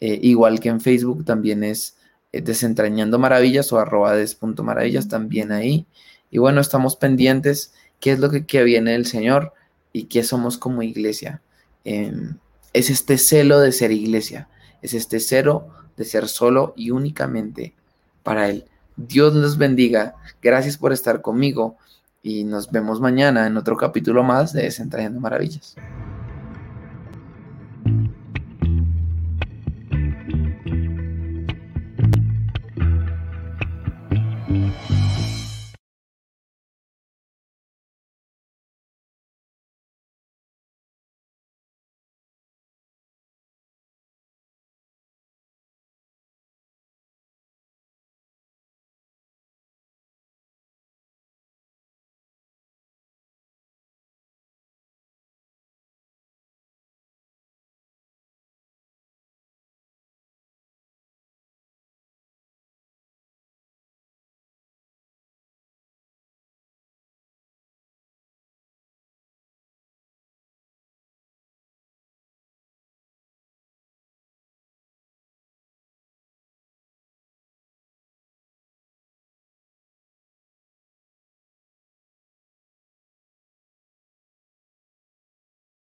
Eh, 0.00 0.20
igual 0.22 0.58
que 0.58 0.70
en 0.70 0.80
Facebook 0.80 1.26
también 1.26 1.64
es 1.64 1.98
eh, 2.32 2.40
Desentrañando 2.40 3.18
Maravillas 3.18 3.70
o 3.74 3.78
arroba 3.78 4.14
des.maravillas 4.14 5.06
también 5.06 5.52
ahí. 5.52 5.86
Y 6.30 6.38
bueno, 6.38 6.62
estamos 6.62 6.96
pendientes 6.96 7.74
qué 8.00 8.12
es 8.12 8.20
lo 8.20 8.30
que, 8.30 8.64
viene 8.64 8.92
del 8.92 9.04
Señor 9.04 9.52
y 9.92 10.04
qué 10.04 10.22
somos 10.24 10.56
como 10.56 10.82
iglesia. 10.82 11.42
Em, 11.84 12.38
es 12.74 12.90
este 12.90 13.16
celo 13.16 13.60
de 13.60 13.72
ser 13.72 13.92
iglesia, 13.92 14.48
es 14.82 14.92
este 14.92 15.20
cero 15.20 15.68
de 15.96 16.04
ser 16.04 16.28
solo 16.28 16.74
y 16.76 16.90
únicamente 16.90 17.72
para 18.22 18.50
Él. 18.50 18.66
Dios 18.96 19.32
nos 19.32 19.56
bendiga, 19.56 20.16
gracias 20.42 20.76
por 20.76 20.92
estar 20.92 21.22
conmigo 21.22 21.76
y 22.22 22.44
nos 22.44 22.70
vemos 22.70 23.00
mañana 23.00 23.46
en 23.46 23.56
otro 23.56 23.76
capítulo 23.76 24.22
más 24.22 24.52
de 24.52 24.64
Desentrañando 24.64 25.20
Maravillas. 25.20 25.76